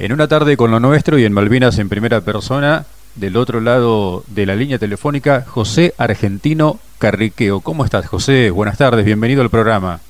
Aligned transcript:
En 0.00 0.12
una 0.12 0.28
tarde 0.28 0.56
con 0.56 0.70
lo 0.70 0.80
nuestro 0.80 1.18
y 1.18 1.26
en 1.26 1.34
Malvinas 1.34 1.78
en 1.78 1.90
primera 1.90 2.22
persona, 2.22 2.86
del 3.16 3.36
otro 3.36 3.60
lado 3.60 4.24
de 4.28 4.46
la 4.46 4.56
línea 4.56 4.78
telefónica, 4.78 5.44
José 5.46 5.92
Argentino 5.98 6.80
Carriqueo. 6.96 7.60
¿Cómo 7.60 7.84
estás, 7.84 8.06
José? 8.06 8.48
Buenas 8.48 8.78
tardes, 8.78 9.04
bienvenido 9.04 9.42
al 9.42 9.50
programa. 9.50 10.00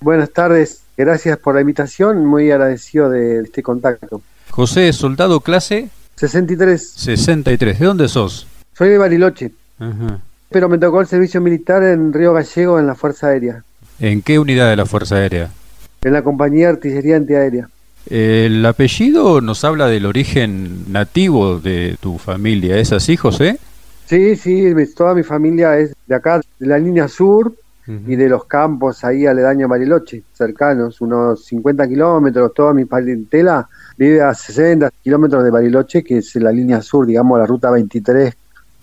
Buenas 0.00 0.30
tardes, 0.30 0.80
gracias 0.96 1.36
por 1.36 1.56
la 1.56 1.60
invitación, 1.60 2.24
muy 2.24 2.50
agradecido 2.50 3.10
de 3.10 3.42
este 3.42 3.62
contacto. 3.62 4.22
José, 4.48 4.90
soldado 4.94 5.40
clase 5.40 5.90
63. 6.16 6.92
63. 6.96 7.78
¿De 7.78 7.84
dónde 7.84 8.08
sos? 8.08 8.46
Soy 8.72 8.88
de 8.88 8.96
Bariloche. 8.96 9.52
Pero 10.48 10.70
me 10.70 10.78
tocó 10.78 11.02
el 11.02 11.06
servicio 11.06 11.42
militar 11.42 11.82
en 11.82 12.14
Río 12.14 12.32
Gallego 12.32 12.78
en 12.78 12.86
la 12.86 12.94
Fuerza 12.94 13.26
Aérea. 13.26 13.62
¿En 14.00 14.22
qué 14.22 14.38
unidad 14.38 14.70
de 14.70 14.76
la 14.76 14.86
Fuerza 14.86 15.16
Aérea? 15.16 15.50
En 16.00 16.14
la 16.14 16.22
compañía 16.22 16.68
de 16.68 16.72
artillería 16.72 17.16
antiaérea. 17.16 17.68
El 18.08 18.64
apellido 18.66 19.40
nos 19.40 19.64
habla 19.64 19.86
del 19.86 20.06
origen 20.06 20.92
nativo 20.92 21.58
de 21.58 21.96
tu 22.00 22.18
familia, 22.18 22.76
¿es 22.76 22.92
así, 22.92 23.16
José? 23.16 23.58
Sí, 24.06 24.36
sí, 24.36 24.74
toda 24.94 25.14
mi 25.14 25.22
familia 25.22 25.78
es 25.78 25.94
de 26.06 26.14
acá, 26.14 26.40
de 26.58 26.66
la 26.66 26.78
línea 26.78 27.08
sur 27.08 27.54
y 27.86 28.16
de 28.16 28.28
los 28.28 28.46
campos 28.46 29.04
ahí 29.04 29.26
aledaño 29.26 29.66
a 29.66 29.68
Bariloche, 29.68 30.22
cercanos, 30.32 31.00
unos 31.00 31.44
50 31.44 31.86
kilómetros, 31.86 32.52
toda 32.54 32.72
mi 32.72 32.86
parentela 32.86 33.68
vive 33.96 34.22
a 34.22 34.34
60 34.34 34.90
kilómetros 35.02 35.44
de 35.44 35.50
Bariloche, 35.50 36.02
que 36.02 36.18
es 36.18 36.34
la 36.36 36.50
línea 36.50 36.80
sur, 36.82 37.06
digamos, 37.06 37.38
la 37.38 37.46
ruta 37.46 37.70
23. 37.70 38.34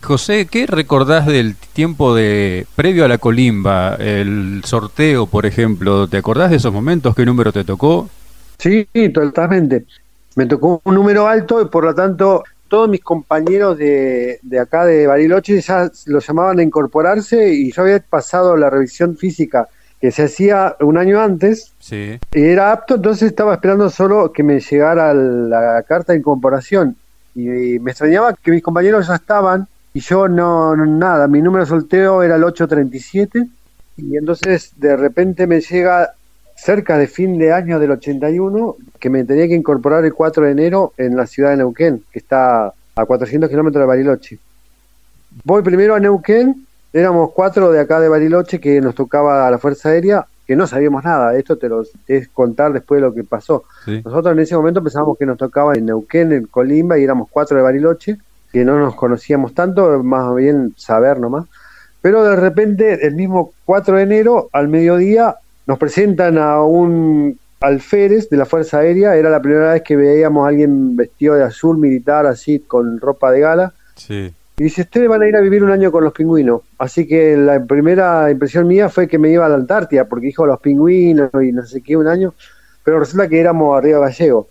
José, 0.04 0.48
¿qué 0.50 0.66
recordás 0.66 1.28
del 1.28 1.56
tiempo 1.56 2.16
de 2.16 2.66
previo 2.76 3.06
a 3.06 3.08
la 3.08 3.20
colimba, 3.20 3.96
el 3.96 4.62
sorteo, 4.66 5.28
por 5.28 5.46
ejemplo? 5.46 6.08
¿Te 6.08 6.18
acordás 6.18 6.50
de 6.50 6.58
esos 6.58 6.74
momentos? 6.74 7.16
¿Qué 7.16 7.26
número 7.26 7.52
te 7.52 7.64
tocó? 7.64 8.10
Sí, 8.62 8.88
totalmente. 9.12 9.86
Me 10.36 10.46
tocó 10.46 10.82
un 10.86 10.94
número 10.94 11.28
alto 11.28 11.60
y 11.60 11.66
por 11.66 11.84
lo 11.84 11.96
tanto 11.96 12.44
todos 12.68 12.88
mis 12.88 13.02
compañeros 13.02 13.78
de, 13.78 14.40
de 14.44 14.60
acá 14.60 14.86
de 14.86 15.08
Bariloche 15.08 15.60
ya 15.60 15.92
los 16.06 16.28
llamaban 16.28 16.60
a 16.60 16.64
incorporarse 16.64 17.54
y 17.54 17.72
yo 17.72 17.82
había 17.82 18.00
pasado 18.00 18.56
la 18.56 18.70
revisión 18.70 19.18
física 19.18 19.68
que 20.00 20.12
se 20.12 20.24
hacía 20.24 20.76
un 20.80 20.98
año 20.98 21.20
antes 21.20 21.74
sí. 21.80 22.20
y 22.34 22.42
era 22.42 22.72
apto, 22.72 22.96
entonces 22.96 23.30
estaba 23.30 23.56
esperando 23.56 23.90
solo 23.90 24.32
que 24.32 24.44
me 24.44 24.60
llegara 24.60 25.14
la 25.14 25.84
carta 25.84 26.14
de 26.14 26.20
incorporación 26.20 26.96
y, 27.36 27.80
me 27.80 27.92
extrañaba 27.92 28.34
que 28.34 28.52
mis 28.52 28.64
compañeros 28.64 29.08
ya 29.08 29.16
estaban 29.16 29.68
y 29.94 30.00
yo 30.00 30.28
no, 30.28 30.76
no 30.76 30.86
nada, 30.86 31.28
mi 31.28 31.42
número 31.42 31.66
de 31.66 31.70
solteo 31.70 32.24
era 32.24 32.36
el 32.36 32.44
837 32.44 33.48
y 33.98 34.18
entonces 34.18 34.72
de 34.78 34.96
repente 34.96 35.46
me 35.46 35.62
llega 35.62 36.14
cerca 36.62 36.98
de 36.98 37.08
fin 37.08 37.40
de 37.40 37.52
año 37.52 37.80
del 37.80 37.92
81 37.92 38.76
que 39.00 39.10
me 39.10 39.24
tenía 39.24 39.48
que 39.48 39.56
incorporar 39.56 40.06
el 40.06 40.14
4 40.14 40.46
de 40.46 40.52
enero 40.52 40.94
en 40.98 41.16
la 41.16 41.26
ciudad 41.26 41.50
de 41.50 41.58
Neuquén, 41.58 42.04
que 42.12 42.20
está 42.20 42.68
a 42.96 43.06
400 43.06 43.50
kilómetros 43.50 43.82
de 43.82 43.88
Bariloche. 43.88 44.38
Voy 45.44 45.64
primero 45.64 45.96
a 45.96 46.00
Neuquén, 46.00 46.68
éramos 46.94 47.32
cuatro 47.32 47.72
de 47.72 47.80
acá 47.80 48.00
de 48.00 48.10
Bariloche 48.10 48.60
que 48.60 48.80
nos 48.80 48.94
tocaba 48.94 49.48
a 49.48 49.52
la 49.52 49.58
Fuerza 49.58 49.90
Aérea, 49.90 50.26
que 50.46 50.56
no 50.56 50.68
sabíamos 50.68 51.04
nada, 51.04 51.36
esto 51.36 51.58
te 51.58 51.68
lo 51.68 51.84
es 52.08 52.28
contar 52.28 52.74
después 52.74 53.02
de 53.02 53.08
lo 53.08 53.14
que 53.14 53.24
pasó. 53.24 53.64
Nosotros 53.88 54.34
en 54.34 54.40
ese 54.40 54.56
momento 54.56 54.84
pensábamos 54.84 55.18
que 55.18 55.26
nos 55.26 55.38
tocaba 55.38 55.74
en 55.74 55.88
Neuquén, 55.88 56.32
en 56.32 56.46
Colimba, 56.46 57.00
y 57.00 57.04
éramos 57.04 57.28
cuatro 57.32 57.58
de 57.58 57.64
Bariloche, 57.64 58.18
que 58.52 58.64
no 58.64 58.78
nos 58.78 58.94
conocíamos 58.94 59.56
tanto, 59.56 60.04
más 60.04 60.36
bien 60.36 60.76
saber 60.78 61.20
nomás. 61.20 61.46
Pero 62.02 62.24
de 62.24 62.36
repente, 62.36 63.06
el 63.06 63.16
mismo 63.16 63.54
4 63.66 63.98
de 63.98 64.04
enero, 64.04 64.50
al 64.54 64.68
mediodía, 64.68 65.36
nos 65.72 65.80
presentan 65.80 66.38
a 66.38 66.62
un 66.62 67.40
alférez 67.62 68.30
de 68.30 68.36
la 68.36 68.46
Fuerza 68.46 68.80
Aérea, 68.80 69.16
era 69.16 69.30
la 69.30 69.42
primera 69.42 69.72
vez 69.72 69.84
que 69.84 69.96
veíamos 69.96 70.44
a 70.44 70.50
alguien 70.50 70.98
vestido 70.98 71.36
de 71.36 71.46
azul 71.46 71.78
militar, 71.78 72.26
así, 72.26 72.60
con 72.60 73.00
ropa 73.00 73.32
de 73.32 73.40
gala. 73.40 73.74
Sí. 73.96 74.34
Y 74.58 74.64
dice, 74.66 74.82
ustedes 74.82 75.08
van 75.08 75.22
a 75.22 75.30
ir 75.30 75.36
a 75.38 75.40
vivir 75.40 75.64
un 75.64 75.72
año 75.72 75.90
con 75.90 76.04
los 76.04 76.12
pingüinos. 76.12 76.64
Así 76.78 77.08
que 77.08 77.38
la 77.38 77.64
primera 77.64 78.30
impresión 78.30 78.68
mía 78.68 78.90
fue 78.90 79.08
que 79.08 79.18
me 79.18 79.30
iba 79.30 79.46
a 79.46 79.50
la 79.50 79.56
Antártida, 79.56 80.04
porque 80.04 80.26
dijo 80.26 80.46
los 80.46 80.60
pingüinos 80.60 81.30
y 81.42 81.54
no 81.54 81.66
sé 81.66 81.80
qué, 81.80 81.96
un 81.96 82.08
año. 82.08 82.34
Pero 82.84 83.00
resulta 83.00 83.30
que 83.30 83.40
éramos 83.40 83.78
a 83.78 83.80
Río 83.80 84.02
Gallego. 84.02 84.50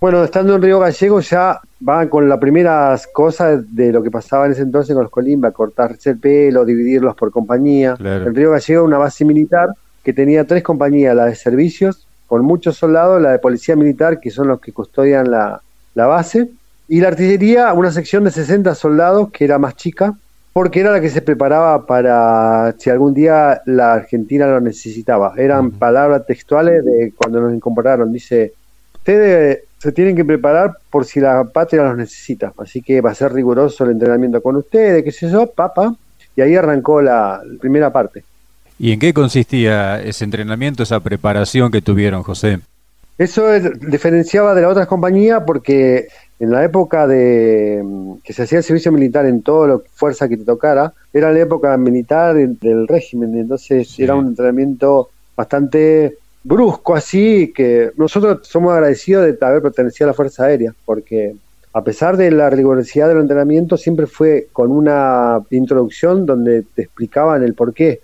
Bueno, 0.00 0.24
estando 0.24 0.56
en 0.56 0.62
Río 0.62 0.80
Gallego 0.80 1.20
ya 1.20 1.60
van 1.78 2.08
con 2.08 2.28
las 2.28 2.40
primeras 2.40 3.06
cosas 3.06 3.72
de 3.72 3.92
lo 3.92 4.02
que 4.02 4.10
pasaba 4.10 4.46
en 4.46 4.52
ese 4.52 4.62
entonces 4.62 4.94
con 4.94 5.04
los 5.04 5.12
Colimba, 5.12 5.52
cortarse 5.52 6.10
el 6.10 6.18
pelo, 6.18 6.64
dividirlos 6.64 7.14
por 7.14 7.30
compañía. 7.30 7.94
En 8.00 8.34
Río 8.34 8.50
Gallego 8.50 8.82
una 8.82 8.98
base 8.98 9.24
militar 9.24 9.68
que 10.02 10.12
tenía 10.12 10.46
tres 10.46 10.62
compañías, 10.62 11.14
la 11.14 11.26
de 11.26 11.34
servicios, 11.34 12.06
con 12.26 12.44
muchos 12.44 12.76
soldados, 12.76 13.20
la 13.20 13.32
de 13.32 13.38
policía 13.38 13.76
militar, 13.76 14.20
que 14.20 14.30
son 14.30 14.48
los 14.48 14.60
que 14.60 14.72
custodian 14.72 15.30
la, 15.30 15.60
base, 15.94 16.48
y 16.88 17.00
la 17.00 17.08
artillería, 17.08 17.72
una 17.72 17.90
sección 17.90 18.24
de 18.24 18.30
60 18.30 18.74
soldados, 18.74 19.30
que 19.30 19.44
era 19.44 19.58
más 19.58 19.76
chica, 19.76 20.14
porque 20.52 20.80
era 20.80 20.92
la 20.92 21.00
que 21.00 21.10
se 21.10 21.22
preparaba 21.22 21.86
para 21.86 22.74
si 22.78 22.90
algún 22.90 23.14
día 23.14 23.62
la 23.66 23.94
Argentina 23.94 24.46
lo 24.46 24.60
necesitaba. 24.60 25.34
Eran 25.36 25.72
palabras 25.72 26.26
textuales 26.26 26.84
de 26.84 27.12
cuando 27.16 27.40
nos 27.40 27.52
incorporaron. 27.52 28.12
Dice, 28.12 28.52
ustedes 28.94 29.64
se 29.78 29.92
tienen 29.92 30.14
que 30.14 30.24
preparar 30.24 30.76
por 30.90 31.04
si 31.04 31.20
la 31.20 31.44
patria 31.44 31.82
los 31.82 31.96
necesita. 31.96 32.52
Así 32.58 32.82
que 32.82 33.00
va 33.00 33.10
a 33.10 33.14
ser 33.14 33.32
riguroso 33.32 33.84
el 33.84 33.90
entrenamiento 33.90 34.42
con 34.42 34.56
ustedes, 34.56 35.02
qué 35.02 35.10
sé 35.10 35.28
yo, 35.30 35.46
papa. 35.46 35.94
Y 36.36 36.42
ahí 36.42 36.54
arrancó 36.54 37.02
la 37.02 37.42
primera 37.60 37.92
parte. 37.92 38.24
¿Y 38.82 38.92
en 38.92 38.98
qué 38.98 39.12
consistía 39.12 40.00
ese 40.00 40.24
entrenamiento, 40.24 40.82
esa 40.82 41.00
preparación 41.00 41.70
que 41.70 41.82
tuvieron, 41.82 42.22
José? 42.22 42.60
Eso 43.18 43.46
diferenciaba 43.78 44.54
de 44.54 44.62
la 44.62 44.70
otras 44.70 44.86
compañías 44.86 45.42
porque 45.46 46.08
en 46.38 46.50
la 46.50 46.64
época 46.64 47.06
de 47.06 47.82
mm, 47.84 48.12
que 48.24 48.32
se 48.32 48.44
hacía 48.44 48.56
el 48.56 48.64
servicio 48.64 48.90
militar 48.90 49.26
en 49.26 49.42
toda 49.42 49.68
la 49.68 49.80
fuerza 49.92 50.30
que 50.30 50.38
te 50.38 50.46
tocara, 50.46 50.94
era 51.12 51.30
la 51.30 51.40
época 51.40 51.76
militar 51.76 52.34
del 52.34 52.88
régimen, 52.88 53.38
entonces 53.38 53.98
era 53.98 54.14
un 54.14 54.28
entrenamiento 54.28 55.10
bastante 55.36 56.16
brusco 56.42 56.94
así, 56.94 57.52
que 57.54 57.90
nosotros 57.98 58.48
somos 58.48 58.72
agradecidos 58.72 59.26
de 59.26 59.36
haber 59.42 59.60
pertenecido 59.60 60.06
a 60.06 60.12
la 60.12 60.14
Fuerza 60.14 60.44
Aérea, 60.44 60.72
porque 60.86 61.34
a 61.74 61.84
pesar 61.84 62.16
de 62.16 62.30
la 62.30 62.48
rigurosidad 62.48 63.08
del 63.08 63.20
entrenamiento, 63.20 63.76
siempre 63.76 64.06
fue 64.06 64.48
con 64.54 64.72
una 64.72 65.38
introducción 65.50 66.24
donde 66.24 66.62
te 66.74 66.80
explicaban 66.80 67.42
el 67.42 67.52
por 67.52 67.74
qué 67.74 68.00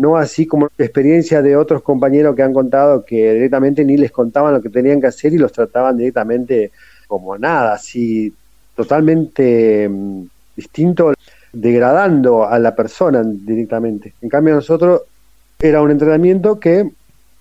no 0.00 0.16
así 0.16 0.46
como 0.46 0.70
experiencia 0.78 1.42
de 1.42 1.56
otros 1.56 1.82
compañeros 1.82 2.34
que 2.34 2.42
han 2.42 2.54
contado 2.54 3.04
que 3.04 3.34
directamente 3.34 3.84
ni 3.84 3.98
les 3.98 4.10
contaban 4.10 4.54
lo 4.54 4.62
que 4.62 4.70
tenían 4.70 4.98
que 4.98 5.08
hacer 5.08 5.34
y 5.34 5.36
los 5.36 5.52
trataban 5.52 5.98
directamente 5.98 6.70
como 7.06 7.36
nada, 7.36 7.74
así 7.74 8.32
totalmente 8.74 9.86
mm, 9.90 10.22
distinto, 10.56 11.12
degradando 11.52 12.48
a 12.48 12.58
la 12.58 12.74
persona 12.74 13.22
directamente. 13.22 14.14
En 14.22 14.30
cambio 14.30 14.54
nosotros 14.54 15.02
era 15.58 15.82
un 15.82 15.90
entrenamiento 15.90 16.58
que 16.58 16.90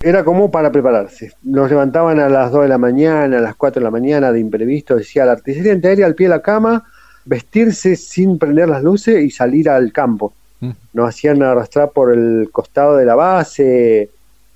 era 0.02 0.26
como 0.26 0.52
para 0.52 0.70
prepararse. 0.70 1.32
Nos 1.44 1.70
levantaban 1.70 2.20
a 2.20 2.28
las 2.28 2.52
2 2.52 2.64
de 2.64 2.68
la 2.68 2.78
mañana, 2.78 3.38
a 3.38 3.42
las 3.42 3.56
4 3.56 3.80
de 3.80 3.86
la 3.86 3.92
mañana 3.92 4.34
de 4.34 4.40
imprevisto, 4.42 4.98
decía 4.98 5.24
la 5.24 5.32
artillería 5.32 5.72
antiaérea 5.72 6.08
al 6.08 6.16
pie 6.16 6.28
de 6.28 6.36
la 6.36 6.42
cama, 6.42 6.84
vestirse 7.24 7.96
sin 7.96 8.38
prender 8.38 8.68
las 8.68 8.84
luces 8.84 9.24
y 9.24 9.32
salir 9.32 9.70
al 9.70 9.94
campo 9.94 10.34
nos 10.94 11.10
hacían 11.10 11.42
arrastrar 11.42 11.92
por 11.92 12.12
el 12.12 12.50
costado 12.52 12.98
de 12.98 13.06
la 13.06 13.16
base, 13.16 14.10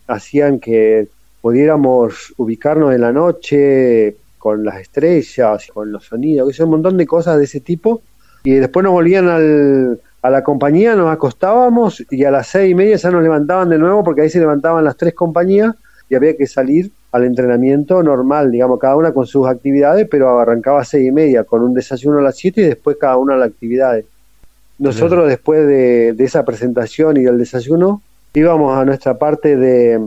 hacían 0.08 0.59
que 0.59 1.08
pudiéramos 1.41 2.34
ubicarnos 2.38 2.94
en 2.94 3.02
la 3.02 3.12
noche 3.12 4.16
con 4.38 4.63
las 4.63 4.80
estrellas, 4.81 5.68
con 5.74 5.92
los 5.92 6.06
sonidos, 6.06 6.59
un 6.59 6.69
montón 6.69 6.97
de 6.97 7.06
cosas 7.06 7.38
de 7.38 7.46
ese 7.46 7.59
tipo. 7.59 8.02
Y 8.44 8.56
después 8.56 8.84
nos 8.84 8.92
volvían 8.92 9.30
al, 9.30 10.02
a 10.22 10.30
la 10.30 10.44
compañía, 10.44 10.96
nos 10.96 11.12
acostábamos 11.12 12.03
y 12.09 12.24
a 12.24 12.31
las 12.31 12.47
seis 12.47 12.72
y 12.72 12.75
media 12.75 12.96
ya 12.96 13.12
nos 13.12 13.24
levantaban 13.24 13.69
de 13.69 13.78
nuevo 13.78 14.03
porque 14.03 14.22
ahí 14.22 14.30
se 14.30 14.40
levantaban 14.40 14.84
las 14.84 14.97
tres 14.97 15.13
compañías 15.13 15.75
y 16.09 16.16
había 16.16 16.36
que 16.36 16.47
salir 16.47 16.92
al 17.12 17.25
entrenamiento 17.25 18.02
normal, 18.02 18.52
digamos, 18.52 18.80
cada 18.80 18.96
una 18.96 19.13
con 19.13 19.28
sus 19.28 19.47
actividades, 19.47 20.08
pero 20.09 20.40
arrancaba 20.40 20.81
a 20.81 20.86
seis 20.86 21.07
y 21.07 21.12
media 21.12 21.44
con 21.44 21.62
un 21.62 21.74
desayuno 21.74 22.19
a 22.19 22.22
las 22.22 22.38
siete 22.38 22.62
y 22.62 22.66
después 22.66 22.98
cada 23.00 23.18
una 23.18 23.36
a 23.36 23.38
las 23.38 23.50
actividades. 23.50 24.06
Nosotros 24.80 25.28
después 25.28 25.66
de, 25.68 26.16
esa 26.20 26.44
presentación 26.46 27.18
y 27.18 27.24
del 27.24 27.38
desayuno 27.38 28.02
íbamos 28.34 28.78
a 28.78 28.86
nuestra 28.86 29.18
parte 29.18 29.56
de, 29.56 30.00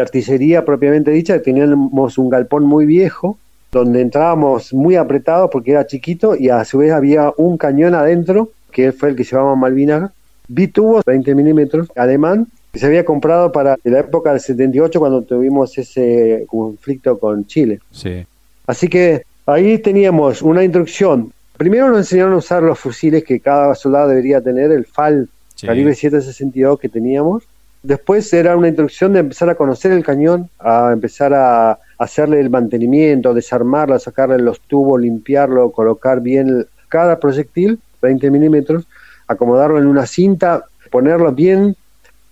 artillería 0.00 0.64
propiamente 0.64 1.10
dicha, 1.10 1.40
teníamos 1.42 2.18
un 2.18 2.30
galpón 2.30 2.64
muy 2.64 2.86
viejo 2.86 3.38
donde 3.72 4.00
entrábamos 4.00 4.72
muy 4.72 4.96
apretados 4.96 5.50
porque 5.50 5.72
era 5.72 5.86
chiquito 5.86 6.36
y 6.36 6.48
a 6.48 6.64
su 6.64 6.78
vez 6.78 6.92
había 6.92 7.32
un 7.36 7.58
cañón 7.58 7.94
adentro, 7.94 8.50
que 8.70 8.92
fue 8.92 9.10
el 9.10 9.16
que 9.16 9.24
llevaba 9.24 9.54
Malvinas, 9.56 10.12
bitubo 10.48 11.02
20 11.04 11.34
milímetros, 11.34 11.88
alemán, 11.96 12.46
que 12.72 12.78
se 12.78 12.86
había 12.86 13.04
comprado 13.04 13.52
para 13.52 13.76
la 13.84 14.00
época 14.00 14.30
del 14.30 14.40
78 14.40 14.98
cuando 14.98 15.22
tuvimos 15.22 15.76
ese 15.76 16.44
conflicto 16.46 17.18
con 17.18 17.46
Chile. 17.46 17.80
Sí. 17.90 18.24
Así 18.66 18.88
que 18.88 19.24
ahí 19.46 19.78
teníamos 19.78 20.42
una 20.42 20.64
instrucción 20.64 21.32
Primero 21.56 21.88
nos 21.88 21.98
enseñaron 21.98 22.34
a 22.34 22.36
usar 22.36 22.62
los 22.62 22.78
fusiles 22.78 23.24
que 23.24 23.40
cada 23.40 23.74
soldado 23.74 24.08
debería 24.08 24.40
tener, 24.40 24.70
el 24.70 24.84
FAL 24.84 25.28
calibre 25.64 25.94
762 25.94 26.78
que 26.78 26.88
teníamos. 26.88 27.44
Después 27.82 28.30
era 28.32 28.56
una 28.56 28.68
introducción 28.68 29.12
de 29.12 29.20
empezar 29.20 29.48
a 29.48 29.54
conocer 29.54 29.92
el 29.92 30.04
cañón, 30.04 30.50
a 30.58 30.90
empezar 30.92 31.32
a 31.32 31.78
hacerle 31.98 32.40
el 32.40 32.50
mantenimiento, 32.50 33.32
desarmarlo, 33.32 33.98
sacarle 33.98 34.38
los 34.38 34.60
tubos, 34.60 35.00
limpiarlo, 35.00 35.70
colocar 35.70 36.20
bien 36.20 36.66
cada 36.88 37.18
proyectil, 37.18 37.78
20 38.02 38.30
milímetros, 38.30 38.86
acomodarlo 39.26 39.78
en 39.78 39.86
una 39.86 40.06
cinta, 40.06 40.64
ponerlo 40.90 41.32
bien. 41.32 41.76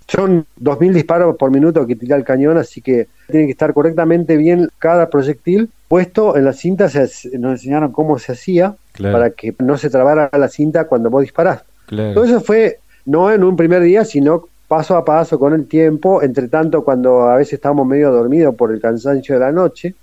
Son 0.07 0.45
2.000 0.61 0.93
disparos 0.93 1.37
por 1.37 1.51
minuto 1.51 1.87
que 1.87 1.97
tira 1.97 2.17
el 2.17 2.25
cañón, 2.25 2.59
así 2.59 2.83
que 2.83 3.09
tiene 3.31 3.47
que 3.47 3.53
estar 3.53 3.73
correctamente 3.73 4.37
bien 4.37 4.69
cada 4.79 5.09
proyectil 5.09 5.71
puesto 5.89 6.37
en 6.37 6.45
la 6.45 6.53
cinta. 6.53 6.91
Se, 6.91 7.39
nos 7.39 7.53
enseñaron 7.53 7.91
cómo 7.91 8.19
se 8.19 8.33
hacía 8.33 8.77
para 9.01 9.31
que 9.31 9.55
no 9.59 9.77
se 9.77 9.91
trabara 9.91 10.31
la 10.33 10.49
cinta 10.49 10.87
cuando 10.87 11.11
vos 11.11 11.23
disparás. 11.23 11.63
Todo 11.89 12.25
eso 12.25 12.41
fue 12.41 12.79
no 13.07 13.31
en 13.31 13.45
un 13.45 13.57
primer 13.57 13.83
día, 13.83 14.05
sino 14.05 14.45
paso 14.69 14.97
a 14.97 15.05
paso 15.05 15.39
con 15.39 15.53
el 15.53 15.67
tiempo. 15.67 16.23
Entre 16.23 16.49
tanto, 16.49 16.85
cuando 16.85 17.23
a 17.23 17.37
veces 17.37 17.55
estábamos 17.55 17.87
medio 17.87 18.11
dormidos 18.11 18.55
por 18.55 18.73
el 18.73 18.81
cansancio 18.81 19.35
de 19.35 19.41
la 19.41 19.53
noche, 19.53 19.95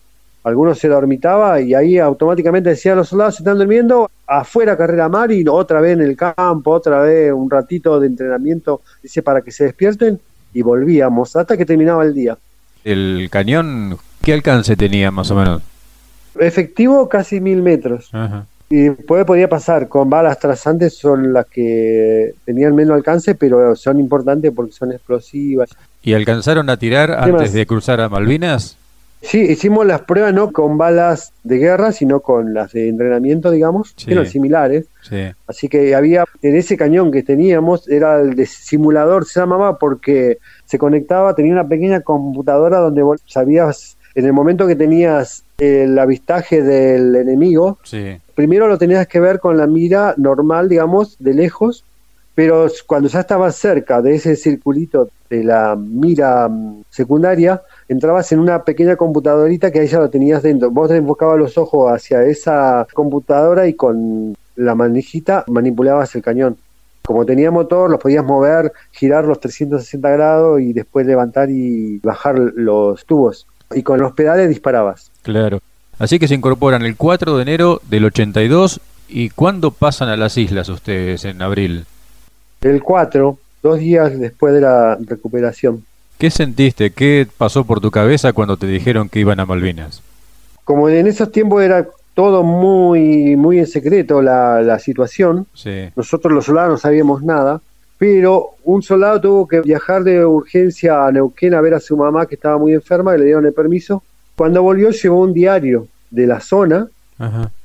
algunos 0.43 0.79
se 0.79 0.87
dormitaba 0.87 1.61
y 1.61 1.73
ahí 1.73 1.99
automáticamente 1.99 2.71
decían 2.71 2.97
los 2.97 3.09
soldados 3.09 3.35
se 3.35 3.43
están 3.43 3.57
durmiendo, 3.57 4.09
afuera 4.25 4.75
carrera 4.75 5.07
mar 5.07 5.31
y 5.31 5.45
otra 5.47 5.81
vez 5.81 5.93
en 5.93 6.01
el 6.01 6.15
campo, 6.15 6.71
otra 6.71 7.01
vez 7.01 7.31
un 7.31 7.49
ratito 7.49 7.99
de 7.99 8.07
entrenamiento, 8.07 8.81
dice, 9.03 9.21
para 9.21 9.41
que 9.41 9.51
se 9.51 9.65
despierten 9.65 10.19
y 10.53 10.61
volvíamos 10.63 11.35
hasta 11.35 11.55
que 11.55 11.65
terminaba 11.65 12.03
el 12.03 12.13
día. 12.13 12.37
¿El 12.83 13.29
cañón 13.31 13.97
qué 14.23 14.33
alcance 14.33 14.75
tenía 14.75 15.11
más 15.11 15.29
o 15.29 15.35
menos? 15.35 15.61
Efectivo 16.39 17.07
casi 17.07 17.39
mil 17.39 17.61
metros. 17.61 18.09
Y 18.71 18.87
después 18.87 19.25
podía 19.25 19.49
pasar 19.49 19.89
con 19.89 20.09
balas 20.09 20.39
trazantes, 20.39 20.97
son 20.97 21.33
las 21.33 21.45
que 21.45 22.33
tenían 22.45 22.73
menos 22.73 22.95
alcance, 22.95 23.35
pero 23.35 23.75
son 23.75 23.99
importantes 23.99 24.51
porque 24.55 24.71
son 24.71 24.93
explosivas. 24.93 25.69
¿Y 26.01 26.13
alcanzaron 26.13 26.69
a 26.69 26.77
tirar 26.77 27.11
antes 27.11 27.51
de 27.51 27.65
cruzar 27.65 27.99
a 27.99 28.07
Malvinas? 28.07 28.77
Sí, 29.21 29.39
hicimos 29.39 29.85
las 29.85 30.01
pruebas 30.01 30.33
no 30.33 30.51
con 30.51 30.77
balas 30.77 31.33
de 31.43 31.57
guerra, 31.57 31.91
sino 31.91 32.21
con 32.21 32.53
las 32.53 32.71
de 32.71 32.87
entrenamiento, 32.87 33.51
digamos, 33.51 33.93
que 33.93 34.13
eran 34.13 34.25
similares. 34.25 34.85
Así 35.47 35.67
que 35.67 35.93
había, 35.93 36.23
en 36.41 36.55
ese 36.55 36.75
cañón 36.75 37.11
que 37.11 37.21
teníamos, 37.21 37.87
era 37.89 38.19
el 38.19 38.35
de 38.35 38.45
simulador, 38.45 39.25
se 39.25 39.41
llamaba 39.41 39.77
porque 39.77 40.39
se 40.65 40.79
conectaba, 40.79 41.35
tenía 41.35 41.51
una 41.51 41.67
pequeña 41.67 41.99
computadora 42.01 42.79
donde 42.79 43.03
vos 43.03 43.21
sabías, 43.27 43.97
en 44.15 44.25
el 44.25 44.33
momento 44.33 44.67
que 44.67 44.75
tenías 44.75 45.43
el 45.57 45.97
avistaje 45.97 46.61
del 46.61 47.15
enemigo, 47.15 47.77
primero 48.35 48.67
lo 48.67 48.77
tenías 48.77 49.07
que 49.07 49.19
ver 49.19 49.39
con 49.39 49.57
la 49.57 49.67
mira 49.67 50.13
normal, 50.17 50.69
digamos, 50.69 51.15
de 51.19 51.33
lejos, 51.33 51.83
pero 52.33 52.67
cuando 52.87 53.09
ya 53.09 53.19
estabas 53.21 53.55
cerca 53.55 54.01
de 54.01 54.15
ese 54.15 54.35
circulito 54.35 55.09
de 55.29 55.43
la 55.43 55.75
mira 55.75 56.47
mm, 56.47 56.83
secundaria, 56.89 57.61
entrabas 57.87 58.31
en 58.31 58.39
una 58.39 58.63
pequeña 58.63 58.95
computadorita 58.95 59.71
que 59.71 59.79
ahí 59.79 59.87
ya 59.87 59.99
lo 59.99 60.09
tenías 60.09 60.41
dentro. 60.41 60.71
Vos 60.71 60.89
te 60.89 60.95
enfocabas 60.95 61.37
los 61.37 61.57
ojos 61.57 61.91
hacia 61.91 62.23
esa 62.23 62.87
computadora 62.93 63.67
y 63.67 63.73
con 63.73 64.35
la 64.55 64.75
manijita 64.75 65.43
manipulabas 65.47 66.15
el 66.15 66.21
cañón. 66.21 66.57
Como 67.03 67.25
tenía 67.25 67.51
motor, 67.51 67.89
los 67.89 67.99
podías 67.99 68.23
mover, 68.23 68.71
girar 68.91 69.25
los 69.25 69.39
360 69.39 70.09
grados 70.09 70.61
y 70.61 70.71
después 70.71 71.05
levantar 71.05 71.49
y 71.49 71.99
bajar 71.99 72.37
los 72.37 73.05
tubos. 73.05 73.47
Y 73.73 73.83
con 73.83 73.99
los 73.99 74.13
pedales 74.13 74.49
disparabas. 74.49 75.11
Claro. 75.21 75.59
Así 75.99 76.19
que 76.19 76.27
se 76.27 76.35
incorporan 76.35 76.83
el 76.83 76.95
4 76.95 77.37
de 77.37 77.41
enero 77.43 77.81
del 77.89 78.05
82. 78.05 78.81
¿Y 79.07 79.29
cuándo 79.29 79.71
pasan 79.71 80.09
a 80.09 80.17
las 80.17 80.37
islas 80.37 80.69
ustedes 80.69 81.25
en 81.25 81.41
abril? 81.41 81.85
El 82.61 82.81
4, 82.81 83.37
dos 83.61 83.79
días 83.79 84.17
después 84.17 84.53
de 84.53 84.61
la 84.61 84.97
recuperación. 85.01 85.83
¿Qué 86.17 86.29
sentiste? 86.29 86.91
¿Qué 86.91 87.27
pasó 87.37 87.65
por 87.65 87.81
tu 87.81 87.91
cabeza 87.91 88.33
cuando 88.33 88.55
te 88.57 88.67
dijeron 88.67 89.09
que 89.09 89.19
iban 89.19 89.39
a 89.39 89.45
Malvinas? 89.45 90.01
Como 90.63 90.87
en 90.87 91.07
esos 91.07 91.31
tiempos 91.31 91.63
era 91.63 91.87
todo 92.13 92.43
muy, 92.43 93.35
muy 93.35 93.59
en 93.59 93.67
secreto 93.67 94.21
la, 94.21 94.61
la 94.61 94.79
situación, 94.79 95.47
nosotros 95.95 96.33
los 96.33 96.45
soldados 96.45 96.69
no 96.71 96.77
sabíamos 96.77 97.23
nada, 97.23 97.61
pero 98.01 98.55
un 98.63 98.81
soldado 98.81 99.21
tuvo 99.21 99.47
que 99.47 99.61
viajar 99.61 100.03
de 100.03 100.25
urgencia 100.25 101.05
a 101.05 101.11
Neuquén 101.11 101.53
a 101.53 101.61
ver 101.61 101.75
a 101.75 101.79
su 101.79 101.95
mamá 101.95 102.25
que 102.25 102.33
estaba 102.33 102.57
muy 102.57 102.73
enferma 102.73 103.13
y 103.13 103.19
le 103.19 103.25
dieron 103.25 103.45
el 103.45 103.53
permiso. 103.53 104.01
Cuando 104.35 104.63
volvió 104.63 104.89
llevó 104.89 105.21
un 105.21 105.35
diario 105.35 105.85
de 106.09 106.25
la 106.25 106.39
zona 106.39 106.87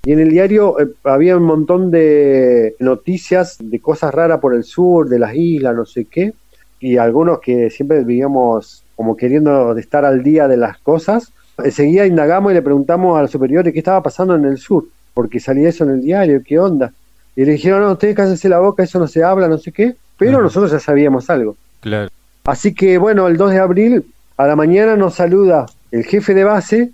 y 0.05 0.13
en 0.13 0.21
el 0.21 0.29
diario 0.29 0.79
eh, 0.79 0.89
había 1.05 1.39
un 1.39 1.45
montón 1.45 1.91
de 1.91 2.77
noticias 2.81 3.57
de 3.59 3.81
cosas 3.81 4.13
raras 4.13 4.39
por 4.39 4.55
el 4.55 4.65
sur, 4.65 5.09
de 5.09 5.19
las 5.19 5.35
islas, 5.35 5.75
no 5.75 5.87
sé 5.87 6.05
qué 6.05 6.35
y 6.81 6.99
algunos 6.99 7.41
que 7.41 7.71
siempre 7.71 8.01
vivíamos 8.01 8.85
como 8.95 9.17
queriendo 9.17 9.75
estar 9.79 10.05
al 10.05 10.23
día 10.23 10.49
de 10.49 10.59
las 10.59 10.77
cosas, 10.81 11.33
enseguida 11.65 12.05
indagamos 12.05 12.53
y 12.53 12.57
le 12.57 12.61
preguntamos 12.61 13.19
a 13.19 13.23
los 13.23 13.31
superiores 13.31 13.73
qué 13.73 13.79
estaba 13.79 14.03
pasando 14.03 14.35
en 14.35 14.45
el 14.45 14.59
sur, 14.59 14.85
porque 15.15 15.41
salía 15.41 15.71
eso 15.71 15.85
en 15.85 15.93
el 15.93 16.03
diario, 16.03 16.43
qué 16.45 16.59
onda. 16.59 16.93
Y 17.35 17.47
le 17.47 17.53
dijeron, 17.53 17.81
no, 17.81 17.93
ustedes 17.93 18.15
cállense 18.15 18.51
la 18.51 18.59
boca, 18.59 18.83
eso 18.83 18.99
no 18.99 19.07
se 19.07 19.23
habla, 19.23 19.49
no 19.49 19.57
sé 19.57 19.73
qué, 19.73 19.97
pero 20.19 20.43
nosotros 20.43 20.73
ya 20.73 20.81
sabíamos 20.81 21.31
algo. 21.31 21.57
Claro. 21.81 22.11
Así 22.45 22.75
que 22.75 22.99
bueno, 22.99 23.27
el 23.27 23.37
2 23.37 23.51
de 23.51 23.59
abril 23.59 24.05
a 24.37 24.47
la 24.47 24.57
mañana 24.57 24.97
nos 24.97 25.15
saluda 25.15 25.67
el 25.91 26.05
jefe 26.05 26.35
de 26.35 26.45
base 26.45 26.91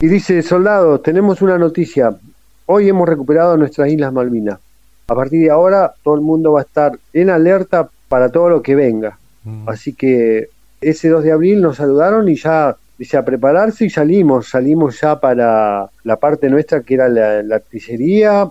y 0.00 0.06
dice, 0.06 0.42
soldados, 0.42 1.02
tenemos 1.02 1.40
una 1.40 1.58
noticia, 1.58 2.14
hoy 2.66 2.88
hemos 2.88 3.08
recuperado 3.08 3.56
nuestras 3.56 3.88
Islas 3.88 4.12
Malvinas. 4.12 4.58
A 5.06 5.14
partir 5.14 5.42
de 5.42 5.50
ahora 5.50 5.94
todo 6.02 6.14
el 6.14 6.22
mundo 6.22 6.52
va 6.52 6.60
a 6.60 6.64
estar 6.64 6.98
en 7.12 7.30
alerta 7.30 7.88
para 8.08 8.30
todo 8.30 8.48
lo 8.48 8.62
que 8.62 8.74
venga. 8.74 9.18
Mm. 9.44 9.68
Así 9.68 9.92
que 9.92 10.48
ese 10.80 11.08
2 11.08 11.24
de 11.24 11.32
abril 11.32 11.60
nos 11.60 11.76
saludaron 11.76 12.28
y 12.28 12.36
ya 12.36 12.76
dice 12.98 13.16
a 13.16 13.24
prepararse 13.24 13.86
y 13.86 13.90
salimos, 13.90 14.48
salimos 14.48 15.00
ya 15.00 15.20
para 15.20 15.88
la 16.04 16.16
parte 16.16 16.48
nuestra 16.48 16.82
que 16.82 16.94
era 16.94 17.08
la, 17.08 17.54
artillería. 17.54 18.48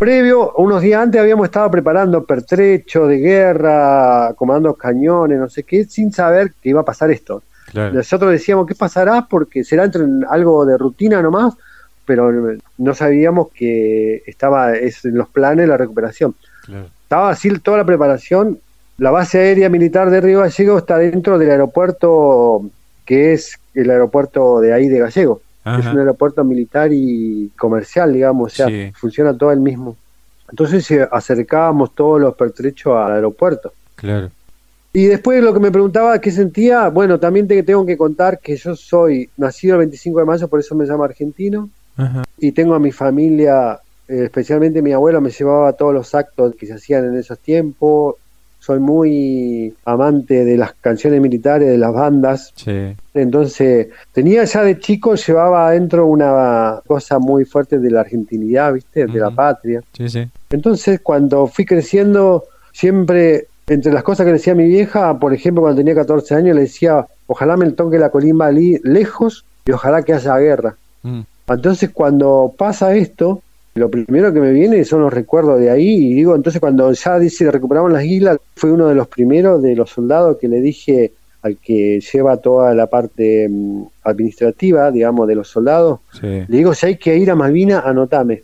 Previo, 0.00 0.54
unos 0.56 0.80
días 0.80 1.02
antes 1.02 1.20
habíamos 1.20 1.44
estado 1.44 1.70
preparando 1.70 2.24
pertrechos 2.24 3.06
de 3.06 3.18
guerra, 3.18 4.32
comando 4.34 4.72
cañones, 4.72 5.38
no 5.38 5.50
sé 5.50 5.62
qué, 5.62 5.84
sin 5.84 6.10
saber 6.10 6.54
que 6.62 6.70
iba 6.70 6.80
a 6.80 6.84
pasar 6.86 7.10
esto. 7.10 7.42
Nosotros 7.74 8.32
decíamos, 8.32 8.66
¿qué 8.66 8.74
pasará? 8.74 9.26
Porque 9.28 9.62
será 9.62 9.84
entre 9.84 10.02
algo 10.30 10.64
de 10.64 10.78
rutina 10.78 11.20
nomás, 11.20 11.52
pero 12.06 12.32
no 12.78 12.94
sabíamos 12.94 13.52
que 13.52 14.22
estaba 14.26 14.74
en 14.74 14.92
los 15.12 15.28
planes 15.28 15.68
la 15.68 15.76
recuperación. 15.76 16.34
Estaba 17.02 17.28
así 17.28 17.50
toda 17.58 17.76
la 17.76 17.84
preparación 17.84 18.58
la 18.96 19.10
base 19.10 19.38
aérea 19.38 19.70
militar 19.70 20.10
de 20.10 20.20
Río 20.20 20.40
Gallego 20.40 20.76
está 20.76 20.98
dentro 20.98 21.38
del 21.38 21.50
aeropuerto 21.50 22.62
que 23.06 23.32
es 23.32 23.58
el 23.74 23.90
aeropuerto 23.90 24.60
de 24.60 24.74
ahí 24.74 24.88
de 24.88 24.98
Gallego. 24.98 25.40
Es 25.64 25.86
un 25.86 25.98
aeropuerto 25.98 26.42
militar 26.42 26.90
y 26.92 27.50
comercial, 27.58 28.12
digamos, 28.12 28.52
o 28.52 28.56
sea, 28.56 28.92
funciona 28.94 29.36
todo 29.36 29.52
el 29.52 29.60
mismo. 29.60 29.96
Entonces 30.50 30.90
acercábamos 31.10 31.94
todos 31.94 32.20
los 32.20 32.34
pertrechos 32.34 32.96
al 32.96 33.12
aeropuerto. 33.12 33.72
Claro. 33.94 34.30
Y 34.92 35.04
después 35.04 35.42
lo 35.42 35.54
que 35.54 35.60
me 35.60 35.70
preguntaba 35.70 36.20
qué 36.20 36.32
sentía, 36.32 36.88
bueno, 36.88 37.20
también 37.20 37.46
te 37.46 37.62
tengo 37.62 37.86
que 37.86 37.96
contar 37.96 38.40
que 38.40 38.56
yo 38.56 38.74
soy 38.74 39.30
nacido 39.36 39.74
el 39.74 39.80
25 39.80 40.18
de 40.18 40.24
mayo, 40.24 40.48
por 40.48 40.58
eso 40.58 40.74
me 40.74 40.84
llamo 40.84 41.04
argentino, 41.04 41.68
y 42.38 42.52
tengo 42.52 42.74
a 42.74 42.78
mi 42.78 42.90
familia, 42.90 43.78
eh, 44.08 44.24
especialmente 44.24 44.80
mi 44.80 44.92
abuelo 44.92 45.20
me 45.20 45.30
llevaba 45.30 45.68
a 45.68 45.72
todos 45.74 45.92
los 45.92 46.14
actos 46.14 46.54
que 46.56 46.66
se 46.66 46.74
hacían 46.74 47.04
en 47.04 47.16
esos 47.16 47.38
tiempos, 47.38 48.16
soy 48.60 48.78
muy 48.78 49.74
amante 49.84 50.44
de 50.44 50.56
las 50.56 50.74
canciones 50.74 51.20
militares, 51.20 51.68
de 51.68 51.78
las 51.78 51.92
bandas. 51.92 52.52
Entonces, 53.14 53.88
tenía 54.12 54.44
ya 54.44 54.62
de 54.62 54.78
chico, 54.78 55.14
llevaba 55.14 55.68
adentro 55.68 56.06
una 56.06 56.80
cosa 56.86 57.18
muy 57.18 57.44
fuerte 57.46 57.78
de 57.78 57.90
la 57.90 58.00
argentinidad, 58.00 58.74
¿viste? 58.74 59.06
De 59.06 59.18
la 59.18 59.30
patria. 59.30 59.82
Entonces, 60.50 61.00
cuando 61.00 61.46
fui 61.46 61.64
creciendo, 61.64 62.44
siempre, 62.72 63.46
entre 63.66 63.92
las 63.92 64.02
cosas 64.02 64.26
que 64.26 64.32
decía 64.32 64.54
mi 64.54 64.68
vieja, 64.68 65.18
por 65.18 65.32
ejemplo, 65.32 65.62
cuando 65.62 65.78
tenía 65.78 65.94
14 65.94 66.34
años, 66.34 66.54
le 66.54 66.62
decía, 66.62 67.06
ojalá 67.26 67.56
me 67.56 67.70
toque 67.72 67.98
la 67.98 68.10
colimba 68.10 68.50
lejos 68.52 69.44
y 69.64 69.72
ojalá 69.72 70.02
que 70.02 70.12
haya 70.12 70.36
guerra. 70.36 70.76
Mm. 71.02 71.20
Entonces, 71.48 71.90
cuando 71.90 72.54
pasa 72.56 72.94
esto, 72.94 73.42
lo 73.74 73.88
primero 73.88 74.32
que 74.32 74.40
me 74.40 74.52
viene 74.52 74.84
son 74.84 75.02
los 75.02 75.12
recuerdos 75.12 75.60
de 75.60 75.70
ahí 75.70 75.88
y 75.88 76.14
digo, 76.14 76.34
entonces 76.34 76.60
cuando 76.60 76.92
ya 76.92 77.18
dice 77.18 77.50
recuperamos 77.50 77.92
las 77.92 78.04
islas, 78.04 78.38
fue 78.56 78.72
uno 78.72 78.88
de 78.88 78.94
los 78.94 79.08
primeros 79.08 79.62
de 79.62 79.76
los 79.76 79.90
soldados 79.90 80.38
que 80.38 80.48
le 80.48 80.60
dije 80.60 81.12
al 81.42 81.56
que 81.56 82.00
lleva 82.00 82.36
toda 82.36 82.74
la 82.74 82.86
parte 82.86 83.48
mm, 83.48 83.82
administrativa, 84.04 84.90
digamos, 84.90 85.26
de 85.26 85.34
los 85.34 85.48
soldados, 85.48 86.00
le 86.20 86.44
digo, 86.48 86.74
si 86.74 86.86
hay 86.86 86.96
que 86.96 87.16
ir 87.16 87.30
a 87.30 87.34
Malvina, 87.34 87.80
anotame. 87.80 88.42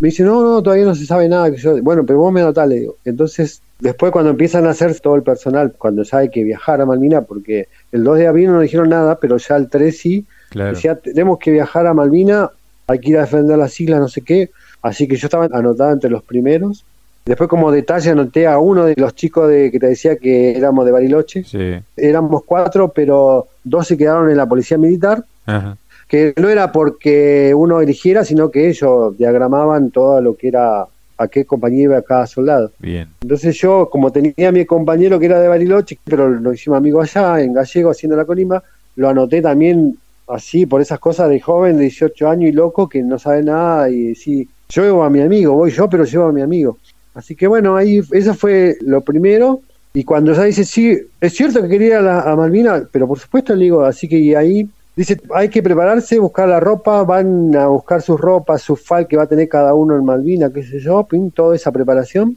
Me 0.00 0.10
dice, 0.10 0.22
no, 0.22 0.42
no, 0.42 0.62
todavía 0.62 0.84
no 0.84 0.94
se 0.94 1.06
sabe 1.06 1.28
nada. 1.28 1.50
Que 1.50 1.56
yo, 1.56 1.82
bueno, 1.82 2.06
pero 2.06 2.20
vos 2.20 2.32
me 2.32 2.40
anotás, 2.40 2.68
le 2.68 2.76
digo. 2.76 2.96
Entonces, 3.04 3.62
después 3.80 4.12
cuando 4.12 4.30
empiezan 4.30 4.66
a 4.66 4.70
hacer 4.70 5.00
todo 5.00 5.16
el 5.16 5.22
personal, 5.22 5.74
cuando 5.76 6.04
ya 6.04 6.18
hay 6.18 6.28
que 6.28 6.44
viajar 6.44 6.80
a 6.80 6.86
Malvina, 6.86 7.22
porque 7.22 7.66
el 7.90 8.04
2 8.04 8.18
de 8.18 8.26
abril 8.28 8.52
no 8.52 8.60
dijeron 8.60 8.90
nada, 8.90 9.18
pero 9.18 9.38
ya 9.38 9.56
el 9.56 9.68
3 9.68 9.98
sí, 9.98 10.24
decía, 10.54 10.96
tenemos 10.96 11.38
que 11.38 11.50
viajar 11.50 11.86
a 11.86 11.94
Malvina 11.94 12.50
hay 12.88 12.98
que 12.98 13.10
ir 13.10 13.18
a 13.18 13.22
defender 13.22 13.58
las 13.58 13.78
islas, 13.80 14.00
no 14.00 14.08
sé 14.08 14.22
qué. 14.22 14.50
Así 14.82 15.06
que 15.06 15.16
yo 15.16 15.26
estaba 15.26 15.44
anotado 15.52 15.92
entre 15.92 16.10
los 16.10 16.22
primeros. 16.22 16.84
Después 17.24 17.48
como 17.48 17.70
detalle 17.70 18.10
anoté 18.10 18.46
a 18.46 18.58
uno 18.58 18.86
de 18.86 18.94
los 18.96 19.14
chicos 19.14 19.48
de 19.48 19.70
que 19.70 19.78
te 19.78 19.88
decía 19.88 20.16
que 20.16 20.56
éramos 20.56 20.86
de 20.86 20.92
Bariloche. 20.92 21.44
Sí. 21.44 21.74
Éramos 21.94 22.42
cuatro, 22.44 22.88
pero 22.88 23.48
dos 23.62 23.86
se 23.86 23.98
quedaron 23.98 24.30
en 24.30 24.38
la 24.38 24.46
policía 24.46 24.78
militar. 24.78 25.22
Ajá. 25.44 25.76
Que 26.08 26.32
no 26.38 26.48
era 26.48 26.72
porque 26.72 27.52
uno 27.54 27.82
eligiera, 27.82 28.24
sino 28.24 28.50
que 28.50 28.70
ellos 28.70 29.18
diagramaban 29.18 29.90
todo 29.90 30.22
lo 30.22 30.34
que 30.36 30.48
era 30.48 30.86
a 31.18 31.28
qué 31.28 31.44
compañía 31.44 31.82
iba 31.82 32.00
cada 32.00 32.26
soldado. 32.26 32.70
Bien. 32.78 33.08
Entonces 33.20 33.54
yo, 33.56 33.90
como 33.90 34.10
tenía 34.10 34.48
a 34.48 34.52
mi 34.52 34.64
compañero 34.64 35.18
que 35.18 35.26
era 35.26 35.38
de 35.38 35.48
Bariloche, 35.48 35.98
pero 36.04 36.30
lo 36.30 36.54
hicimos 36.54 36.78
amigo 36.78 37.02
allá, 37.02 37.42
en 37.42 37.52
Gallego, 37.52 37.90
haciendo 37.90 38.16
la 38.16 38.24
colima, 38.24 38.62
lo 38.96 39.10
anoté 39.10 39.42
también 39.42 39.98
así, 40.28 40.66
por 40.66 40.80
esas 40.80 40.98
cosas 40.98 41.28
de 41.28 41.40
joven, 41.40 41.76
de 41.76 41.84
18 41.84 42.28
años 42.28 42.50
y 42.50 42.52
loco, 42.52 42.88
que 42.88 43.02
no 43.02 43.18
sabe 43.18 43.42
nada, 43.42 43.90
y 43.90 44.14
sí, 44.14 44.48
yo 44.68 44.82
llevo 44.82 45.02
a 45.02 45.10
mi 45.10 45.20
amigo, 45.20 45.54
voy 45.54 45.70
yo, 45.70 45.88
pero 45.88 46.04
llevo 46.04 46.26
a 46.26 46.32
mi 46.32 46.42
amigo. 46.42 46.78
Así 47.14 47.34
que 47.34 47.46
bueno, 47.46 47.76
ahí 47.76 48.00
eso 48.12 48.34
fue 48.34 48.76
lo 48.80 49.00
primero. 49.00 49.60
Y 49.92 50.04
cuando 50.04 50.32
ya 50.32 50.44
dice, 50.44 50.64
sí, 50.64 50.96
es 51.20 51.34
cierto 51.34 51.62
que 51.62 51.68
quería 51.68 51.98
a, 51.98 52.36
Malvina, 52.36 52.86
pero 52.92 53.08
por 53.08 53.18
supuesto 53.18 53.54
le 53.54 53.64
digo, 53.64 53.82
así 53.82 54.06
que 54.06 54.36
ahí 54.36 54.68
dice, 54.94 55.20
hay 55.34 55.48
que 55.48 55.62
prepararse, 55.62 56.18
buscar 56.18 56.48
la 56.48 56.60
ropa, 56.60 57.02
van 57.02 57.56
a 57.56 57.66
buscar 57.66 58.02
sus 58.02 58.20
ropas, 58.20 58.62
su 58.62 58.76
fal 58.76 59.08
que 59.08 59.16
va 59.16 59.24
a 59.24 59.26
tener 59.26 59.48
cada 59.48 59.74
uno 59.74 59.96
en 59.96 60.04
Malvina, 60.04 60.52
qué 60.52 60.62
sé 60.62 60.78
yo, 60.78 61.02
pin, 61.04 61.30
toda 61.30 61.56
esa 61.56 61.72
preparación. 61.72 62.36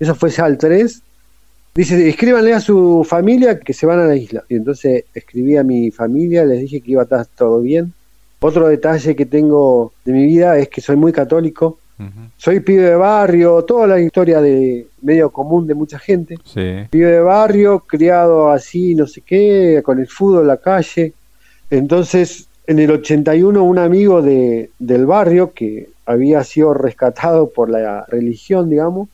Eso 0.00 0.14
fue 0.14 0.30
ya 0.30 0.46
al 0.46 0.58
3. 0.58 1.02
Dice, 1.76 2.08
escríbanle 2.08 2.54
a 2.54 2.60
su 2.60 3.06
familia 3.06 3.60
que 3.60 3.74
se 3.74 3.84
van 3.84 4.00
a 4.00 4.06
la 4.06 4.16
isla. 4.16 4.42
Y 4.48 4.54
entonces 4.54 5.04
escribí 5.14 5.58
a 5.58 5.62
mi 5.62 5.90
familia, 5.90 6.42
les 6.46 6.60
dije 6.60 6.80
que 6.80 6.92
iba 6.92 7.02
a 7.02 7.04
estar 7.04 7.26
todo 7.26 7.60
bien. 7.60 7.92
Otro 8.40 8.68
detalle 8.68 9.14
que 9.14 9.26
tengo 9.26 9.92
de 10.04 10.12
mi 10.12 10.24
vida 10.24 10.56
es 10.56 10.68
que 10.68 10.80
soy 10.80 10.96
muy 10.96 11.12
católico. 11.12 11.78
Soy 12.36 12.60
pibe 12.60 12.82
de 12.82 12.94
barrio, 12.94 13.62
toda 13.64 13.86
la 13.86 13.98
historia 13.98 14.40
de 14.40 14.86
medio 15.02 15.30
común 15.30 15.66
de 15.66 15.74
mucha 15.74 15.98
gente. 15.98 16.36
Sí. 16.44 16.86
Pibe 16.90 17.10
de 17.10 17.20
barrio, 17.20 17.80
criado 17.80 18.50
así, 18.50 18.94
no 18.94 19.06
sé 19.06 19.22
qué, 19.22 19.80
con 19.82 19.98
el 19.98 20.06
fútbol 20.06 20.42
en 20.42 20.48
la 20.48 20.58
calle. 20.58 21.12
Entonces, 21.70 22.48
en 22.66 22.78
el 22.78 22.90
81, 22.90 23.62
un 23.62 23.78
amigo 23.78 24.22
de, 24.22 24.70
del 24.78 25.06
barrio 25.06 25.52
que 25.52 25.88
había 26.06 26.42
sido 26.44 26.72
rescatado 26.72 27.50
por 27.50 27.70
la 27.70 28.04
religión, 28.08 28.70
digamos. 28.70 29.08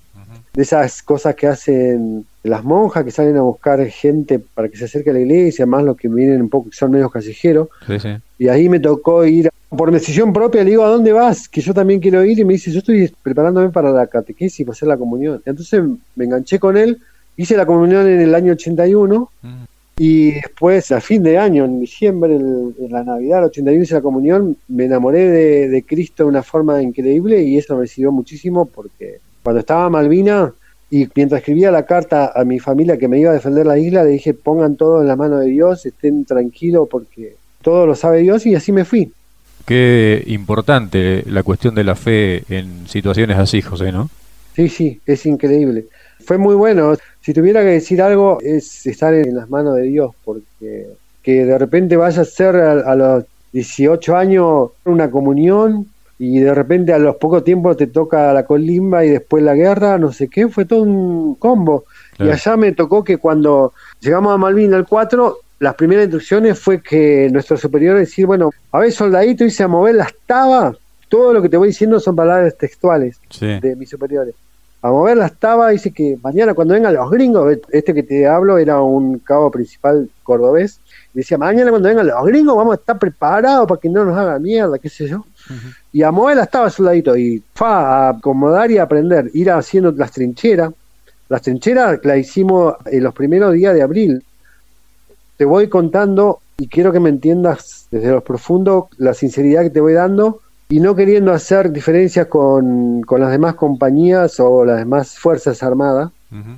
De 0.54 0.62
esas 0.62 1.02
cosas 1.02 1.34
que 1.34 1.46
hacen 1.46 2.26
las 2.42 2.62
monjas 2.64 3.04
que 3.04 3.10
salen 3.10 3.36
a 3.36 3.42
buscar 3.42 3.82
gente 3.86 4.38
para 4.38 4.68
que 4.68 4.76
se 4.76 4.84
acerque 4.84 5.10
a 5.10 5.12
la 5.14 5.20
iglesia, 5.20 5.64
más 5.64 5.82
los 5.84 5.96
que 5.96 6.08
vienen 6.08 6.42
un 6.42 6.48
poco 6.50 6.68
que 6.70 6.76
son 6.76 6.90
medios 6.90 7.10
callejeros. 7.10 7.68
Sí, 7.86 7.98
sí. 7.98 8.08
Y 8.38 8.48
ahí 8.48 8.68
me 8.68 8.80
tocó 8.80 9.24
ir 9.24 9.48
por 9.70 9.90
decisión 9.90 10.32
propia, 10.32 10.62
le 10.64 10.70
digo, 10.70 10.84
¿a 10.84 10.88
dónde 10.88 11.12
vas? 11.12 11.48
Que 11.48 11.60
yo 11.62 11.72
también 11.72 12.00
quiero 12.00 12.22
ir. 12.24 12.38
Y 12.38 12.44
me 12.44 12.54
dice, 12.54 12.70
yo 12.70 12.80
estoy 12.80 13.10
preparándome 13.22 13.70
para 13.70 13.90
la 13.92 14.06
catequesis, 14.06 14.66
para 14.66 14.72
hacer 14.74 14.88
la 14.88 14.96
comunión. 14.98 15.40
Entonces 15.46 15.82
me 16.16 16.24
enganché 16.24 16.58
con 16.58 16.76
él, 16.76 16.98
hice 17.36 17.56
la 17.56 17.64
comunión 17.64 18.06
en 18.06 18.20
el 18.20 18.34
año 18.34 18.52
81 18.52 19.30
Mm. 19.40 19.62
y 19.98 20.32
después, 20.32 20.92
a 20.92 21.00
fin 21.00 21.22
de 21.22 21.38
año, 21.38 21.64
en 21.64 21.80
diciembre, 21.80 22.34
el- 22.36 22.74
en 22.78 22.92
la 22.92 23.04
Navidad, 23.04 23.38
el 23.38 23.44
81 23.46 23.82
hice 23.84 23.94
la 23.94 24.00
comunión, 24.02 24.56
me 24.68 24.84
enamoré 24.84 25.30
de, 25.30 25.68
de 25.70 25.82
Cristo 25.84 26.24
de 26.24 26.28
una 26.28 26.42
forma 26.42 26.82
increíble 26.82 27.40
y 27.42 27.56
eso 27.56 27.76
me 27.76 27.86
sirvió 27.86 28.12
muchísimo 28.12 28.66
porque 28.66 29.20
cuando 29.42 29.60
estaba 29.60 29.90
Malvina 29.90 30.52
y 30.90 31.08
mientras 31.14 31.40
escribía 31.40 31.70
la 31.70 31.86
carta 31.86 32.32
a 32.34 32.44
mi 32.44 32.58
familia 32.58 32.98
que 32.98 33.08
me 33.08 33.18
iba 33.18 33.30
a 33.30 33.34
defender 33.34 33.64
la 33.64 33.78
isla, 33.78 34.04
le 34.04 34.10
dije, 34.10 34.34
pongan 34.34 34.76
todo 34.76 35.00
en 35.00 35.08
la 35.08 35.16
mano 35.16 35.38
de 35.38 35.48
Dios, 35.48 35.86
estén 35.86 36.24
tranquilos 36.24 36.86
porque 36.90 37.36
todo 37.62 37.86
lo 37.86 37.94
sabe 37.94 38.18
Dios 38.18 38.44
y 38.44 38.54
así 38.54 38.72
me 38.72 38.84
fui. 38.84 39.10
Qué 39.64 40.22
importante 40.26 41.24
la 41.26 41.42
cuestión 41.42 41.74
de 41.74 41.84
la 41.84 41.94
fe 41.94 42.42
en 42.48 42.86
situaciones 42.88 43.38
así, 43.38 43.62
José, 43.62 43.90
¿no? 43.92 44.10
Sí, 44.54 44.68
sí, 44.68 45.00
es 45.06 45.24
increíble. 45.24 45.86
Fue 46.24 46.36
muy 46.36 46.54
bueno. 46.54 46.94
Si 47.20 47.32
tuviera 47.32 47.62
que 47.62 47.68
decir 47.68 48.02
algo, 48.02 48.38
es 48.42 48.86
estar 48.86 49.14
en 49.14 49.34
las 49.34 49.48
manos 49.48 49.76
de 49.76 49.84
Dios, 49.84 50.12
porque 50.24 50.88
que 51.22 51.44
de 51.44 51.56
repente 51.56 51.96
vaya 51.96 52.22
a 52.22 52.24
ser 52.24 52.56
a, 52.56 52.72
a 52.72 52.96
los 52.96 53.24
18 53.52 54.16
años 54.16 54.70
una 54.84 55.10
comunión 55.10 55.86
y 56.24 56.38
de 56.38 56.54
repente 56.54 56.92
a 56.92 57.00
los 57.00 57.16
pocos 57.16 57.42
tiempos 57.42 57.76
te 57.76 57.88
toca 57.88 58.32
la 58.32 58.46
colimba 58.46 59.04
y 59.04 59.10
después 59.10 59.42
la 59.42 59.56
guerra, 59.56 59.98
no 59.98 60.12
sé 60.12 60.28
qué, 60.28 60.46
fue 60.46 60.66
todo 60.66 60.84
un 60.84 61.34
combo. 61.34 61.84
Claro. 62.16 62.30
Y 62.30 62.32
allá 62.32 62.56
me 62.56 62.70
tocó 62.70 63.02
que 63.02 63.16
cuando 63.16 63.72
llegamos 63.98 64.32
a 64.32 64.36
Malvin 64.36 64.72
al 64.72 64.86
4, 64.86 65.38
las 65.58 65.74
primeras 65.74 66.04
instrucciones 66.04 66.60
fue 66.60 66.80
que 66.80 67.28
nuestro 67.32 67.56
superior 67.56 67.98
decir, 67.98 68.26
bueno, 68.26 68.52
a 68.70 68.78
ver, 68.78 68.92
soldadito, 68.92 69.44
hice 69.44 69.64
a 69.64 69.68
mover 69.68 69.96
las 69.96 70.14
tabas. 70.24 70.76
Todo 71.08 71.32
lo 71.32 71.42
que 71.42 71.48
te 71.48 71.56
voy 71.56 71.68
diciendo 71.68 71.98
son 71.98 72.14
palabras 72.14 72.56
textuales 72.56 73.18
Sí. 73.28 73.58
de 73.60 73.74
mis 73.74 73.90
superiores. 73.90 74.36
A 74.80 74.90
mover 74.90 75.16
las 75.16 75.34
tabas, 75.34 75.72
dice 75.72 75.90
que 75.90 76.18
mañana 76.22 76.54
cuando 76.54 76.74
vengan 76.74 76.94
los 76.94 77.10
gringos, 77.10 77.58
este 77.72 77.94
que 77.94 78.04
te 78.04 78.28
hablo 78.28 78.58
era 78.58 78.80
un 78.80 79.18
cabo 79.18 79.50
principal 79.50 80.08
cordobés, 80.22 80.78
decía, 81.12 81.38
mañana 81.38 81.70
cuando 81.70 81.88
vengan 81.88 82.06
los 82.06 82.24
gringos 82.24 82.56
vamos 82.56 82.72
a 82.72 82.80
estar 82.80 82.98
preparados 82.98 83.66
para 83.68 83.80
que 83.80 83.88
no 83.88 84.04
nos 84.04 84.16
hagan 84.16 84.42
mierda, 84.42 84.78
qué 84.78 84.88
sé 84.88 85.08
yo. 85.08 85.18
Ujú. 85.18 85.68
Y 85.92 86.02
a 86.02 86.10
mover 86.10 86.36
las 86.36 86.50
tabas, 86.50 86.74
soldadito, 86.74 87.16
y 87.16 87.42
fa, 87.54 88.06
a 88.06 88.08
acomodar 88.10 88.70
y 88.70 88.78
aprender, 88.78 89.30
ir 89.34 89.50
haciendo 89.50 89.92
las 89.92 90.12
trincheras. 90.12 90.72
Las 91.28 91.42
trincheras 91.42 92.00
las 92.02 92.18
hicimos 92.18 92.74
en 92.86 93.02
los 93.02 93.14
primeros 93.14 93.52
días 93.52 93.74
de 93.74 93.82
abril. 93.82 94.24
Te 95.36 95.44
voy 95.44 95.68
contando 95.68 96.40
y 96.58 96.68
quiero 96.68 96.92
que 96.92 97.00
me 97.00 97.08
entiendas 97.08 97.86
desde 97.90 98.10
los 98.10 98.22
profundos 98.22 98.84
la 98.98 99.14
sinceridad 99.14 99.62
que 99.62 99.70
te 99.70 99.80
voy 99.80 99.94
dando 99.94 100.40
y 100.68 100.80
no 100.80 100.94
queriendo 100.94 101.32
hacer 101.32 101.70
diferencias 101.70 102.28
con, 102.28 103.02
con 103.02 103.20
las 103.20 103.30
demás 103.30 103.56
compañías 103.56 104.40
o 104.40 104.64
las 104.64 104.78
demás 104.78 105.18
fuerzas 105.18 105.62
armadas, 105.62 106.10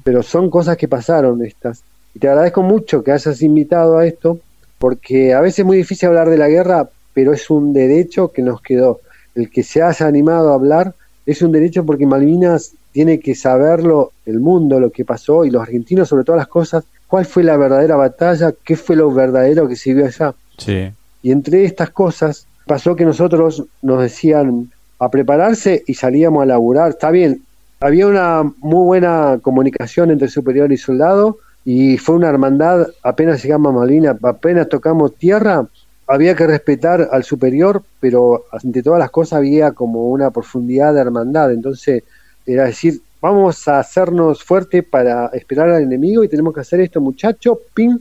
pero 0.05 0.23
son 0.23 0.51
cosas 0.51 0.77
que 0.77 0.87
pasaron 0.87 1.45
estas. 1.45 1.83
Y 2.15 2.19
te 2.19 2.29
agradezco 2.29 2.63
mucho 2.63 3.03
que 3.03 3.13
hayas 3.13 3.43
invitado 3.43 3.99
a 3.99 4.07
esto, 4.07 4.39
porque 4.79 5.35
a 5.35 5.41
veces 5.41 5.61
es 5.61 5.65
muy 5.65 5.77
difícil 5.77 6.09
hablar 6.09 6.31
de 6.31 6.39
la 6.39 6.49
guerra, 6.49 6.89
pero 7.13 7.33
es 7.33 7.51
un 7.51 7.73
derecho 7.73 8.33
que 8.33 8.43
nos 8.43 8.61
quedó. 8.61 9.01
El 9.35 9.51
que 9.51 9.63
se 9.63 9.83
haya 9.83 10.07
animado 10.07 10.53
a 10.53 10.55
hablar 10.55 10.95
es 11.27 11.43
un 11.43 11.53
derecho 11.53 11.85
porque 11.85 12.07
Malvinas 12.07 12.73
tiene 12.93 13.19
que 13.19 13.35
saberlo 13.35 14.13
el 14.27 14.39
mundo, 14.39 14.79
lo 14.79 14.91
que 14.91 15.05
pasó, 15.05 15.45
y 15.45 15.51
los 15.51 15.63
argentinos 15.63 16.09
sobre 16.09 16.25
todas 16.25 16.39
las 16.39 16.49
cosas, 16.49 16.85
cuál 17.09 17.25
fue 17.25 17.43
la 17.43 17.57
verdadera 17.57 17.97
batalla, 17.97 18.55
qué 18.65 18.77
fue 18.77 18.95
lo 18.95 19.11
verdadero 19.11 19.67
que 19.67 19.77
se 19.77 19.95
vio 19.95 20.07
allá. 20.07 20.35
Sí. 20.59 20.91
Y 21.23 21.33
entre 21.33 21.65
estas 21.65 21.91
cosas 21.91 22.47
pasó 22.67 22.95
que 22.95 23.05
nosotros 23.05 23.65
nos 23.83 24.01
decían 24.01 24.71
a 24.99 25.11
prepararse 25.11 25.83
y 25.87 25.95
salíamos 25.95 26.43
a 26.43 26.47
laburar. 26.47 26.91
Está 26.91 27.11
bien, 27.11 27.43
había 27.81 28.07
una 28.07 28.43
muy 28.59 28.85
buena 28.85 29.39
comunicación 29.43 30.11
entre 30.11 30.29
superior 30.29 30.73
y 30.73 30.77
soldado 30.77 31.39
y 31.65 31.97
fue 31.99 32.17
una 32.17 32.29
hermandad, 32.29 32.89
apenas 33.03 33.43
llegamos 33.43 33.71
a 33.71 33.79
Malvinas, 33.79 34.17
apenas 34.23 34.69
tocamos 34.69 35.15
tierra, 35.15 35.67
había 36.07 36.35
que 36.35 36.47
respetar 36.47 37.09
al 37.11 37.25
superior, 37.25 37.83
pero 38.01 38.45
ante 38.53 38.83
todas 38.83 38.99
las 38.99 39.11
cosas 39.11 39.39
había 39.39 39.73
como 39.73 40.09
una 40.09 40.31
profundidad 40.31 40.93
de 40.93 41.01
hermandad. 41.01 41.53
Entonces 41.53 42.03
era 42.45 42.65
decir, 42.65 43.01
vamos 43.23 43.67
a 43.69 43.79
hacernos 43.79 44.45
fuertes 44.45 44.85
para 44.85 45.29
esperar 45.29 45.71
al 45.71 45.83
enemigo 45.83 46.23
y 46.23 46.29
tenemos 46.29 46.53
que 46.53 46.61
hacer 46.61 46.81
esto, 46.81 47.01
muchacho, 47.01 47.59
ping, 47.73 47.97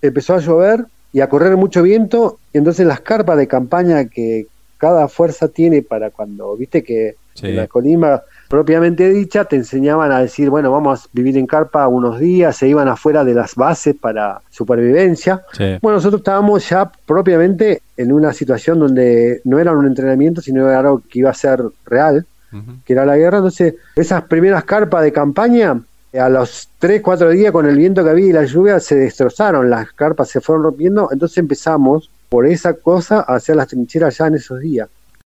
empezó 0.00 0.34
a 0.34 0.38
llover 0.38 0.84
y 1.12 1.20
a 1.20 1.28
correr 1.28 1.56
mucho 1.56 1.82
viento, 1.82 2.38
y 2.52 2.58
entonces 2.58 2.86
las 2.86 3.00
carpas 3.00 3.36
de 3.36 3.48
campaña 3.48 4.04
que 4.04 4.46
cada 4.78 5.08
fuerza 5.08 5.48
tiene 5.48 5.82
para 5.82 6.10
cuando, 6.10 6.56
viste 6.56 6.84
que 6.84 7.16
Sí. 7.34 7.46
en 7.46 7.56
la 7.56 7.66
colima 7.66 8.22
propiamente 8.50 9.08
dicha 9.08 9.44
te 9.44 9.54
enseñaban 9.54 10.10
a 10.10 10.18
decir, 10.18 10.50
bueno, 10.50 10.72
vamos 10.72 11.04
a 11.04 11.08
vivir 11.12 11.38
en 11.38 11.46
carpa 11.46 11.86
unos 11.86 12.18
días, 12.18 12.56
se 12.56 12.66
iban 12.66 12.88
afuera 12.88 13.22
de 13.22 13.32
las 13.32 13.54
bases 13.54 13.94
para 13.94 14.40
supervivencia. 14.50 15.42
Sí. 15.52 15.78
Bueno, 15.80 15.98
nosotros 15.98 16.22
estábamos 16.22 16.68
ya 16.68 16.90
propiamente 17.06 17.80
en 17.96 18.10
una 18.10 18.32
situación 18.32 18.80
donde 18.80 19.40
no 19.44 19.60
era 19.60 19.70
un 19.70 19.86
entrenamiento, 19.86 20.40
sino 20.40 20.68
era 20.68 20.80
algo 20.80 21.00
que 21.08 21.20
iba 21.20 21.30
a 21.30 21.34
ser 21.34 21.62
real, 21.86 22.26
que 22.84 22.92
era 22.92 23.06
la 23.06 23.16
guerra. 23.16 23.38
Entonces, 23.38 23.76
esas 23.94 24.24
primeras 24.24 24.64
carpas 24.64 25.04
de 25.04 25.12
campaña, 25.12 25.80
a 26.12 26.28
los 26.28 26.68
3, 26.80 27.02
4 27.02 27.30
días 27.30 27.52
con 27.52 27.66
el 27.66 27.76
viento 27.76 28.02
que 28.02 28.10
había 28.10 28.26
y 28.26 28.32
la 28.32 28.44
lluvia, 28.46 28.80
se 28.80 28.96
destrozaron, 28.96 29.70
las 29.70 29.92
carpas 29.92 30.28
se 30.28 30.40
fueron 30.40 30.64
rompiendo. 30.64 31.08
Entonces 31.12 31.38
empezamos, 31.38 32.10
por 32.28 32.48
esa 32.48 32.72
cosa, 32.72 33.24
a 33.28 33.36
hacer 33.36 33.54
las 33.54 33.68
trincheras 33.68 34.18
ya 34.18 34.26
en 34.26 34.34
esos 34.34 34.58
días. 34.58 34.88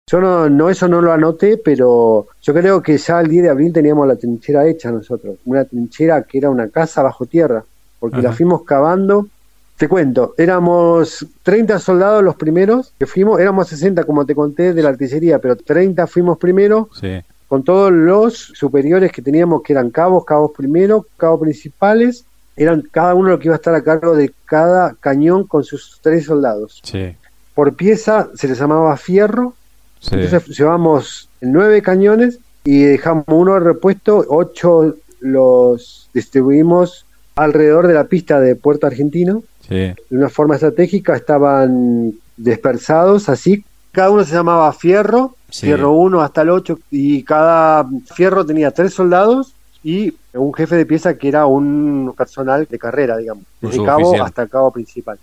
Yo 0.09 0.21
no, 0.21 0.49
no 0.49 0.69
eso 0.69 0.87
no 0.87 1.01
lo 1.01 1.11
anoté, 1.11 1.57
pero 1.57 2.27
yo 2.41 2.53
creo 2.53 2.81
que 2.81 2.97
ya 2.97 3.19
el 3.19 3.27
10 3.27 3.43
de 3.43 3.49
abril 3.49 3.73
teníamos 3.73 4.07
la 4.07 4.15
trinchera 4.15 4.65
hecha 4.65 4.89
nosotros. 4.89 5.35
Una 5.45 5.65
trinchera 5.65 6.23
que 6.23 6.37
era 6.37 6.49
una 6.49 6.69
casa 6.69 7.03
bajo 7.03 7.25
tierra, 7.25 7.63
porque 7.99 8.21
la 8.21 8.31
fuimos 8.31 8.63
cavando. 8.63 9.27
Te 9.75 9.89
cuento, 9.89 10.33
éramos 10.37 11.25
30 11.43 11.77
soldados 11.79 12.23
los 12.23 12.35
primeros 12.35 12.93
que 12.97 13.05
fuimos, 13.05 13.39
éramos 13.39 13.67
60 13.67 14.05
como 14.05 14.25
te 14.25 14.33
conté 14.33 14.73
de 14.73 14.81
la 14.81 14.89
artillería, 14.89 15.39
pero 15.39 15.55
30 15.57 16.07
fuimos 16.07 16.37
primero 16.37 16.89
Sí. 16.99 17.19
con 17.49 17.63
todos 17.63 17.91
los 17.91 18.33
superiores 18.55 19.11
que 19.11 19.21
teníamos, 19.21 19.61
que 19.61 19.73
eran 19.73 19.91
cabos, 19.91 20.23
cabos 20.25 20.51
primero, 20.57 21.05
cabos 21.17 21.41
principales, 21.41 22.23
eran 22.55 22.81
cada 22.89 23.13
uno 23.13 23.29
lo 23.29 23.37
que 23.39 23.49
iba 23.49 23.55
a 23.55 23.57
estar 23.57 23.75
a 23.75 23.83
cargo 23.83 24.15
de 24.15 24.31
cada 24.45 24.95
cañón 24.99 25.43
con 25.45 25.63
sus 25.63 25.99
tres 26.01 26.25
soldados. 26.25 26.79
Sí. 26.83 27.15
Por 27.53 27.75
pieza 27.75 28.29
se 28.35 28.47
les 28.47 28.57
llamaba 28.57 28.95
fierro, 28.97 29.53
Sí. 29.99 30.15
entonces 30.15 30.57
llevamos 30.57 31.29
nueve 31.41 31.81
cañones 31.81 32.39
y 32.63 32.83
dejamos 32.83 33.25
uno 33.27 33.53
de 33.53 33.59
repuesto, 33.61 34.25
ocho 34.27 34.95
los 35.19 36.09
distribuimos 36.13 37.05
alrededor 37.35 37.87
de 37.87 37.93
la 37.93 38.05
pista 38.05 38.39
de 38.39 38.55
Puerto 38.55 38.87
Argentino. 38.87 39.43
De 39.69 39.95
una 40.11 40.29
forma 40.29 40.55
estratégica 40.55 41.15
estaban 41.15 42.13
dispersados 42.37 43.29
así. 43.29 43.65
Cada 43.91 44.11
uno 44.11 44.23
se 44.23 44.33
llamaba 44.33 44.71
fierro, 44.73 45.35
fierro 45.49 45.91
1 45.91 46.21
hasta 46.21 46.41
el 46.41 46.51
8, 46.51 46.79
y 46.91 47.23
cada 47.23 47.85
fierro 48.13 48.45
tenía 48.45 48.71
tres 48.71 48.93
soldados 48.93 49.53
y 49.83 50.13
un 50.33 50.53
jefe 50.53 50.75
de 50.75 50.85
pieza 50.85 51.17
que 51.17 51.27
era 51.27 51.45
un 51.45 52.13
personal 52.17 52.67
de 52.69 52.79
carrera, 52.79 53.17
digamos, 53.17 53.43
desde 53.61 53.83
cabo 53.83 54.21
hasta 54.21 54.43
el 54.43 54.49
cabo 54.49 54.71
principal. 54.71 55.17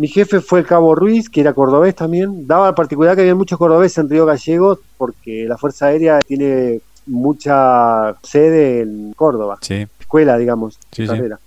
Mi 0.00 0.08
jefe 0.08 0.40
fue 0.40 0.60
el 0.60 0.66
cabo 0.66 0.94
Ruiz, 0.94 1.28
que 1.28 1.42
era 1.42 1.52
cordobés 1.52 1.94
también. 1.94 2.46
Daba 2.46 2.68
la 2.68 2.74
particularidad 2.74 3.16
que 3.16 3.20
había 3.20 3.34
muchos 3.34 3.58
cordobeses 3.58 3.98
en 3.98 4.08
Río 4.08 4.24
Gallegos 4.24 4.78
porque 4.96 5.44
la 5.46 5.58
Fuerza 5.58 5.88
Aérea 5.88 6.20
tiene 6.26 6.80
mucha 7.04 8.14
sede 8.22 8.80
en 8.80 9.12
Córdoba, 9.12 9.58
escuela, 9.98 10.38
digamos, 10.38 10.78
carrera. 10.90 11.38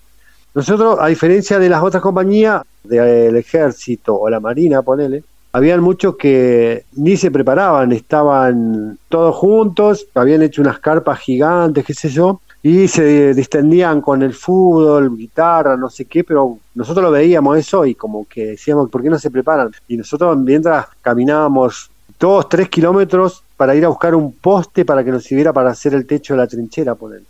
Nosotros, 0.53 0.99
a 1.01 1.07
diferencia 1.07 1.57
de 1.57 1.67
las 1.67 1.81
otras 1.81 2.03
compañías, 2.03 2.61
del 2.83 3.35
ejército 3.37 4.19
o 4.19 4.29
la 4.29 4.39
marina, 4.39 4.83
ponele, 4.83 5.23
habían 5.51 5.81
muchos 5.81 6.15
que 6.15 6.85
ni 6.91 7.17
se 7.17 7.31
preparaban, 7.31 7.91
estaban 7.91 8.99
todos 9.09 9.35
juntos, 9.35 10.05
habían 10.13 10.43
hecho 10.43 10.61
unas 10.61 10.77
carpas 10.77 11.17
gigantes, 11.17 11.83
qué 11.83 11.95
sé 11.95 12.09
yo, 12.09 12.39
y 12.65 12.87
se 12.87 13.33
distendían 13.33 13.99
con 13.99 14.23
el 14.23 14.33
fútbol, 14.33 15.17
guitarra, 15.17 15.75
no 15.75 15.89
sé 15.89 16.05
qué, 16.05 16.23
pero 16.23 16.59
nosotros 16.73 17.03
lo 17.03 17.11
veíamos 17.11 17.57
eso 17.57 17.85
y 17.85 17.93
como 17.93 18.25
que 18.25 18.45
decíamos, 18.47 18.89
¿por 18.89 19.03
qué 19.03 19.09
no 19.09 19.19
se 19.19 19.29
preparan? 19.29 19.69
Y 19.89 19.97
nosotros 19.97 20.37
mientras 20.37 20.87
caminábamos 21.01 21.91
dos, 22.17 22.47
tres 22.47 22.69
kilómetros 22.69 23.43
para 23.57 23.75
ir 23.75 23.83
a 23.83 23.89
buscar 23.89 24.15
un 24.15 24.31
poste 24.31 24.85
para 24.85 25.03
que 25.03 25.11
nos 25.11 25.25
sirviera 25.25 25.51
para 25.51 25.71
hacer 25.71 25.93
el 25.93 26.05
techo 26.05 26.35
de 26.35 26.37
la 26.37 26.47
trinchera, 26.47 26.95
por 26.95 27.13
él. 27.13 27.25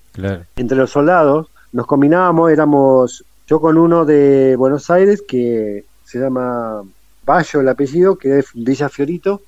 Entre 0.55 0.77
los 0.77 0.91
soldados 0.91 1.47
nos 1.71 1.87
combinábamos, 1.87 2.51
éramos 2.51 3.25
yo 3.47 3.59
con 3.59 3.79
uno 3.79 4.05
de 4.05 4.55
Buenos 4.55 4.91
Aires 4.91 5.23
que 5.27 5.83
se 6.05 6.19
llama 6.19 6.83
Bayo 7.25 7.61
el 7.61 7.69
apellido, 7.69 8.17
que 8.17 8.37
es 8.37 8.45
Villa 8.53 8.87
Fiorito, 8.87 9.41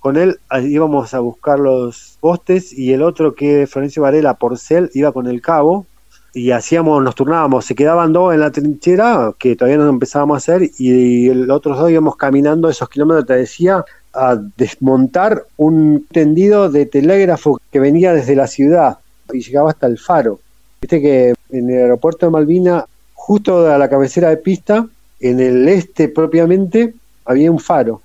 con 0.00 0.16
él 0.16 0.38
íbamos 0.62 1.14
a 1.14 1.20
buscar 1.20 1.58
los 1.58 2.16
postes 2.20 2.72
y 2.72 2.92
el 2.92 3.02
otro 3.02 3.34
que 3.34 3.66
Florencio 3.66 4.02
Varela 4.02 4.34
Porcel 4.34 4.90
iba 4.94 5.12
con 5.12 5.26
el 5.26 5.40
cabo 5.40 5.86
y 6.34 6.50
hacíamos, 6.52 7.02
nos 7.02 7.14
turnábamos, 7.14 7.64
se 7.64 7.74
quedaban 7.74 8.12
dos 8.12 8.32
en 8.32 8.40
la 8.40 8.50
trinchera 8.50 9.32
que 9.38 9.56
todavía 9.56 9.78
no 9.78 9.88
empezábamos 9.88 10.36
a 10.36 10.38
hacer 10.38 10.70
y 10.78 11.28
el 11.28 11.50
otros 11.50 11.78
dos 11.78 11.90
íbamos 11.90 12.16
caminando 12.16 12.68
esos 12.68 12.88
kilómetros, 12.88 13.26
te 13.26 13.34
decía, 13.34 13.84
a 14.12 14.36
desmontar 14.56 15.44
un 15.56 16.06
tendido 16.10 16.70
de 16.70 16.86
telégrafo 16.86 17.60
que 17.70 17.80
venía 17.80 18.12
desde 18.12 18.36
la 18.36 18.46
ciudad 18.46 18.98
y 19.32 19.40
llegaba 19.40 19.70
hasta 19.70 19.86
el 19.86 19.98
faro. 19.98 20.40
Viste 20.80 21.00
que 21.00 21.34
en 21.50 21.70
el 21.70 21.82
aeropuerto 21.82 22.26
de 22.26 22.32
Malvina, 22.32 22.84
justo 23.14 23.66
a 23.66 23.78
la 23.78 23.88
cabecera 23.88 24.28
de 24.30 24.36
pista, 24.36 24.86
en 25.20 25.40
el 25.40 25.68
este 25.68 26.08
propiamente, 26.08 26.94
había 27.24 27.50
un 27.50 27.58
faro 27.58 28.02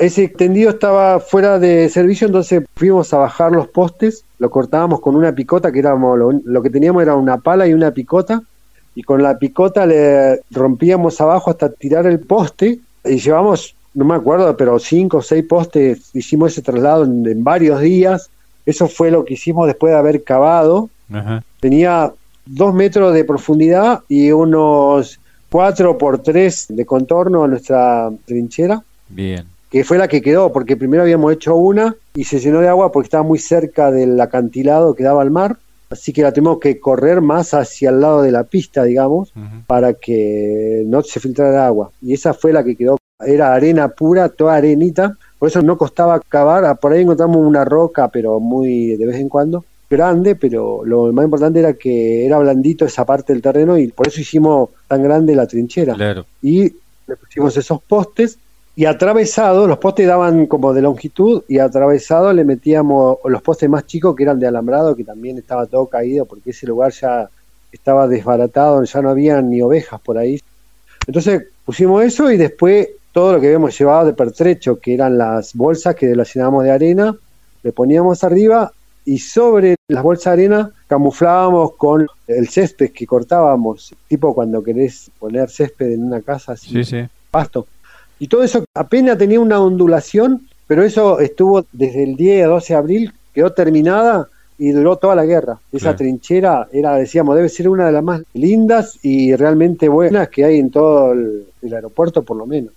ese 0.00 0.28
tendido 0.28 0.70
estaba 0.70 1.20
fuera 1.20 1.58
de 1.58 1.88
servicio, 1.88 2.26
entonces 2.26 2.64
fuimos 2.74 3.12
a 3.12 3.18
bajar 3.18 3.52
los 3.52 3.68
postes, 3.68 4.24
lo 4.38 4.50
cortábamos 4.50 5.00
con 5.00 5.16
una 5.16 5.34
picota, 5.34 5.72
que 5.72 5.78
éramos 5.78 6.18
lo, 6.44 6.62
que 6.62 6.70
teníamos 6.70 7.02
era 7.02 7.14
una 7.14 7.38
pala 7.38 7.66
y 7.66 7.74
una 7.74 7.92
picota, 7.92 8.42
y 8.94 9.02
con 9.02 9.22
la 9.22 9.38
picota 9.38 9.86
le 9.86 10.40
rompíamos 10.50 11.20
abajo 11.20 11.50
hasta 11.50 11.70
tirar 11.70 12.06
el 12.06 12.20
poste, 12.20 12.78
y 13.04 13.18
llevamos, 13.18 13.74
no 13.94 14.04
me 14.04 14.14
acuerdo, 14.14 14.56
pero 14.56 14.78
cinco 14.78 15.18
o 15.18 15.22
seis 15.22 15.44
postes, 15.44 16.10
hicimos 16.14 16.52
ese 16.52 16.62
traslado 16.62 17.04
en, 17.04 17.44
varios 17.44 17.80
días, 17.80 18.30
eso 18.66 18.88
fue 18.88 19.10
lo 19.10 19.24
que 19.24 19.34
hicimos 19.34 19.66
después 19.66 19.92
de 19.92 19.98
haber 19.98 20.24
cavado, 20.24 20.90
tenía 21.60 22.12
dos 22.44 22.74
metros 22.74 23.14
de 23.14 23.24
profundidad 23.24 24.00
y 24.08 24.30
unos 24.30 25.18
cuatro 25.50 25.96
por 25.96 26.18
tres 26.18 26.66
de 26.68 26.84
contorno 26.84 27.44
a 27.44 27.48
nuestra 27.48 28.10
trinchera. 28.26 28.82
Bien 29.08 29.46
que 29.70 29.84
fue 29.84 29.98
la 29.98 30.08
que 30.08 30.22
quedó, 30.22 30.52
porque 30.52 30.76
primero 30.76 31.02
habíamos 31.02 31.32
hecho 31.32 31.54
una 31.54 31.94
y 32.14 32.24
se 32.24 32.40
llenó 32.40 32.60
de 32.60 32.68
agua 32.68 32.90
porque 32.90 33.06
estaba 33.06 33.22
muy 33.22 33.38
cerca 33.38 33.90
del 33.90 34.18
acantilado 34.20 34.94
que 34.94 35.04
daba 35.04 35.22
al 35.22 35.30
mar, 35.30 35.58
así 35.90 36.12
que 36.12 36.22
la 36.22 36.32
tuvimos 36.32 36.58
que 36.58 36.80
correr 36.80 37.20
más 37.20 37.54
hacia 37.54 37.90
el 37.90 38.00
lado 38.00 38.22
de 38.22 38.32
la 38.32 38.44
pista, 38.44 38.84
digamos, 38.84 39.32
para 39.66 39.94
que 39.94 40.84
no 40.86 41.02
se 41.02 41.20
filtrara 41.20 41.66
agua. 41.66 41.90
Y 42.00 42.14
esa 42.14 42.32
fue 42.32 42.52
la 42.52 42.64
que 42.64 42.76
quedó, 42.76 42.96
era 43.24 43.54
arena 43.54 43.88
pura, 43.88 44.28
toda 44.28 44.56
arenita, 44.56 45.16
por 45.38 45.48
eso 45.48 45.60
no 45.62 45.76
costaba 45.76 46.20
cavar, 46.20 46.78
por 46.78 46.92
ahí 46.92 47.02
encontramos 47.02 47.36
una 47.36 47.64
roca, 47.64 48.08
pero 48.08 48.40
muy 48.40 48.96
de 48.96 49.06
vez 49.06 49.16
en 49.16 49.28
cuando, 49.28 49.64
grande, 49.90 50.34
pero 50.34 50.82
lo 50.84 51.12
más 51.12 51.24
importante 51.24 51.60
era 51.60 51.74
que 51.74 52.24
era 52.26 52.38
blandito 52.38 52.84
esa 52.84 53.04
parte 53.04 53.32
del 53.32 53.42
terreno 53.42 53.78
y 53.78 53.88
por 53.88 54.08
eso 54.08 54.20
hicimos 54.20 54.70
tan 54.86 55.02
grande 55.02 55.36
la 55.36 55.46
trinchera. 55.46 56.24
Y 56.42 56.72
le 57.06 57.16
pusimos 57.16 57.56
esos 57.56 57.82
postes 57.82 58.38
y 58.78 58.84
atravesado, 58.84 59.66
los 59.66 59.78
postes 59.78 60.06
daban 60.06 60.46
como 60.46 60.72
de 60.72 60.82
longitud 60.82 61.42
y 61.48 61.58
atravesado 61.58 62.32
le 62.32 62.44
metíamos 62.44 63.18
los 63.24 63.42
postes 63.42 63.68
más 63.68 63.84
chicos 63.88 64.14
que 64.14 64.22
eran 64.22 64.38
de 64.38 64.46
alambrado, 64.46 64.94
que 64.94 65.02
también 65.02 65.36
estaba 65.36 65.66
todo 65.66 65.86
caído 65.86 66.26
porque 66.26 66.50
ese 66.50 66.64
lugar 66.68 66.92
ya 66.92 67.28
estaba 67.72 68.06
desbaratado, 68.06 68.84
ya 68.84 69.02
no 69.02 69.10
había 69.10 69.42
ni 69.42 69.60
ovejas 69.60 70.00
por 70.00 70.16
ahí. 70.16 70.40
Entonces 71.08 71.48
pusimos 71.64 72.04
eso 72.04 72.30
y 72.30 72.36
después 72.36 72.86
todo 73.10 73.32
lo 73.32 73.40
que 73.40 73.48
habíamos 73.48 73.76
llevado 73.76 74.06
de 74.06 74.12
pertrecho, 74.12 74.78
que 74.78 74.94
eran 74.94 75.18
las 75.18 75.54
bolsas 75.54 75.96
que 75.96 76.14
las 76.14 76.32
llenábamos 76.32 76.62
de 76.62 76.70
arena, 76.70 77.16
le 77.64 77.72
poníamos 77.72 78.22
arriba 78.22 78.70
y 79.04 79.18
sobre 79.18 79.74
las 79.88 80.04
bolsas 80.04 80.36
de 80.36 80.44
arena 80.44 80.70
camuflábamos 80.86 81.72
con 81.72 82.06
el 82.28 82.48
césped 82.48 82.92
que 82.92 83.08
cortábamos, 83.08 83.92
tipo 84.06 84.32
cuando 84.36 84.62
querés 84.62 85.10
poner 85.18 85.50
césped 85.50 85.90
en 85.90 86.04
una 86.04 86.20
casa 86.20 86.52
así, 86.52 86.80
pasto 87.32 87.66
y 88.18 88.28
todo 88.28 88.42
eso 88.42 88.64
apenas 88.74 89.18
tenía 89.18 89.40
una 89.40 89.60
ondulación, 89.60 90.48
pero 90.66 90.82
eso 90.82 91.20
estuvo 91.20 91.64
desde 91.72 92.02
el 92.02 92.16
10 92.16 92.44
a 92.44 92.48
12 92.48 92.72
de 92.72 92.78
abril, 92.78 93.12
quedó 93.32 93.52
terminada 93.52 94.28
y 94.58 94.72
duró 94.72 94.96
toda 94.96 95.14
la 95.14 95.24
guerra. 95.24 95.58
Esa 95.72 95.94
trinchera 95.94 96.68
era, 96.72 96.96
decíamos, 96.96 97.36
debe 97.36 97.48
ser 97.48 97.68
una 97.68 97.86
de 97.86 97.92
las 97.92 98.02
más 98.02 98.22
lindas 98.34 98.98
y 99.02 99.34
realmente 99.36 99.88
buenas 99.88 100.28
que 100.28 100.44
hay 100.44 100.58
en 100.58 100.70
todo 100.70 101.12
el, 101.12 101.46
aeropuerto, 101.72 102.22
por 102.22 102.36
lo 102.36 102.44
menos. 102.44 102.72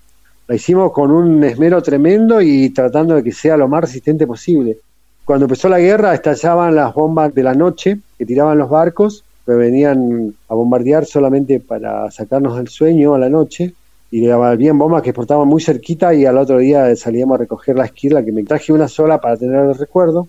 La 0.47 0.55
hicimos 0.55 0.91
con 0.91 1.11
un 1.11 1.43
esmero 1.43 1.81
tremendo 1.81 2.41
y 2.41 2.69
tratando 2.69 3.15
de 3.15 3.23
que 3.23 3.31
sea 3.31 3.57
lo 3.57 3.67
más 3.67 3.81
resistente 3.81 4.27
posible. 4.27 4.77
Cuando 5.25 5.45
empezó 5.45 5.69
la 5.69 5.79
guerra 5.79 6.13
estallaban 6.13 6.75
las 6.75 6.93
bombas 6.93 7.33
de 7.33 7.43
la 7.43 7.53
noche 7.55 7.99
que 8.17 8.25
tiraban 8.25 8.57
los 8.57 8.69
barcos, 8.69 9.23
que 9.45 9.53
venían 9.53 10.35
a 10.49 10.53
bombardear 10.53 11.05
solamente 11.05 11.59
para 11.59 12.11
sacarnos 12.11 12.57
del 12.57 12.67
sueño 12.67 13.15
a 13.15 13.19
la 13.19 13.29
noche 13.29 13.73
y 14.13 14.27
bien 14.57 14.77
bombas 14.77 15.01
que 15.01 15.11
exportaban 15.11 15.47
muy 15.47 15.61
cerquita 15.61 16.13
y 16.13 16.25
al 16.25 16.37
otro 16.37 16.57
día 16.57 16.93
salíamos 16.97 17.35
a 17.35 17.37
recoger 17.39 17.77
la 17.77 17.85
esquila 17.85 18.23
que 18.23 18.33
me 18.33 18.43
traje 18.43 18.73
una 18.73 18.89
sola 18.89 19.21
para 19.21 19.37
tener 19.37 19.55
el 19.61 19.75
recuerdo. 19.75 20.27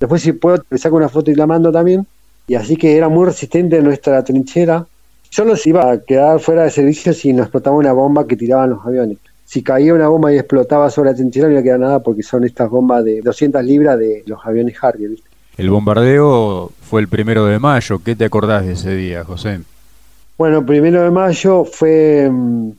Después 0.00 0.22
si 0.22 0.32
puedo 0.32 0.64
le 0.70 0.78
saco 0.78 0.96
una 0.96 1.10
foto 1.10 1.30
y 1.30 1.34
la 1.34 1.46
mando 1.46 1.70
también. 1.70 2.06
Y 2.48 2.54
así 2.54 2.76
que 2.76 2.96
era 2.96 3.10
muy 3.10 3.26
resistente 3.26 3.80
nuestra 3.82 4.24
trinchera. 4.24 4.86
Solo 5.28 5.54
se 5.54 5.68
iba 5.68 5.92
a 5.92 6.00
quedar 6.00 6.40
fuera 6.40 6.64
de 6.64 6.70
servicio 6.70 7.12
si 7.12 7.34
nos 7.34 7.42
explotaba 7.42 7.76
una 7.76 7.92
bomba 7.92 8.26
que 8.26 8.36
tiraban 8.36 8.70
los 8.70 8.84
aviones. 8.86 9.18
Si 9.44 9.62
caía 9.62 9.92
una 9.92 10.08
bomba 10.08 10.32
y 10.32 10.38
explotaba 10.38 10.88
sobre 10.88 11.10
la 11.10 11.16
trinchera 11.16 11.46
no 11.46 11.52
iba 11.52 11.60
a 11.60 11.64
quedar 11.64 11.80
nada 11.80 11.98
porque 11.98 12.22
son 12.22 12.44
estas 12.44 12.70
bombas 12.70 13.04
de 13.04 13.20
200 13.20 13.62
libras 13.62 13.98
de 13.98 14.24
los 14.26 14.40
aviones 14.44 14.76
Harrier. 14.80 15.10
El 15.58 15.68
bombardeo 15.68 16.72
fue 16.80 17.02
el 17.02 17.08
primero 17.08 17.44
de 17.44 17.58
mayo. 17.58 18.00
¿Qué 18.02 18.16
te 18.16 18.24
acordás 18.24 18.64
de 18.64 18.72
ese 18.72 18.96
día, 18.96 19.24
José? 19.24 19.60
Bueno, 20.38 20.64
primero 20.64 21.02
de 21.02 21.10
mayo 21.10 21.66
fue 21.66 22.30
mm, 22.30 22.70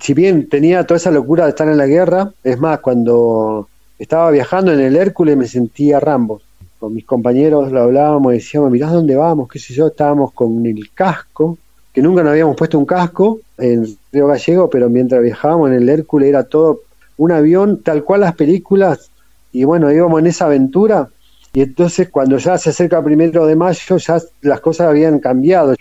si 0.00 0.14
bien 0.14 0.48
tenía 0.48 0.84
toda 0.86 0.98
esa 0.98 1.10
locura 1.10 1.44
de 1.44 1.50
estar 1.50 1.68
en 1.68 1.76
la 1.76 1.86
guerra, 1.86 2.32
es 2.42 2.58
más, 2.58 2.80
cuando 2.80 3.68
estaba 3.98 4.30
viajando 4.30 4.72
en 4.72 4.80
el 4.80 4.96
Hércules 4.96 5.36
me 5.36 5.46
sentía 5.46 6.00
Rambo. 6.00 6.40
Con 6.78 6.94
mis 6.94 7.04
compañeros 7.04 7.70
lo 7.70 7.82
hablábamos 7.82 8.32
y 8.32 8.38
decíamos, 8.38 8.70
mirá 8.70 8.88
dónde 8.88 9.14
vamos, 9.14 9.48
qué 9.48 9.58
sé 9.58 9.74
yo, 9.74 9.88
estábamos 9.88 10.32
con 10.32 10.66
el 10.66 10.90
casco, 10.92 11.58
que 11.92 12.02
nunca 12.02 12.22
nos 12.22 12.32
habíamos 12.32 12.56
puesto 12.56 12.78
un 12.78 12.86
casco 12.86 13.40
en 13.58 13.86
Río 14.10 14.26
Gallego, 14.26 14.68
pero 14.68 14.88
mientras 14.88 15.22
viajábamos 15.22 15.70
en 15.70 15.76
el 15.76 15.88
Hércules 15.88 16.28
era 16.28 16.44
todo 16.44 16.80
un 17.18 17.30
avión 17.30 17.82
tal 17.82 18.02
cual 18.02 18.22
las 18.22 18.34
películas, 18.34 19.10
y 19.52 19.64
bueno, 19.64 19.92
íbamos 19.92 20.18
en 20.20 20.26
esa 20.26 20.46
aventura, 20.46 21.08
y 21.52 21.60
entonces 21.60 22.08
cuando 22.08 22.38
ya 22.38 22.56
se 22.56 22.70
acerca 22.70 22.98
el 22.98 23.04
primero 23.04 23.46
de 23.46 23.54
mayo, 23.54 23.98
ya 23.98 24.20
las 24.40 24.60
cosas 24.60 24.88
habían 24.88 25.18
cambiado. 25.18 25.74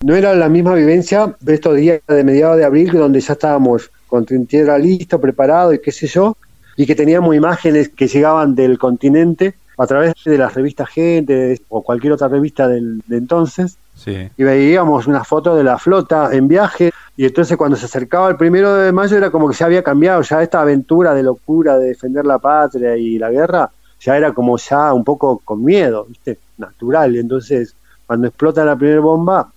No 0.00 0.14
era 0.14 0.34
la 0.34 0.48
misma 0.48 0.74
vivencia 0.74 1.34
de 1.40 1.54
estos 1.54 1.76
días 1.76 2.00
de 2.06 2.22
mediados 2.22 2.56
de 2.56 2.64
abril, 2.64 2.92
donde 2.92 3.20
ya 3.20 3.32
estábamos 3.32 3.90
con 4.06 4.24
trinchera 4.24 4.78
listo, 4.78 5.20
preparado 5.20 5.72
y 5.72 5.80
qué 5.80 5.90
sé 5.90 6.06
yo, 6.06 6.36
y 6.76 6.86
que 6.86 6.94
teníamos 6.94 7.34
imágenes 7.34 7.88
que 7.88 8.06
llegaban 8.06 8.54
del 8.54 8.78
continente 8.78 9.54
a 9.76 9.86
través 9.86 10.14
de 10.24 10.38
las 10.38 10.54
revistas 10.54 10.88
Gente 10.88 11.60
o 11.68 11.82
cualquier 11.82 12.12
otra 12.12 12.28
revista 12.28 12.68
del, 12.68 13.02
de 13.06 13.16
entonces. 13.16 13.76
Y 14.06 14.44
veíamos 14.44 15.08
una 15.08 15.24
foto 15.24 15.56
de 15.56 15.64
la 15.64 15.78
flota 15.78 16.30
en 16.32 16.46
viaje 16.46 16.92
y 17.16 17.24
entonces 17.24 17.56
cuando 17.56 17.76
se 17.76 17.86
acercaba 17.86 18.28
el 18.30 18.36
primero 18.36 18.74
de 18.74 18.92
mayo 18.92 19.16
era 19.16 19.30
como 19.30 19.48
que 19.48 19.56
se 19.56 19.64
había 19.64 19.82
cambiado 19.82 20.22
ya 20.22 20.40
esta 20.40 20.60
aventura 20.60 21.14
de 21.14 21.24
locura 21.24 21.76
de 21.76 21.88
defender 21.88 22.24
la 22.24 22.38
patria 22.38 22.96
y 22.96 23.18
la 23.18 23.30
guerra 23.30 23.70
ya 24.00 24.16
era 24.16 24.32
como 24.32 24.56
ya 24.56 24.92
un 24.92 25.02
poco 25.02 25.40
con 25.44 25.64
miedo, 25.64 26.06
¿viste? 26.08 26.38
Natural. 26.58 27.16
Entonces, 27.16 27.74
cuando 28.06 28.28
explota 28.28 28.64
la 28.64 28.76
primera 28.76 29.00
bomba, 29.00 29.50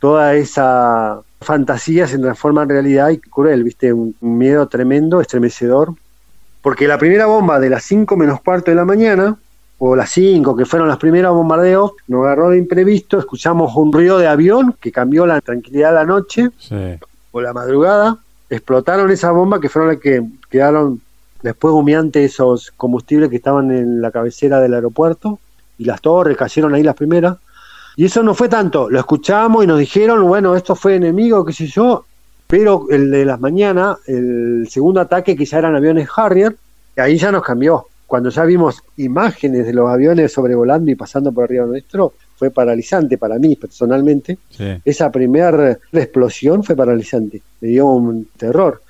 toda 0.00 0.34
esa 0.34 1.20
fantasía 1.40 2.08
se 2.08 2.18
transforma 2.18 2.64
en 2.64 2.70
realidad 2.70 3.10
y 3.10 3.18
cruel, 3.18 3.62
¿viste? 3.62 3.92
Un, 3.92 4.16
miedo 4.20 4.66
tremendo, 4.66 5.20
estremecedor. 5.20 5.94
Porque 6.62 6.88
la 6.88 6.98
primera 6.98 7.26
bomba 7.26 7.60
de 7.60 7.70
las 7.70 7.84
5 7.84 8.16
menos 8.16 8.40
cuarto 8.40 8.70
de 8.70 8.74
la 8.74 8.84
mañana, 8.84 9.36
o 9.78 9.94
las 9.96 10.10
5, 10.10 10.56
que 10.56 10.66
fueron 10.66 10.88
las 10.88 10.98
primeras 10.98 11.32
bombardeos, 11.32 11.92
nos 12.08 12.24
agarró 12.24 12.50
de 12.50 12.58
imprevisto, 12.58 13.18
escuchamos 13.18 13.74
un 13.76 13.92
ruido 13.92 14.18
de 14.18 14.26
avión 14.26 14.74
que 14.80 14.90
cambió 14.92 15.26
la 15.26 15.40
tranquilidad 15.40 15.90
de 15.90 15.94
la 15.94 16.04
noche, 16.04 16.48
o 17.30 17.40
la 17.40 17.52
madrugada, 17.52 18.18
explotaron 18.50 19.10
esa 19.10 19.30
bomba 19.30 19.60
que 19.60 19.68
fueron 19.68 19.90
las 19.92 20.00
que 20.00 20.22
quedaron 20.50 21.00
después 21.42 21.72
humeantes 21.72 22.32
esos 22.32 22.72
combustibles 22.76 23.30
que 23.30 23.36
estaban 23.36 23.70
en 23.70 24.02
la 24.02 24.10
cabecera 24.10 24.60
del 24.60 24.74
aeropuerto, 24.74 25.38
y 25.78 25.84
las 25.84 26.02
torres 26.02 26.36
cayeron 26.36 26.74
ahí 26.74 26.82
las 26.82 26.96
primeras. 26.96 27.38
Y 28.00 28.06
eso 28.06 28.22
no 28.22 28.34
fue 28.34 28.48
tanto, 28.48 28.88
lo 28.88 28.98
escuchamos 28.98 29.62
y 29.62 29.66
nos 29.66 29.78
dijeron, 29.78 30.26
bueno, 30.26 30.56
esto 30.56 30.74
fue 30.74 30.94
enemigo, 30.94 31.44
qué 31.44 31.52
sé 31.52 31.66
yo, 31.66 32.06
pero 32.46 32.86
el 32.88 33.10
de 33.10 33.26
las 33.26 33.38
mañanas, 33.38 33.98
el 34.06 34.66
segundo 34.70 35.02
ataque 35.02 35.36
que 35.36 35.44
ya 35.44 35.58
eran 35.58 35.76
aviones 35.76 36.08
Harrier, 36.16 36.56
ahí 36.96 37.18
ya 37.18 37.30
nos 37.30 37.42
cambió. 37.42 37.88
Cuando 38.06 38.30
ya 38.30 38.46
vimos 38.46 38.82
imágenes 38.96 39.66
de 39.66 39.74
los 39.74 39.90
aviones 39.90 40.32
sobrevolando 40.32 40.90
y 40.90 40.94
pasando 40.94 41.30
por 41.30 41.44
arriba 41.44 41.66
nuestro, 41.66 42.14
fue 42.36 42.50
paralizante 42.50 43.18
para 43.18 43.38
mí 43.38 43.54
personalmente. 43.56 44.38
Esa 44.82 45.12
primera 45.12 45.78
explosión 45.92 46.64
fue 46.64 46.74
paralizante, 46.74 47.42
me 47.60 47.68
dio 47.68 47.84
un 47.84 48.28
terror. 48.38 48.80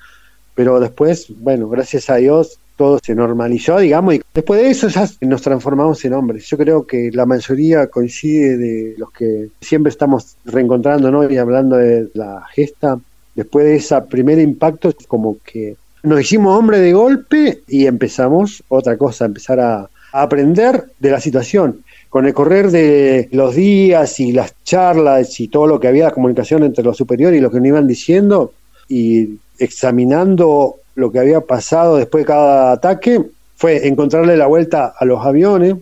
Pero 0.55 0.79
después, 0.79 1.27
bueno, 1.37 1.67
gracias 1.67 2.09
a 2.09 2.15
Dios, 2.15 2.59
todo 2.81 2.99
se 2.99 3.13
normalizó, 3.13 3.77
digamos, 3.77 4.15
y 4.15 4.21
después 4.33 4.59
de 4.59 4.71
eso 4.71 4.87
ya 4.87 5.07
nos 5.21 5.43
transformamos 5.43 6.03
en 6.03 6.13
hombres. 6.13 6.47
Yo 6.47 6.57
creo 6.57 6.87
que 6.87 7.11
la 7.13 7.27
mayoría 7.27 7.85
coincide 7.85 8.57
de 8.57 8.95
los 8.97 9.11
que 9.11 9.49
siempre 9.61 9.91
estamos 9.91 10.35
reencontrándonos 10.45 11.31
y 11.31 11.37
hablando 11.37 11.77
de 11.77 12.09
la 12.15 12.43
gesta. 12.55 12.99
Después 13.35 13.65
de 13.65 13.75
ese 13.75 14.01
primer 14.09 14.39
impacto, 14.39 14.91
como 15.07 15.37
que 15.45 15.75
nos 16.01 16.21
hicimos 16.21 16.57
hombre 16.57 16.79
de 16.79 16.91
golpe 16.91 17.61
y 17.67 17.85
empezamos 17.85 18.63
otra 18.67 18.97
cosa, 18.97 19.25
empezar 19.25 19.59
a, 19.59 19.87
aprender 20.11 20.85
de 20.99 21.11
la 21.11 21.19
situación. 21.19 21.83
Con 22.09 22.25
el 22.25 22.33
correr 22.33 22.71
de 22.71 23.29
los 23.31 23.53
días 23.53 24.19
y 24.19 24.31
las 24.31 24.55
charlas 24.63 25.39
y 25.39 25.49
todo 25.49 25.67
lo 25.67 25.79
que 25.79 25.87
había, 25.87 26.09
comunicación 26.09 26.63
entre 26.63 26.83
los 26.83 26.97
superiores 26.97 27.37
y 27.37 27.41
lo 27.41 27.51
que 27.51 27.59
nos 27.59 27.67
iban 27.67 27.87
diciendo, 27.87 28.53
y 28.89 29.37
examinando 29.59 30.80
lo 31.01 31.11
que 31.11 31.19
había 31.19 31.41
pasado 31.41 31.97
después 31.97 32.21
de 32.21 32.27
cada 32.27 32.71
ataque, 32.71 33.21
fue 33.55 33.87
encontrarle 33.87 34.37
la 34.37 34.47
vuelta 34.47 34.93
a 34.97 35.05
los 35.05 35.25
aviones, 35.25 35.75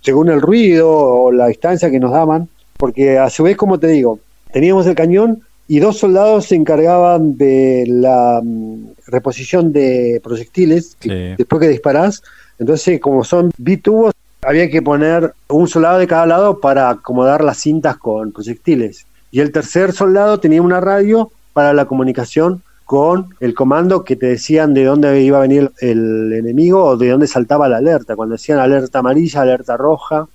según 0.00 0.30
el 0.30 0.40
ruido 0.40 0.88
o 0.88 1.32
la 1.32 1.48
distancia 1.48 1.90
que 1.90 1.98
nos 1.98 2.12
daban, 2.12 2.48
porque 2.76 3.18
a 3.18 3.28
su 3.28 3.42
vez, 3.42 3.56
como 3.56 3.80
te 3.80 3.88
digo, 3.88 4.20
teníamos 4.52 4.86
el 4.86 4.94
cañón 4.94 5.42
y 5.68 5.80
dos 5.80 5.98
soldados 5.98 6.46
se 6.46 6.54
encargaban 6.54 7.36
de 7.36 7.84
la 7.88 8.40
mm, 8.42 8.92
reposición 9.08 9.72
de 9.72 10.20
proyectiles 10.22 10.96
después 11.00 11.60
que 11.60 11.68
disparás. 11.68 12.22
Entonces, 12.58 13.00
como 13.00 13.24
son 13.24 13.50
bitubos, 13.58 14.14
había 14.42 14.70
que 14.70 14.80
poner 14.80 15.34
un 15.48 15.66
soldado 15.66 15.98
de 15.98 16.06
cada 16.06 16.26
lado 16.26 16.60
para 16.60 16.88
acomodar 16.90 17.42
las 17.42 17.58
cintas 17.58 17.96
con 17.96 18.32
proyectiles. 18.32 19.06
Y 19.32 19.40
el 19.40 19.50
tercer 19.50 19.92
soldado 19.92 20.38
tenía 20.38 20.62
una 20.62 20.80
radio 20.80 21.32
para 21.52 21.72
la 21.72 21.86
comunicación 21.86 22.62
con 22.86 23.34
el 23.40 23.52
comando 23.52 24.04
que 24.04 24.14
te 24.14 24.26
decían 24.26 24.72
de 24.72 24.84
dónde 24.84 25.20
iba 25.20 25.38
a 25.38 25.42
venir 25.42 25.72
el 25.80 26.32
enemigo 26.32 26.84
o 26.84 26.96
de 26.96 27.10
dónde 27.10 27.26
saltaba 27.26 27.68
la 27.68 27.78
alerta. 27.78 28.14
Cuando 28.14 28.34
decían 28.34 28.60
alerta 28.60 29.00
amarilla, 29.00 29.42
alerta 29.42 29.76
roja 29.76 30.28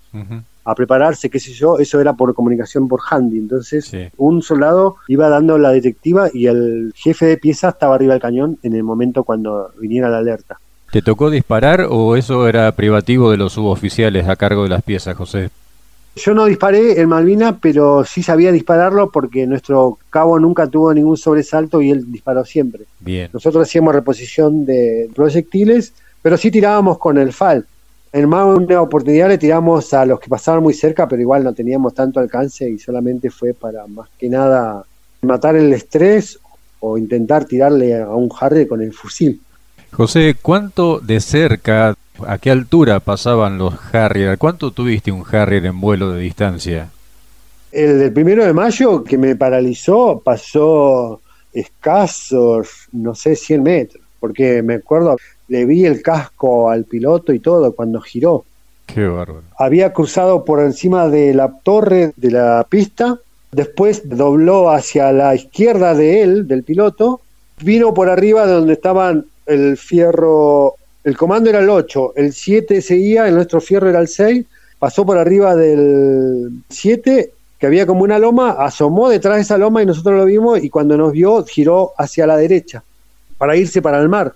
a 0.66 0.76
prepararse, 0.76 1.30
qué 1.30 1.40
sé 1.40 1.54
yo, 1.54 1.80
eso 1.80 2.02
era 2.02 2.14
por 2.14 2.36
comunicación 2.36 2.90
por 2.90 3.00
handy. 3.10 3.40
Entonces, 3.40 3.90
un 4.18 4.42
soldado 4.42 4.98
iba 5.08 5.30
dando 5.30 5.58
la 5.58 5.70
detectiva 5.70 6.30
y 6.32 6.48
el 6.48 6.94
jefe 6.94 7.26
de 7.26 7.38
pieza 7.38 7.70
estaba 7.70 7.96
arriba 7.96 8.14
del 8.14 8.22
cañón 8.22 8.58
en 8.64 8.76
el 8.76 8.84
momento 8.84 9.24
cuando 9.24 9.72
viniera 9.80 10.10
la 10.10 10.18
alerta. 10.18 10.60
¿Te 10.92 11.02
tocó 11.02 11.30
disparar 11.30 11.88
o 11.90 12.18
eso 12.18 12.50
era 12.50 12.70
privativo 12.74 13.32
de 13.32 13.38
los 13.38 13.54
suboficiales 13.54 14.28
a 14.28 14.36
cargo 14.36 14.64
de 14.64 14.70
las 14.70 14.84
piezas, 14.84 15.16
José? 15.16 15.52
Yo 16.15 16.34
no 16.34 16.45
disparé 16.45 17.00
en 17.00 17.08
Malvinas, 17.08 17.56
pero 17.62 18.04
sí 18.04 18.21
sabía 18.21 18.52
dispararlo 18.52 19.12
porque 19.12 19.47
nuestro 19.47 19.97
cabo 20.10 20.39
nunca 20.39 20.67
tuvo 20.67 20.93
ningún 20.93 21.15
sobresalto 21.15 21.82
y 21.82 21.91
él 21.91 22.12
disparó 22.12 22.43
siempre. 22.43 22.84
Bien. 23.00 23.30
Nosotros 23.32 23.67
hacíamos 23.67 23.95
reposición 23.95 24.65
de 24.65 25.10
proyectiles, 25.15 25.93
pero 26.21 26.36
sí 26.36 26.52
tirábamos 26.52 26.97
con 26.97 27.17
el 27.17 27.32
FAL. 27.32 27.65
En 28.13 28.28
más 28.28 28.45
una 28.45 28.82
oportunidad 28.82 29.30
le 29.30 29.38
tiramos 29.38 29.93
a 29.93 30.06
los 30.06 30.19
que 30.19 30.28
pasaban 30.28 30.62
muy 30.62 30.74
cerca, 30.74 31.08
pero 31.08 31.21
igual 31.21 31.45
no 31.45 31.54
teníamos 31.54 31.93
tanto 31.93 32.19
alcance 32.19 32.69
y 32.69 32.78
solamente 32.78 33.30
fue 33.30 33.54
para 33.54 33.88
más 33.88 34.10
que 34.19 34.28
nada 34.28 34.84
matar 35.21 35.56
el 35.56 35.71
estrés 35.71 36.38
o 36.82 36.97
intentar 36.97 37.45
tirarle 37.45 38.02
a 38.02 38.10
un 38.10 38.30
Harry 38.38 38.67
con 38.67 38.82
el 38.82 38.91
fusil. 38.91 39.39
José, 39.93 40.36
¿cuánto 40.41 40.99
de 40.99 41.19
cerca, 41.19 41.95
a 42.25 42.38
qué 42.38 42.49
altura 42.49 42.99
pasaban 42.99 43.58
los 43.58 43.73
Harrier? 43.93 44.38
¿Cuánto 44.38 44.71
tuviste 44.71 45.12
un 45.12 45.25
Harrier 45.30 45.65
en 45.65 45.82
vuelo 45.82 46.12
de 46.12 46.21
distancia? 46.21 46.89
El 47.71 47.99
del 47.99 48.13
primero 48.13 48.45
de 48.45 48.54
mayo 48.54 49.04
que 49.04 49.17
me 49.17 49.36
paralizó 49.36 50.21
pasó 50.23 51.21
escasos, 51.54 52.88
no 52.91 53.15
sé, 53.15 53.36
100 53.36 53.63
metros, 53.63 54.04
porque 54.19 54.62
me 54.62 54.75
acuerdo 54.75 55.17
le 55.47 55.65
vi 55.65 55.86
el 55.86 56.01
casco 56.01 56.69
al 56.69 56.86
piloto 56.86 57.34
y 57.34 57.39
todo 57.39 57.73
cuando 57.73 57.99
giró. 57.99 58.45
Qué 58.86 59.06
bárbaro. 59.06 59.43
Había 59.58 59.91
cruzado 59.91 60.45
por 60.45 60.62
encima 60.62 61.10
de 61.10 61.34
la 61.34 61.51
torre 61.63 62.13
de 62.15 62.32
la 62.32 62.65
pista, 62.69 63.19
después 63.51 64.08
dobló 64.08 64.71
hacia 64.71 65.12
la 65.12 65.36
izquierda 65.36 65.93
de 65.93 66.21
él, 66.21 66.47
del 66.47 66.63
piloto, 66.63 67.19
vino 67.62 67.93
por 67.93 68.10
arriba 68.10 68.47
de 68.47 68.54
donde 68.54 68.73
estaban 68.73 69.25
el 69.45 69.77
fierro, 69.77 70.75
el 71.04 71.17
comando 71.17 71.49
era 71.49 71.60
el 71.60 71.69
8, 71.69 72.13
el 72.15 72.34
7 72.34 72.82
seguía, 72.82 73.27
el 73.27 73.36
nuestro 73.36 73.62
fierro 73.62 73.89
era 73.89 73.99
el 73.99 74.08
6, 74.08 74.45
pasó 74.80 75.06
por 75.06 75.17
arriba 75.17 75.56
del 75.56 76.51
7, 76.69 77.32
que 77.60 77.67
había 77.67 77.86
como 77.86 78.04
una 78.04 78.17
loma, 78.17 78.51
asomó 78.60 79.10
detrás 79.10 79.36
de 79.36 79.41
esa 79.41 79.58
loma 79.58 79.84
y 79.84 79.86
nosotros 79.86 80.17
lo 80.17 80.25
vimos 80.25 80.63
y 80.63 80.69
cuando 80.69 80.97
nos 80.97 81.12
vio 81.12 81.43
giró 81.45 81.91
hacia 81.97 82.25
la 82.25 82.38
derecha 82.38 82.84
para 83.38 83.56
irse 83.56 83.82
para 83.82 83.99
el 83.99 84.10
mar. 84.10 84.34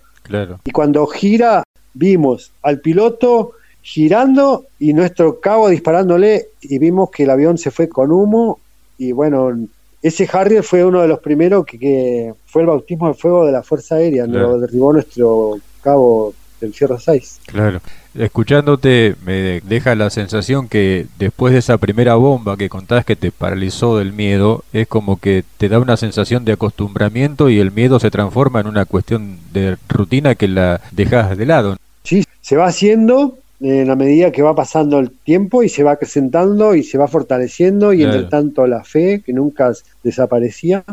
Y 0.64 0.72
cuando 0.72 1.06
gira, 1.08 1.64
vimos 1.94 2.52
al 2.62 2.82
piloto 2.82 3.54
girando 3.82 4.66
y 4.80 4.94
nuestro 4.94 5.40
cabo 5.40 5.70
disparándole 5.70 6.48
y 6.62 6.80
vimos 6.80 7.12
que 7.12 7.24
el 7.24 7.30
avión 7.30 7.58
se 7.58 7.72
fue 7.72 7.88
con 7.88 8.12
humo 8.12 8.60
y 8.98 9.12
bueno, 9.12 9.68
ese 10.08 10.30
Harrier 10.32 10.62
fue 10.62 10.86
uno 10.86 11.02
de 11.02 11.08
los 11.08 11.20
primeros 11.20 11.66
que, 11.66 12.32
fue 12.46 12.62
el 12.62 12.68
bautismo 12.68 13.08
de 13.08 13.16
fuego 13.16 13.44
de 13.44 13.52
la 13.52 13.64
Fuerza 13.64 13.96
Aérea, 13.96 14.28
lo 14.28 14.60
derribó 14.60 14.94
nuestro 14.94 15.58
cabo 15.82 16.36
del 16.62 16.76
Fierro 16.76 17.00
6. 17.00 17.40
Claro. 17.48 17.82
Escuchándote 18.14 19.16
me 19.26 19.62
deja 19.62 19.96
la 19.96 20.12
sensación 20.12 20.70
que 20.70 21.08
después 21.18 21.54
de 21.54 21.60
esa 21.60 21.80
primera 21.80 22.14
bomba 22.16 22.56
que 22.56 22.70
contás 22.70 23.04
que 23.04 23.16
te 23.16 23.32
paralizó 23.32 23.98
del 23.98 24.14
miedo, 24.14 24.64
es 24.74 24.88
como 24.88 25.20
que 25.20 25.44
te 25.58 25.70
da 25.70 25.80
una 25.80 25.98
sensación 25.98 26.46
de 26.46 26.54
acostumbramiento 26.54 27.50
y 27.50 27.60
el 27.60 27.72
miedo 27.72 28.00
se 28.00 28.12
transforma 28.12 28.60
en 28.60 28.68
una 28.68 28.86
cuestión 28.86 29.40
de 29.54 29.76
rutina 29.90 30.36
que 30.36 30.48
la 30.48 30.82
dejas 30.92 31.36
de 31.36 31.46
lado. 31.48 31.78
Sí, 32.04 32.24
se 32.42 32.56
va 32.56 32.68
haciendo 32.68 33.40
en 33.68 33.88
la 33.88 33.96
medida 33.96 34.32
que 34.32 34.42
va 34.42 34.56
pasando 34.56 35.00
el 35.00 35.12
tiempo 35.12 35.64
y 35.64 35.70
se 35.70 35.84
va 35.84 35.92
acrecentando 35.92 36.76
y 36.76 36.84
se 36.84 36.98
va 36.98 37.08
fortaleciendo 37.08 37.94
y 37.94 38.04
entre 38.04 38.24
tanto 38.24 38.68
la 38.68 38.84
fe 38.84 39.22
que 39.26 39.34
nunca 39.34 39.72
desaparecía. 40.04 40.84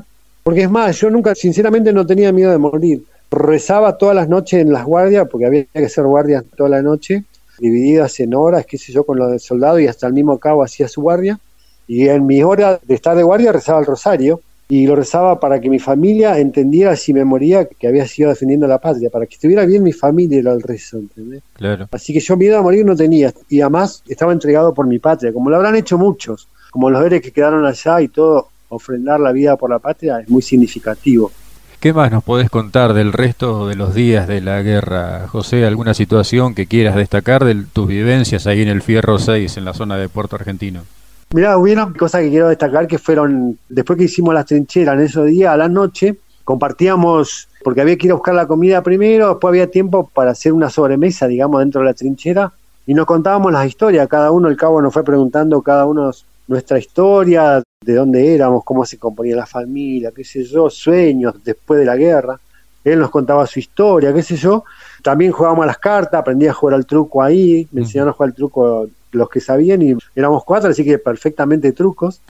Porque 0.42 0.62
es 0.62 0.70
más, 0.70 0.98
yo 0.98 1.10
nunca, 1.10 1.34
sinceramente 1.34 1.92
no 1.92 2.06
tenía 2.06 2.32
miedo 2.32 2.50
de 2.50 2.58
morir 2.58 3.02
rezaba 3.32 3.96
todas 3.96 4.14
las 4.14 4.28
noches 4.28 4.60
en 4.60 4.72
las 4.72 4.84
guardias, 4.84 5.26
porque 5.28 5.46
había 5.46 5.64
que 5.64 5.86
hacer 5.86 6.04
guardias 6.04 6.44
toda 6.56 6.68
la 6.68 6.82
noche, 6.82 7.24
divididas 7.58 8.20
en 8.20 8.34
horas, 8.34 8.66
qué 8.66 8.78
sé 8.78 8.92
yo, 8.92 9.04
con 9.04 9.18
los 9.18 9.30
del 9.30 9.40
soldado, 9.40 9.80
y 9.80 9.86
hasta 9.86 10.06
el 10.06 10.12
mismo 10.12 10.38
cabo 10.38 10.62
hacía 10.62 10.86
su 10.86 11.00
guardia. 11.00 11.40
Y 11.88 12.08
en 12.08 12.26
mis 12.26 12.44
horas 12.44 12.80
de 12.86 12.94
estar 12.94 13.16
de 13.16 13.22
guardia 13.22 13.52
rezaba 13.52 13.80
el 13.80 13.86
rosario, 13.86 14.40
y 14.74 14.86
lo 14.86 14.96
rezaba 14.96 15.38
para 15.38 15.60
que 15.60 15.68
mi 15.68 15.78
familia 15.78 16.38
entendiera 16.38 16.96
si 16.96 17.12
me 17.12 17.26
moría 17.26 17.66
que 17.66 17.86
había 17.86 18.06
sido 18.06 18.30
defendiendo 18.30 18.66
la 18.66 18.78
patria, 18.78 19.10
para 19.10 19.26
que 19.26 19.34
estuviera 19.34 19.66
bien 19.66 19.82
mi 19.82 19.92
familia 19.92 20.38
era 20.38 20.52
el 20.54 20.62
rezo, 20.62 20.96
¿entendés? 20.96 21.42
Claro. 21.52 21.88
Así 21.92 22.14
que 22.14 22.20
yo 22.20 22.38
miedo 22.38 22.56
a 22.56 22.62
morir 22.62 22.82
no 22.86 22.96
tenía, 22.96 23.34
y 23.50 23.60
además 23.60 24.02
estaba 24.08 24.32
entregado 24.32 24.72
por 24.72 24.86
mi 24.86 24.98
patria, 24.98 25.30
como 25.30 25.50
lo 25.50 25.56
habrán 25.56 25.76
hecho 25.76 25.98
muchos, 25.98 26.48
como 26.70 26.88
los 26.88 27.04
héroes 27.04 27.20
que 27.20 27.32
quedaron 27.32 27.66
allá 27.66 28.00
y 28.00 28.08
todo, 28.08 28.48
ofrendar 28.70 29.20
la 29.20 29.32
vida 29.32 29.58
por 29.58 29.68
la 29.68 29.78
patria 29.78 30.20
es 30.20 30.30
muy 30.30 30.40
significativo. 30.40 31.30
¿Qué 31.78 31.92
más 31.92 32.10
nos 32.10 32.24
podés 32.24 32.48
contar 32.48 32.94
del 32.94 33.12
resto 33.12 33.68
de 33.68 33.74
los 33.74 33.94
días 33.94 34.26
de 34.26 34.40
la 34.40 34.62
guerra, 34.62 35.28
José? 35.28 35.66
¿Alguna 35.66 35.92
situación 35.92 36.54
que 36.54 36.66
quieras 36.66 36.96
destacar 36.96 37.44
de 37.44 37.62
tus 37.70 37.88
vivencias 37.88 38.46
ahí 38.46 38.62
en 38.62 38.68
el 38.68 38.80
Fierro 38.80 39.18
6, 39.18 39.54
en 39.58 39.66
la 39.66 39.74
zona 39.74 39.98
de 39.98 40.08
Puerto 40.08 40.36
Argentino? 40.36 40.84
Mirá, 41.34 41.56
hubieron 41.56 41.94
cosas 41.94 42.20
que 42.20 42.28
quiero 42.28 42.48
destacar 42.48 42.86
que 42.86 42.98
fueron, 42.98 43.58
después 43.68 43.98
que 43.98 44.04
hicimos 44.04 44.34
las 44.34 44.44
trincheras 44.44 44.96
en 44.96 45.00
esos 45.00 45.26
días, 45.26 45.52
a 45.52 45.56
la 45.56 45.68
noche, 45.68 46.16
compartíamos, 46.44 47.48
porque 47.64 47.80
había 47.80 47.96
que 47.96 48.06
ir 48.06 48.10
a 48.12 48.16
buscar 48.16 48.34
la 48.34 48.46
comida 48.46 48.82
primero, 48.82 49.28
después 49.28 49.50
había 49.50 49.70
tiempo 49.70 50.10
para 50.12 50.32
hacer 50.32 50.52
una 50.52 50.68
sobremesa, 50.68 51.26
digamos, 51.26 51.60
dentro 51.60 51.80
de 51.80 51.86
la 51.86 51.94
trinchera, 51.94 52.52
y 52.86 52.92
nos 52.92 53.06
contábamos 53.06 53.50
las 53.50 53.66
historias, 53.66 54.08
cada 54.08 54.30
uno, 54.30 54.48
el 54.48 54.58
cabo 54.58 54.82
nos 54.82 54.92
fue 54.92 55.04
preguntando 55.04 55.62
cada 55.62 55.86
uno 55.86 56.10
nuestra 56.48 56.78
historia, 56.78 57.62
de 57.82 57.94
dónde 57.94 58.34
éramos, 58.34 58.62
cómo 58.64 58.84
se 58.84 58.98
componía 58.98 59.34
la 59.34 59.46
familia, 59.46 60.12
qué 60.14 60.24
sé 60.24 60.44
yo, 60.44 60.68
sueños 60.68 61.34
después 61.42 61.80
de 61.80 61.86
la 61.86 61.96
guerra. 61.96 62.38
Él 62.84 62.98
nos 62.98 63.10
contaba 63.10 63.46
su 63.46 63.58
historia, 63.58 64.12
qué 64.12 64.22
sé 64.22 64.36
yo. 64.36 64.64
También 65.02 65.32
jugábamos 65.32 65.62
a 65.64 65.66
las 65.66 65.78
cartas, 65.78 66.20
aprendí 66.20 66.46
a 66.46 66.52
jugar 66.52 66.74
al 66.74 66.84
truco 66.84 67.22
ahí, 67.22 67.66
me 67.72 67.82
enseñaron 67.82 68.10
a 68.10 68.12
jugar 68.12 68.30
al 68.30 68.34
truco 68.34 68.88
los 69.12 69.28
que 69.28 69.40
sabían 69.40 69.82
y 69.82 69.94
éramos 70.14 70.44
cuatro, 70.44 70.70
así 70.70 70.84
que 70.84 70.98
perfectamente 70.98 71.72
trucos. 71.72 72.20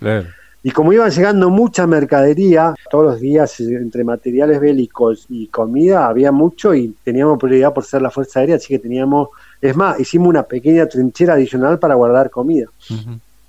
Y 0.64 0.70
como 0.70 0.92
iban 0.92 1.10
llegando 1.10 1.50
mucha 1.50 1.88
mercadería, 1.88 2.74
todos 2.88 3.04
los 3.04 3.20
días 3.20 3.58
entre 3.58 4.04
materiales 4.04 4.60
bélicos 4.60 5.26
y 5.28 5.48
comida 5.48 6.06
había 6.06 6.30
mucho 6.30 6.72
y 6.72 6.94
teníamos 7.02 7.38
prioridad 7.38 7.74
por 7.74 7.84
ser 7.84 8.00
la 8.00 8.10
Fuerza 8.10 8.40
Aérea, 8.40 8.56
así 8.56 8.68
que 8.68 8.78
teníamos, 8.78 9.30
es 9.60 9.74
más, 9.74 9.98
hicimos 9.98 10.28
una 10.28 10.44
pequeña 10.44 10.86
trinchera 10.86 11.34
adicional 11.34 11.80
para 11.80 11.94
guardar 11.94 12.30
comida 12.30 12.68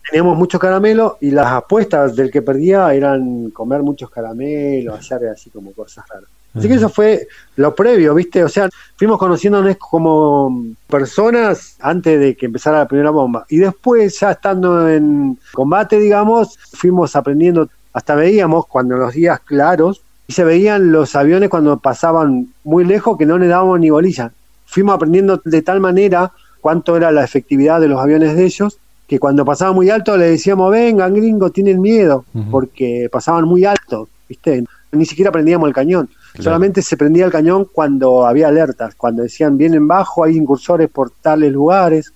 teníamos 0.10 0.38
mucho 0.38 0.60
caramelo 0.60 1.18
y 1.22 1.32
las 1.32 1.48
apuestas 1.48 2.16
del 2.16 2.30
que 2.30 2.42
perdía 2.42 2.94
eran 2.94 3.50
comer 3.52 3.82
muchos 3.82 4.10
caramelos, 4.10 5.00
hacer 5.00 5.28
así 5.30 5.50
como 5.50 5.72
cosas 5.74 6.06
raras. 6.08 6.30
Así 6.56 6.68
que 6.68 6.76
eso 6.76 6.90
fue 6.90 7.28
lo 7.56 7.74
previo, 7.74 8.14
¿viste? 8.14 8.44
O 8.44 8.50
sea, 8.50 8.70
fuimos 8.96 9.18
conociéndonos 9.18 9.76
como 9.78 10.66
personas 10.88 11.78
antes 11.80 12.20
de 12.20 12.36
que 12.36 12.46
empezara 12.46 12.80
la 12.80 12.88
primera 12.88 13.10
bomba. 13.10 13.46
Y 13.50 13.58
después, 13.58 14.20
ya 14.20 14.32
estando 14.32 14.88
en 14.88 15.38
combate, 15.54 16.00
digamos, 16.00 16.60
fuimos 16.74 17.16
aprendiendo, 17.16 17.70
hasta 17.94 18.16
veíamos 18.16 18.68
cuando 18.68 18.98
los 18.98 19.14
días 19.14 19.40
claros, 19.40 20.02
y 20.28 20.34
se 20.34 20.44
veían 20.44 20.92
los 20.92 21.16
aviones 21.16 21.50
cuando 21.50 21.78
pasaban 21.78 22.50
muy 22.64 22.86
lejos 22.86 23.18
que 23.18 23.26
no 23.26 23.38
le 23.38 23.48
dábamos 23.48 23.80
ni 23.80 23.90
bolilla. 23.90 24.32
Fuimos 24.66 24.96
aprendiendo 24.96 25.42
de 25.44 25.62
tal 25.64 25.80
manera 25.80 26.32
cuánto 26.62 26.96
era 26.96 27.12
la 27.12 27.24
efectividad 27.24 27.82
de 27.82 27.88
los 27.88 28.00
aviones 28.00 28.36
de 28.36 28.46
ellos 28.46 28.78
que 29.08 29.20
cuando 29.20 29.44
pasaba 29.46 29.74
muy 29.74 29.90
alto 29.90 30.18
le 30.18 30.30
decíamos, 30.30 30.72
vengan 30.72 31.14
gringo, 31.14 31.52
tienen 31.52 31.82
miedo, 31.82 32.26
porque 32.50 33.10
pasaban 33.12 33.46
muy 33.46 33.66
alto, 33.66 34.08
¿viste? 34.30 34.64
Ni 34.92 35.06
siquiera 35.06 35.32
prendíamos 35.32 35.68
el 35.68 35.74
cañón, 35.74 36.10
solamente 36.40 36.82
se 36.82 36.98
prendía 36.98 37.26
el 37.26 37.32
cañón 37.32 37.68
cuando 37.72 38.26
había 38.26 38.48
alertas, 38.48 38.96
cuando 38.96 39.24
decían, 39.24 39.58
vienen 39.58 39.88
bajo, 39.88 40.24
hay 40.24 40.36
incursores 40.36 40.90
por 40.90 41.12
tales 41.12 41.52
lugares. 41.52 42.14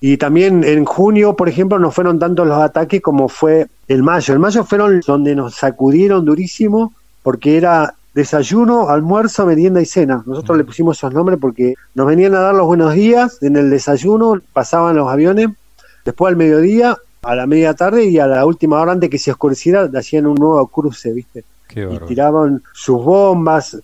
Y 0.00 0.16
también 0.16 0.64
en 0.64 0.84
junio, 0.84 1.36
por 1.36 1.48
ejemplo, 1.48 1.78
no 1.78 1.90
fueron 1.90 2.18
tantos 2.18 2.46
los 2.46 2.58
ataques 2.58 3.02
como 3.02 3.28
fue 3.28 3.66
el 3.88 4.02
mayo. 4.02 4.32
El 4.32 4.40
mayo 4.40 4.64
fueron 4.64 5.00
donde 5.06 5.34
nos 5.34 5.56
sacudieron 5.56 6.24
durísimo, 6.24 6.94
porque 7.22 7.56
era 7.58 7.94
desayuno, 8.14 8.88
almuerzo, 8.88 9.44
merienda 9.44 9.82
y 9.82 9.86
cena. 9.86 10.22
Nosotros 10.26 10.56
le 10.56 10.64
pusimos 10.64 10.96
esos 10.96 11.12
nombres 11.12 11.38
porque 11.40 11.74
nos 11.94 12.06
venían 12.06 12.34
a 12.34 12.40
dar 12.40 12.54
los 12.54 12.66
buenos 12.66 12.94
días 12.94 13.42
en 13.42 13.56
el 13.56 13.68
desayuno, 13.68 14.40
pasaban 14.52 14.96
los 14.96 15.08
aviones 15.08 15.50
Después 16.04 16.30
al 16.30 16.36
mediodía, 16.36 16.96
a 17.22 17.34
la 17.34 17.46
media 17.46 17.74
tarde 17.74 18.04
y 18.04 18.18
a 18.18 18.26
la 18.26 18.46
última 18.46 18.80
hora 18.80 18.92
antes 18.92 19.10
que 19.10 19.18
se 19.18 19.30
oscureciera, 19.30 19.88
hacían 19.94 20.26
un 20.26 20.36
nuevo 20.36 20.66
cruce, 20.68 21.12
¿viste? 21.12 21.44
Y 21.74 21.98
tiraban 22.06 22.62
sus 22.72 23.04
bombas. 23.04 23.76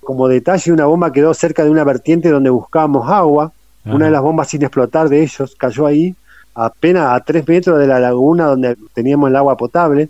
Como 0.00 0.28
detalle, 0.28 0.72
una 0.72 0.86
bomba 0.86 1.12
quedó 1.12 1.32
cerca 1.34 1.64
de 1.64 1.70
una 1.70 1.84
vertiente 1.84 2.30
donde 2.30 2.50
buscábamos 2.50 3.08
agua. 3.08 3.52
Una 3.84 4.06
de 4.06 4.12
las 4.12 4.22
bombas 4.22 4.48
sin 4.48 4.62
explotar 4.62 5.08
de 5.08 5.22
ellos 5.22 5.56
cayó 5.58 5.86
ahí, 5.86 6.14
apenas 6.54 7.12
a 7.12 7.20
tres 7.20 7.46
metros 7.48 7.80
de 7.80 7.88
la 7.88 7.98
laguna 7.98 8.46
donde 8.46 8.76
teníamos 8.94 9.28
el 9.28 9.36
agua 9.36 9.56
potable. 9.56 10.08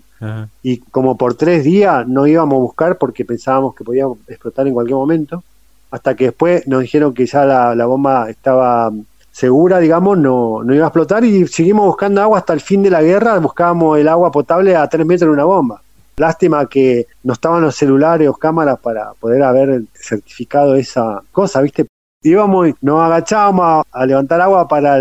Y 0.63 0.79
como 0.79 1.17
por 1.17 1.35
tres 1.35 1.65
días 1.65 2.07
no 2.07 2.27
íbamos 2.27 2.57
a 2.57 2.61
buscar 2.61 2.99
porque 2.99 3.25
pensábamos 3.25 3.75
que 3.75 3.85
podíamos 3.85 4.19
explotar 4.29 4.67
en 4.67 4.75
cualquier 4.75 4.97
momento. 4.97 5.43
Hasta 5.91 6.15
que 6.15 6.27
después 6.27 6.67
nos 6.67 6.81
dijeron 6.81 7.13
que 7.13 7.27
ya 7.27 7.45
la, 7.45 7.75
la 7.75 7.87
bomba 7.87 8.31
estaba 8.31 8.91
segura, 9.33 9.79
digamos, 9.79 10.19
no, 10.19 10.63
no 10.63 10.75
iba 10.75 10.85
a 10.85 10.89
explotar 10.89 11.25
y 11.25 11.49
seguimos 11.49 11.87
buscando 11.87 12.21
agua 12.21 12.39
hasta 12.39 12.53
el 12.53 12.61
fin 12.61 12.83
de 12.83 12.91
la 12.91 13.03
guerra, 13.03 13.39
buscábamos 13.39 13.99
el 13.99 14.07
agua 14.07 14.31
potable 14.31 14.77
a 14.77 14.87
tres 14.87 15.07
metros 15.07 15.29
de 15.29 15.33
una 15.33 15.45
bomba. 15.45 15.83
Lástima 16.23 16.69
que 16.69 17.09
no 17.25 17.33
estaban 17.33 17.63
los 17.63 17.75
celulares 17.75 18.29
o 18.29 18.35
cámaras 18.35 18.79
para 18.79 19.13
poder 19.15 19.43
haber 19.43 19.83
certificado 19.93 20.77
esa 20.77 21.21
cosa, 21.33 21.61
¿viste? 21.61 21.87
Íbamos, 22.23 22.71
nos 22.81 23.01
agachábamos 23.01 23.85
a, 23.91 24.07
levantar 24.07 24.41
agua 24.41 24.69
para 24.69 25.01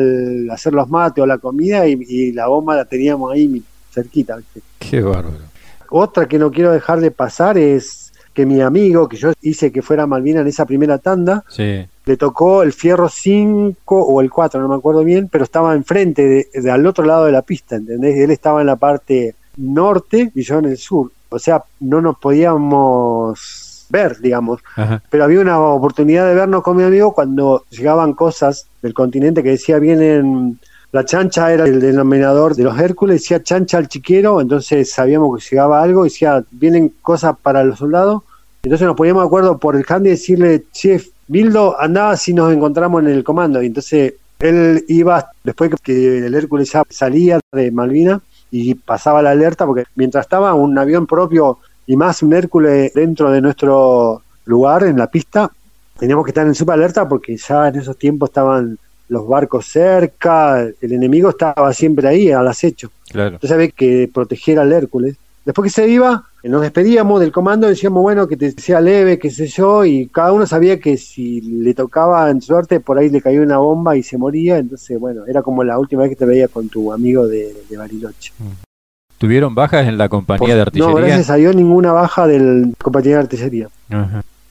hacer 0.51 0.73
los 0.73 0.89
mates 0.89 1.21
o 1.21 1.27
la 1.27 1.37
comida 1.37 1.87
y, 1.87 2.31
la 2.31 2.47
bomba 2.47 2.75
la 2.75 2.85
teníamos 2.85 3.31
ahí 3.31 3.63
cerquita, 3.91 4.37
¿viste? 4.37 4.61
Qué 4.79 5.01
bárbaro. 5.01 5.45
Otra 5.91 6.27
que 6.27 6.39
no 6.39 6.49
quiero 6.49 6.71
dejar 6.71 6.99
de 6.99 7.11
pasar 7.11 7.55
es 7.55 8.11
que 8.33 8.47
mi 8.47 8.59
amigo, 8.59 9.07
que 9.07 9.17
yo 9.17 9.31
hice 9.41 9.71
que 9.71 9.83
fuera 9.83 10.07
Malvina 10.07 10.41
en 10.41 10.47
esa 10.47 10.65
primera 10.65 10.97
tanda, 10.97 11.43
sí 11.49 11.85
le 12.05 12.17
tocó 12.17 12.63
el 12.63 12.73
fierro 12.73 13.09
5 13.09 13.75
o 13.95 14.21
el 14.21 14.31
4, 14.31 14.59
no 14.59 14.67
me 14.67 14.75
acuerdo 14.75 15.03
bien, 15.03 15.29
pero 15.31 15.43
estaba 15.43 15.75
enfrente, 15.75 16.49
de, 16.51 16.71
al 16.71 16.85
otro 16.85 17.05
lado 17.05 17.25
de 17.25 17.31
la 17.31 17.43
pista, 17.43 17.75
¿entendés? 17.75 18.17
Él 18.17 18.31
estaba 18.31 18.61
en 18.61 18.67
la 18.67 18.75
parte 18.75 19.35
norte 19.57 20.31
y 20.33 20.41
yo 20.43 20.59
en 20.59 20.65
el 20.65 20.77
sur. 20.77 21.11
O 21.29 21.39
sea, 21.39 21.63
no 21.79 22.01
nos 22.01 22.17
podíamos 22.17 23.85
ver, 23.89 24.19
digamos. 24.19 24.61
Pero 25.09 25.23
había 25.23 25.39
una 25.39 25.59
oportunidad 25.59 26.27
de 26.27 26.35
vernos 26.35 26.63
con 26.63 26.77
mi 26.77 26.83
amigo 26.83 27.13
cuando 27.13 27.65
llegaban 27.69 28.13
cosas 28.13 28.67
del 28.81 28.93
continente 28.93 29.43
que 29.43 29.51
decía, 29.51 29.79
vienen... 29.79 30.59
La 30.93 31.05
chancha 31.05 31.53
era 31.53 31.63
el 31.63 31.79
denominador 31.79 32.53
de 32.53 32.63
los 32.63 32.77
Hércules, 32.77 33.21
decía 33.21 33.41
chancha 33.41 33.77
al 33.77 33.87
chiquero, 33.87 34.41
entonces 34.41 34.91
sabíamos 34.91 35.39
que 35.39 35.49
llegaba 35.49 35.81
algo, 35.81 36.03
decía, 36.03 36.43
vienen 36.51 36.91
cosas 37.01 37.37
para 37.41 37.63
los 37.63 37.79
soldados, 37.79 38.23
entonces 38.61 38.85
nos 38.85 38.97
poníamos 38.97 39.23
de 39.23 39.27
acuerdo 39.27 39.57
por 39.57 39.77
el 39.77 39.85
handy 39.87 40.09
decirle, 40.09 40.65
chef, 40.73 41.07
Bildo 41.29 41.79
andaba 41.79 42.17
si 42.17 42.33
nos 42.33 42.51
encontramos 42.51 43.01
en 43.03 43.07
el 43.07 43.23
comando 43.23 43.63
y 43.63 43.67
entonces 43.67 44.15
él 44.39 44.83
iba, 44.89 45.29
después 45.45 45.71
que 45.81 46.25
el 46.25 46.35
Hércules 46.35 46.69
ya 46.73 46.83
salía 46.89 47.39
de 47.53 47.71
Malvina 47.71 48.21
y 48.51 48.75
pasaba 48.75 49.21
la 49.21 49.31
alerta, 49.31 49.65
porque 49.65 49.85
mientras 49.95 50.25
estaba 50.25 50.53
un 50.53 50.77
avión 50.77 51.07
propio 51.07 51.59
y 51.87 51.95
más 51.95 52.21
un 52.21 52.33
Hércules 52.33 52.93
dentro 52.93 53.31
de 53.31 53.41
nuestro 53.41 54.21
lugar 54.45 54.83
en 54.83 54.97
la 54.97 55.07
pista, 55.07 55.49
teníamos 55.97 56.25
que 56.25 56.31
estar 56.31 56.45
en 56.45 56.53
super 56.53 56.73
alerta 56.73 57.07
porque 57.07 57.37
ya 57.37 57.69
en 57.69 57.77
esos 57.77 57.97
tiempos 57.97 58.29
estaban 58.29 58.77
los 59.07 59.27
barcos 59.27 59.65
cerca, 59.65 60.61
el 60.61 60.91
enemigo 60.93 61.29
estaba 61.29 61.73
siempre 61.73 62.07
ahí 62.07 62.31
al 62.31 62.47
acecho. 62.47 62.91
Claro. 63.09 63.35
Entonces 63.35 63.51
había 63.51 63.69
que 63.69 64.09
proteger 64.13 64.57
al 64.57 64.71
Hércules. 64.71 65.17
Después 65.43 65.65
que 65.65 65.81
se 65.81 65.89
iba, 65.89 66.23
nos 66.49 66.61
despedíamos 66.61 67.19
del 67.19 67.31
comando, 67.31 67.67
decíamos, 67.67 68.01
bueno, 68.01 68.27
que 68.27 68.35
te 68.35 68.51
sea 68.51 68.81
leve, 68.81 69.19
qué 69.19 69.29
sé 69.29 69.47
yo, 69.47 69.85
y 69.85 70.07
cada 70.07 70.31
uno 70.31 70.47
sabía 70.47 70.79
que 70.79 70.97
si 70.97 71.41
le 71.41 71.73
tocaba 71.73 72.29
en 72.29 72.41
suerte, 72.41 72.79
por 72.79 72.97
ahí 72.97 73.09
le 73.09 73.21
caía 73.21 73.41
una 73.41 73.57
bomba 73.57 73.95
y 73.95 74.01
se 74.01 74.17
moría, 74.17 74.57
entonces, 74.57 74.99
bueno, 74.99 75.21
era 75.27 75.43
como 75.43 75.63
la 75.63 75.77
última 75.77 76.01
vez 76.01 76.09
que 76.09 76.15
te 76.15 76.25
veía 76.25 76.47
con 76.47 76.67
tu 76.69 76.91
amigo 76.91 77.27
de, 77.27 77.53
Bariloche. 77.77 78.33
Mm. 78.39 78.71
¿Tuvieron 79.19 79.53
bajas 79.53 79.87
en 79.87 79.99
la 79.99 80.09
compañía 80.09 80.55
de 80.55 80.61
artillería? 80.61 80.95
No, 80.95 80.99
gracias 80.99 81.29
a 81.29 81.35
Dios 81.35 81.55
ninguna 81.55 81.91
baja 81.91 82.25
de 82.25 82.39
la 82.39 82.67
compañía 82.81 83.17
de 83.17 83.21
artillería. 83.21 83.69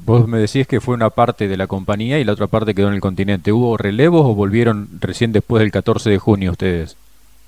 Vos 0.07 0.29
me 0.29 0.38
decís 0.38 0.68
que 0.68 0.81
fue 0.81 0.94
una 0.94 1.11
parte 1.11 1.48
de 1.48 1.57
la 1.57 1.66
compañía 1.66 2.20
y 2.20 2.24
la 2.24 2.33
otra 2.33 2.46
parte 2.46 2.72
quedó 2.72 2.87
en 2.87 2.94
el 2.94 3.00
continente. 3.00 3.53
¿Hubo 3.53 3.76
relevos 3.76 4.24
o 4.24 4.35
volvieron 4.35 4.88
recién 5.00 5.33
después 5.33 5.61
del 5.61 5.72
14 5.72 6.11
de 6.11 6.18
junio 6.18 6.53
ustedes? 6.53 6.96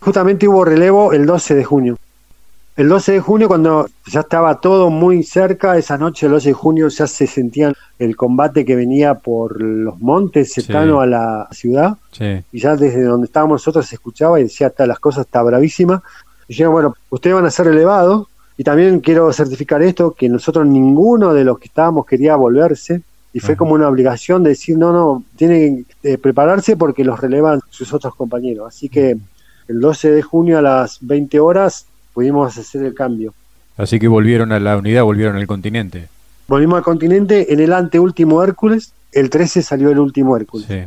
Justamente 0.00 0.48
hubo 0.48 0.64
relevo 0.64 1.12
el 1.12 1.24
12 1.24 1.54
de 1.54 1.64
junio. 1.64 1.98
El 2.74 2.88
12 2.88 3.12
de 3.12 3.20
junio, 3.20 3.48
cuando 3.48 3.86
ya 4.06 4.20
estaba 4.20 4.58
todo 4.58 4.88
muy 4.88 5.22
cerca, 5.24 5.76
esa 5.76 5.98
noche, 5.98 6.24
el 6.24 6.32
12 6.32 6.48
de 6.48 6.52
junio, 6.54 6.88
ya 6.88 7.06
se 7.06 7.26
sentía 7.26 7.70
el 7.98 8.16
combate 8.16 8.64
que 8.64 8.74
venía 8.74 9.14
por 9.14 9.60
los 9.60 10.00
montes 10.00 10.54
cercano 10.54 11.02
a 11.02 11.06
la 11.06 11.48
ciudad. 11.52 11.98
Y 12.18 12.58
ya 12.58 12.74
desde 12.74 13.02
donde 13.02 13.26
estábamos 13.26 13.60
nosotros 13.60 13.86
se 13.86 13.96
escuchaba 13.96 14.40
y 14.40 14.44
decía, 14.44 14.68
hasta 14.68 14.86
las 14.86 14.98
cosas 14.98 15.26
está 15.26 15.42
bravísima. 15.42 16.02
Y 16.48 16.54
dijeron, 16.54 16.72
bueno, 16.72 16.96
ustedes 17.10 17.36
van 17.36 17.44
a 17.44 17.50
ser 17.50 17.66
elevados. 17.66 18.28
Y 18.56 18.64
también 18.64 19.00
quiero 19.00 19.30
certificar 19.34 19.82
esto, 19.82 20.12
que 20.12 20.30
nosotros 20.30 20.66
ninguno 20.66 21.34
de 21.34 21.44
los 21.44 21.58
que 21.58 21.66
estábamos 21.66 22.06
quería 22.06 22.36
volverse. 22.36 23.02
Y 23.34 23.40
fue 23.40 23.56
como 23.56 23.74
una 23.74 23.88
obligación 23.88 24.42
de 24.42 24.50
decir, 24.50 24.78
no, 24.78 24.92
no, 24.92 25.24
tienen 25.36 25.86
que 26.02 26.16
prepararse 26.16 26.76
porque 26.76 27.04
los 27.04 27.20
relevan 27.20 27.60
sus 27.68 27.92
otros 27.92 28.14
compañeros. 28.14 28.66
Así 28.68 28.88
que 28.88 29.16
el 29.68 29.80
12 29.80 30.10
de 30.10 30.22
junio 30.22 30.58
a 30.58 30.62
las 30.62 30.98
20 31.02 31.38
horas 31.40 31.86
pudimos 32.12 32.56
hacer 32.56 32.84
el 32.84 32.94
cambio. 32.94 33.34
Así 33.76 33.98
que 33.98 34.08
volvieron 34.08 34.52
a 34.52 34.60
la 34.60 34.76
unidad, 34.76 35.04
volvieron 35.04 35.36
al 35.36 35.46
continente. 35.46 36.08
Volvimos 36.48 36.78
al 36.78 36.84
continente 36.84 37.52
en 37.52 37.60
el 37.60 37.72
anteúltimo 37.72 38.42
Hércules, 38.42 38.92
el 39.12 39.30
13 39.30 39.62
salió 39.62 39.90
el 39.90 39.98
último 39.98 40.36
Hércules. 40.36 40.66
Sí. 40.66 40.84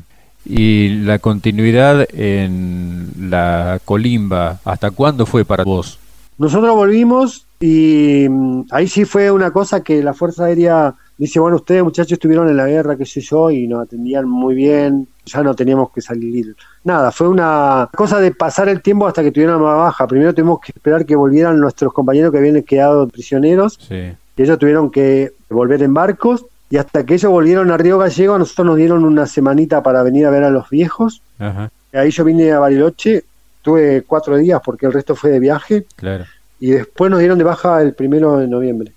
Y 0.48 0.90
la 1.04 1.18
continuidad 1.20 2.08
en 2.14 3.10
la 3.30 3.80
colimba, 3.84 4.60
¿hasta 4.64 4.92
cuándo 4.92 5.26
fue 5.26 5.44
para 5.44 5.64
vos? 5.64 5.98
Nosotros 6.38 6.76
volvimos 6.76 7.46
y 7.60 8.28
mm, 8.30 8.66
ahí 8.72 8.88
sí 8.88 9.06
fue 9.06 9.32
una 9.32 9.52
cosa 9.52 9.82
que 9.82 10.04
la 10.04 10.14
Fuerza 10.14 10.46
Aérea 10.46 10.94
dice, 11.18 11.40
bueno, 11.40 11.58
ustedes 11.58 11.84
muchachos 11.84 12.14
estuvieron 12.14 12.50
en 12.50 12.58
la 12.58 12.68
guerra, 12.68 12.96
qué 12.96 13.06
sé 13.06 13.22
yo, 13.22 13.50
y 13.52 13.68
nos 13.68 13.84
atendían 13.84 14.28
muy 14.28 14.56
bien, 14.56 15.08
ya 15.26 15.42
no 15.42 15.56
teníamos 15.56 15.92
que 15.92 16.02
salir. 16.02 16.56
Nada, 16.84 17.12
fue 17.12 17.28
una 17.28 17.90
cosa 17.96 18.20
de 18.20 18.32
pasar 18.32 18.70
el 18.70 18.82
tiempo 18.82 19.08
hasta 19.08 19.24
que 19.24 19.32
tuvieran 19.32 19.62
una 19.62 19.74
baja. 19.74 20.08
Primero 20.08 20.34
tuvimos 20.34 20.60
que 20.60 20.72
esperar 20.76 21.06
que 21.06 21.16
volvieran 21.16 21.60
nuestros 21.60 21.94
compañeros 21.94 22.32
que 22.32 22.38
habían 22.38 22.62
quedado 22.64 23.08
prisioneros. 23.08 23.80
Sí. 23.80 24.14
Y 24.38 24.42
ellos 24.42 24.60
tuvieron 24.60 24.92
que 24.92 25.32
volver 25.50 25.82
en 25.82 25.94
barcos 25.94 26.46
Y 26.70 26.78
hasta 26.78 27.06
que 27.06 27.14
ellos 27.14 27.32
volvieron 27.32 27.72
a 27.72 27.78
Río 27.78 27.98
Gallego, 27.98 28.34
a 28.34 28.40
nosotros 28.40 28.68
nos 28.68 28.78
dieron 28.78 29.06
una 29.06 29.28
semanita 29.28 29.82
para 29.82 30.04
venir 30.04 30.26
a 30.26 30.30
ver 30.30 30.44
a 30.44 30.50
los 30.50 30.70
viejos. 30.70 31.22
Ajá, 31.40 31.72
Ahí 31.94 32.12
yo 32.12 32.26
vine 32.26 32.52
a 32.52 32.60
Bariloche, 32.60 33.24
tuve 33.62 34.02
cuatro 34.02 34.36
días 34.36 34.60
porque 34.64 34.86
el 34.86 34.92
resto 34.92 35.16
fue 35.16 35.30
de 35.30 35.40
viaje. 35.40 35.86
claro. 35.96 36.26
Y 36.58 36.72
después 36.72 37.12
nos 37.12 37.20
dieron 37.20 37.38
de 37.38 37.44
baja 37.44 37.82
el 37.82 37.94
primero 37.94 38.38
de 38.38 38.48
noviembre. 38.48 38.92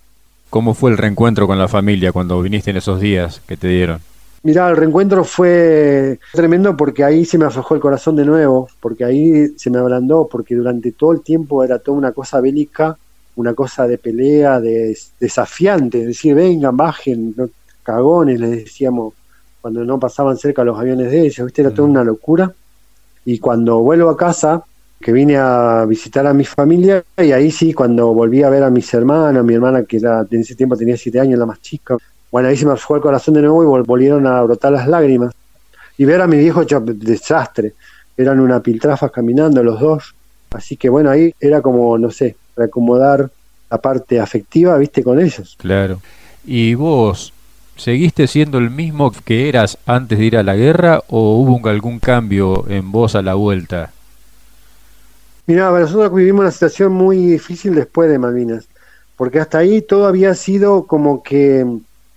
¿Cómo 0.50 0.74
fue 0.74 0.90
el 0.90 0.98
reencuentro 0.98 1.46
con 1.46 1.58
la 1.58 1.68
familia 1.68 2.12
cuando 2.12 2.40
viniste 2.40 2.70
en 2.70 2.78
esos 2.78 3.00
días 3.00 3.42
que 3.46 3.56
te 3.56 3.68
dieron? 3.68 4.00
Mirá, 4.42 4.68
el 4.70 4.76
reencuentro 4.76 5.24
fue 5.24 6.18
tremendo 6.32 6.76
porque 6.76 7.04
ahí 7.04 7.24
se 7.24 7.36
me 7.36 7.44
aflojó 7.44 7.74
el 7.74 7.80
corazón 7.80 8.16
de 8.16 8.24
nuevo, 8.24 8.68
porque 8.80 9.04
ahí 9.04 9.48
se 9.56 9.68
me 9.68 9.78
ablandó, 9.78 10.28
porque 10.30 10.54
durante 10.54 10.92
todo 10.92 11.12
el 11.12 11.22
tiempo 11.22 11.64
era 11.64 11.78
toda 11.78 11.98
una 11.98 12.12
cosa 12.12 12.40
bélica, 12.40 12.96
una 13.36 13.52
cosa 13.54 13.86
de 13.86 13.98
pelea, 13.98 14.60
de 14.60 14.96
desafiante, 15.20 16.00
es 16.00 16.06
decir, 16.06 16.34
vengan, 16.34 16.76
bajen, 16.76 17.34
no, 17.36 17.50
cagones, 17.82 18.40
les 18.40 18.50
decíamos 18.50 19.14
cuando 19.60 19.84
no 19.84 19.98
pasaban 19.98 20.36
cerca 20.36 20.64
los 20.64 20.78
aviones 20.78 21.10
de 21.10 21.26
ellos, 21.26 21.46
¿viste? 21.46 21.62
Era 21.62 21.72
toda 21.72 21.88
una 21.88 22.04
locura. 22.04 22.52
Y 23.24 23.38
cuando 23.38 23.80
vuelvo 23.80 24.08
a 24.08 24.16
casa, 24.16 24.62
que 25.00 25.12
vine 25.12 25.36
a 25.36 25.84
visitar 25.86 26.26
a 26.26 26.34
mi 26.34 26.44
familia, 26.44 27.04
y 27.16 27.32
ahí 27.32 27.50
sí, 27.50 27.72
cuando 27.72 28.12
volví 28.12 28.42
a 28.42 28.50
ver 28.50 28.62
a 28.62 28.70
mis 28.70 28.92
hermanas, 28.92 29.44
mi 29.44 29.54
hermana 29.54 29.84
que 29.84 29.98
era, 29.98 30.26
en 30.30 30.40
ese 30.40 30.54
tiempo 30.54 30.76
tenía 30.76 30.96
siete 30.96 31.20
años, 31.20 31.38
la 31.38 31.46
más 31.46 31.60
chica, 31.60 31.96
bueno, 32.30 32.48
ahí 32.48 32.56
se 32.56 32.66
me 32.66 32.76
fue 32.76 32.98
el 32.98 33.02
corazón 33.02 33.34
de 33.34 33.42
nuevo 33.42 33.62
y 33.62 33.66
vol- 33.66 33.86
volvieron 33.86 34.26
a 34.26 34.42
brotar 34.42 34.72
las 34.72 34.86
lágrimas. 34.86 35.32
Y 35.96 36.04
ver 36.04 36.20
a 36.20 36.28
mi 36.28 36.36
viejo 36.36 36.62
hecho 36.62 36.78
desastre. 36.80 37.72
Eran 38.16 38.38
una 38.38 38.60
piltrafa 38.60 39.08
caminando 39.08 39.64
los 39.64 39.80
dos. 39.80 40.14
Así 40.50 40.76
que 40.76 40.88
bueno, 40.88 41.10
ahí 41.10 41.34
era 41.40 41.60
como, 41.60 41.98
no 41.98 42.10
sé, 42.12 42.36
reacomodar 42.56 43.28
la 43.68 43.78
parte 43.78 44.20
afectiva, 44.20 44.76
viste, 44.78 45.02
con 45.02 45.20
ellos. 45.20 45.56
Claro. 45.58 46.00
¿Y 46.46 46.74
vos 46.74 47.32
seguiste 47.76 48.28
siendo 48.28 48.58
el 48.58 48.70
mismo 48.70 49.10
que 49.24 49.48
eras 49.48 49.76
antes 49.86 50.18
de 50.18 50.24
ir 50.24 50.36
a 50.36 50.44
la 50.44 50.54
guerra 50.54 51.02
o 51.08 51.36
hubo 51.36 51.68
algún 51.68 51.98
cambio 51.98 52.64
en 52.68 52.92
vos 52.92 53.16
a 53.16 53.22
la 53.22 53.34
vuelta? 53.34 53.90
Mira, 55.48 55.70
nosotros 55.70 56.12
vivimos 56.14 56.40
una 56.42 56.50
situación 56.50 56.92
muy 56.92 57.16
difícil 57.26 57.74
después 57.74 58.10
de 58.10 58.18
Malvinas, 58.18 58.68
porque 59.16 59.40
hasta 59.40 59.56
ahí 59.58 59.80
todo 59.80 60.06
había 60.06 60.34
sido 60.34 60.86
como 60.86 61.22
que 61.22 61.64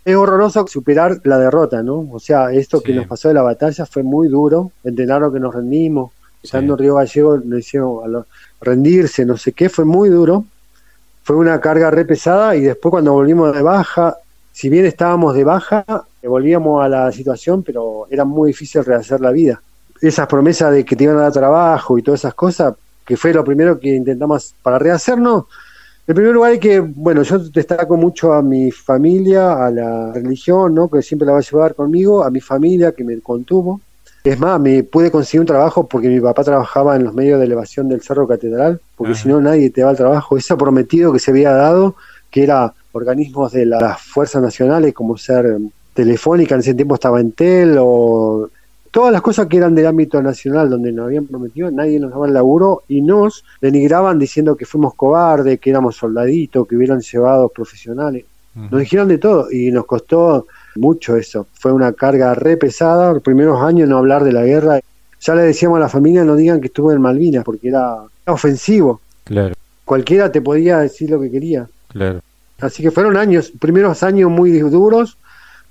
es 0.04 0.16
horroroso 0.18 0.68
superar 0.68 1.22
la 1.24 1.38
derrota, 1.40 1.82
¿no? 1.82 2.06
O 2.12 2.20
sea, 2.20 2.52
esto 2.52 2.82
que 2.84 2.92
Sí. 2.92 2.98
nos 2.98 3.08
pasó 3.08 3.30
de 3.30 3.36
la 3.36 3.42
batalla 3.42 3.86
fue 3.86 4.04
muy 4.04 4.28
duro, 4.28 4.74
entrenaron 4.84 5.32
que 5.34 5.40
nos 5.40 5.56
rendimos, 5.56 6.12
estando 6.44 6.74
en 6.74 6.80
Río 6.80 6.96
Gallego 6.96 7.38
nos 7.38 7.60
hicieron 7.60 8.04
a 8.04 8.08
lo- 8.10 8.28
rendirse, 8.60 9.26
no 9.26 9.38
sé 9.38 9.54
qué, 9.54 9.70
fue 9.70 9.86
muy 9.86 10.10
duro, 10.10 10.48
fue 11.24 11.36
una 11.38 11.62
carga 11.62 11.92
re 11.92 12.06
pesada 12.06 12.56
y 12.56 12.62
después 12.62 12.92
cuando 12.92 13.14
volvimos 13.14 13.56
de 13.56 13.62
baja, 13.62 14.18
si 14.52 14.70
bien 14.70 14.86
estábamos 14.86 15.36
de 15.36 15.44
baja, 15.46 15.86
volvíamos 16.24 16.84
a 16.84 16.90
la 16.90 17.12
situación, 17.14 17.64
pero 17.64 18.08
era 18.10 18.26
muy 18.26 18.50
difícil 18.50 18.84
rehacer 18.84 19.22
la 19.22 19.32
vida. 19.32 19.64
Esas 20.02 20.28
promesas 20.28 20.74
de 20.74 20.84
que 20.84 20.96
te 20.98 21.06
iban 21.06 21.18
a 21.18 21.22
dar 21.24 21.32
trabajo 21.32 21.98
y 21.98 22.04
todas 22.04 22.22
esas 22.22 22.34
cosas, 22.34 22.74
que 23.06 23.18
fue 23.18 23.34
lo 23.34 23.44
primero 23.44 23.80
que 23.80 23.90
intentamos 23.96 24.54
para 24.62 24.80
rehacernos. 24.80 25.46
En 26.08 26.16
primer 26.16 26.34
lugar, 26.34 26.54
es 26.54 26.60
que, 26.60 26.80
bueno, 26.80 27.24
yo 27.24 27.40
destaco 27.40 27.96
mucho 27.96 28.34
a 28.34 28.42
mi 28.42 28.72
familia, 28.72 29.66
a 29.66 29.72
la 29.72 30.12
religión, 30.14 30.74
¿no? 30.74 30.90
Que 30.90 31.02
siempre 31.02 31.26
la 31.26 31.34
va 31.34 31.40
a 31.40 31.44
llevar 31.44 31.76
conmigo, 31.76 32.24
a 32.24 32.30
mi 32.30 32.42
familia 32.42 32.92
que 32.92 33.04
me 33.04 33.20
contuvo. 33.20 33.80
Es 34.24 34.40
más, 34.40 34.60
me 34.60 34.84
pude 34.84 35.10
conseguir 35.10 35.42
un 35.42 35.48
trabajo 35.48 35.88
porque 35.88 36.08
mi 36.08 36.20
papá 36.20 36.44
trabajaba 36.44 36.96
en 36.96 37.04
los 37.04 37.14
medios 37.14 37.40
de 37.40 37.46
elevación 37.46 37.90
del 37.90 38.02
Cerro 38.02 38.28
Catedral, 38.28 38.80
porque 38.96 39.14
Ajá. 39.14 39.22
si 39.22 39.30
no 39.30 39.42
nadie 39.42 39.70
te 39.70 39.84
va 39.84 39.92
al 39.92 39.98
trabajo. 39.98 40.38
Eso 40.38 40.58
prometido 40.58 41.12
que 41.12 41.20
se 41.20 41.32
había 41.32 41.52
dado, 41.52 41.96
que 42.30 42.44
era 42.44 42.74
organismos 42.92 43.52
de 43.52 43.66
las 43.66 44.02
fuerzas 44.02 44.42
nacionales, 44.42 44.94
como 44.94 45.18
ser 45.18 45.58
Telefónica, 45.94 46.56
en 46.56 46.62
ese 46.62 46.74
tiempo 46.74 46.96
estaba 46.96 47.20
Entel, 47.20 47.78
o 47.80 48.50
todas 48.92 49.12
las 49.12 49.22
cosas 49.22 49.48
que 49.48 49.58
eran 49.58 49.74
del 49.74 49.88
ámbito 49.88 50.22
nacional, 50.22 50.70
donde 50.70 50.92
nos 50.92 51.06
habían 51.06 51.26
prometido, 51.26 51.72
nadie 51.72 52.00
nos 52.00 52.12
daba 52.12 52.28
el 52.28 52.34
laburo 52.34 52.84
y 52.88 53.02
nos 53.02 53.44
denigraban 53.62 54.20
diciendo 54.20 54.56
que 54.56 54.66
fuimos 54.66 54.94
cobardes, 54.94 55.60
que 55.60 55.70
éramos 55.70 55.96
soldaditos, 55.96 56.68
que 56.68 56.76
hubieran 56.76 57.00
llevado 57.00 57.50
profesionales. 57.50 58.26
Nos 58.54 58.82
dijeron 58.82 59.08
de 59.08 59.18
todo 59.18 59.50
y 59.50 59.72
nos 59.72 59.86
costó 59.86 60.48
mucho 60.76 61.16
eso. 61.16 61.48
Fue 61.54 61.72
una 61.72 61.94
carga 61.94 62.34
re 62.34 62.58
pesada. 62.58 63.14
Los 63.14 63.24
primeros 63.24 63.62
años 63.62 63.88
no 63.88 63.98
hablar 63.98 64.26
de 64.26 64.34
la 64.34 64.44
guerra. 64.44 64.82
Ya 65.22 65.36
le 65.36 65.44
decíamos 65.44 65.78
a 65.78 65.82
la 65.82 65.90
familia 65.90 66.26
no 66.26 66.36
digan 66.36 66.60
que 66.60 66.68
estuve 66.68 66.94
en 66.94 67.02
Malvinas 67.02 67.46
porque 67.46 67.70
era 67.70 68.00
ofensivo. 68.28 69.00
Claro, 69.24 69.56
Cualquiera 69.86 70.32
te 70.32 70.42
podía 70.42 70.80
decir 70.80 71.10
lo 71.10 71.22
que 71.22 71.32
quería. 71.32 71.68
claro. 71.88 72.20
Así 72.60 72.84
que 72.84 72.92
fueron 72.92 73.18
años, 73.18 73.52
primeros 73.60 74.04
años 74.04 74.30
muy 74.30 74.52
duros. 74.60 75.18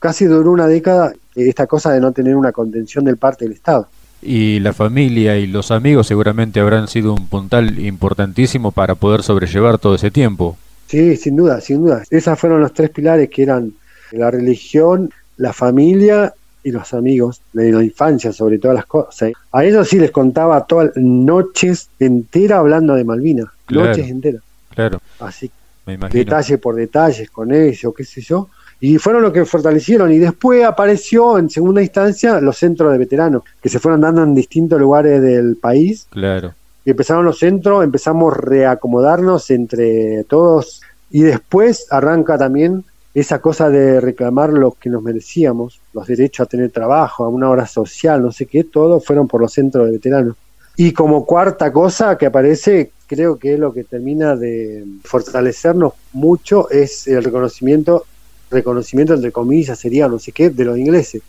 Casi 0.00 0.24
duró 0.24 0.50
una 0.50 0.66
década 0.66 1.12
eh, 1.36 1.48
esta 1.48 1.66
cosa 1.68 1.92
de 1.92 2.00
no 2.00 2.10
tener 2.10 2.34
una 2.34 2.50
contención 2.50 3.04
del 3.04 3.16
parte 3.16 3.44
del 3.44 3.54
Estado. 3.54 3.86
Y 4.22 4.58
la 4.60 4.72
familia 4.72 5.38
y 5.38 5.46
los 5.46 5.70
amigos 5.70 6.06
seguramente 6.08 6.58
habrán 6.60 6.88
sido 6.88 7.14
un 7.14 7.28
puntal 7.28 7.78
importantísimo 7.78 8.72
para 8.72 8.94
poder 8.96 9.22
sobrellevar 9.22 9.78
todo 9.78 9.94
ese 9.94 10.10
tiempo. 10.10 10.58
Sí, 10.88 11.16
sin 11.16 11.36
duda, 11.36 11.60
sin 11.60 11.82
duda. 11.82 12.02
Esos 12.10 12.38
fueron 12.38 12.60
los 12.60 12.74
tres 12.74 12.90
pilares 12.90 13.30
que 13.30 13.44
eran 13.44 13.72
la 14.10 14.30
religión, 14.30 15.10
la 15.36 15.52
familia 15.52 16.34
y 16.62 16.70
los 16.72 16.92
amigos 16.92 17.40
de 17.54 17.72
la 17.72 17.82
infancia, 17.82 18.32
sobre 18.32 18.58
todas 18.58 18.74
las 18.74 18.84
cosas. 18.86 19.32
A 19.52 19.64
ellos 19.64 19.88
sí 19.88 19.98
les 19.98 20.10
contaba 20.10 20.66
todas 20.66 20.90
noches 20.96 21.88
enteras 21.98 22.58
hablando 22.58 22.94
de 22.94 23.04
Malvinas, 23.04 23.46
Claro. 23.66 23.88
noches 23.88 24.08
enteras. 24.10 24.42
Claro, 24.74 25.00
Así, 25.20 25.50
me 25.86 25.94
imagino. 25.94 26.18
detalle 26.24 26.58
por 26.58 26.74
detalles 26.74 27.30
con 27.30 27.52
ellos, 27.54 27.94
qué 27.96 28.04
sé 28.04 28.20
yo. 28.20 28.48
Y 28.80 28.98
fueron 28.98 29.22
los 29.22 29.32
que 29.32 29.44
fortalecieron. 29.44 30.10
Y 30.10 30.18
después 30.18 30.64
apareció 30.64 31.38
en 31.38 31.50
segunda 31.50 31.82
instancia 31.82 32.40
los 32.40 32.56
centros 32.56 32.92
de 32.92 32.98
veteranos, 32.98 33.42
que 33.62 33.68
se 33.68 33.78
fueron 33.78 34.00
dando 34.00 34.22
en 34.22 34.34
distintos 34.34 34.80
lugares 34.80 35.20
del 35.20 35.56
país 35.56 36.06
Claro, 36.10 36.54
y 36.84 36.90
empezaron 36.90 37.24
los 37.24 37.38
centros, 37.38 37.84
empezamos 37.84 38.32
a 38.32 38.38
reacomodarnos 38.38 39.50
entre 39.50 40.24
todos 40.24 40.80
y 41.10 41.22
después 41.22 41.86
arranca 41.90 42.38
también 42.38 42.84
esa 43.12 43.40
cosa 43.40 43.68
de 43.68 44.00
reclamar 44.00 44.50
lo 44.50 44.72
que 44.72 44.88
nos 44.88 45.02
merecíamos, 45.02 45.80
los 45.92 46.06
derechos 46.06 46.44
a 46.46 46.48
tener 46.48 46.70
trabajo, 46.70 47.24
a 47.24 47.28
una 47.28 47.50
hora 47.50 47.66
social, 47.66 48.22
no 48.22 48.30
sé 48.30 48.46
qué, 48.46 48.64
todo 48.64 49.00
fueron 49.00 49.26
por 49.26 49.40
los 49.40 49.52
centros 49.52 49.86
de 49.86 49.92
veteranos. 49.92 50.36
Y 50.76 50.92
como 50.92 51.26
cuarta 51.26 51.72
cosa 51.72 52.16
que 52.16 52.26
aparece, 52.26 52.92
creo 53.08 53.36
que 53.36 53.54
es 53.54 53.58
lo 53.58 53.74
que 53.74 53.82
termina 53.82 54.36
de 54.36 54.84
fortalecernos 55.02 55.94
mucho, 56.12 56.70
es 56.70 57.08
el 57.08 57.24
reconocimiento, 57.24 58.04
reconocimiento 58.50 59.14
entre 59.14 59.32
comillas 59.32 59.78
sería 59.78 60.08
no 60.08 60.18
sé 60.18 60.32
qué, 60.32 60.50
de 60.50 60.64
los 60.64 60.76
ingleses. 60.78 61.22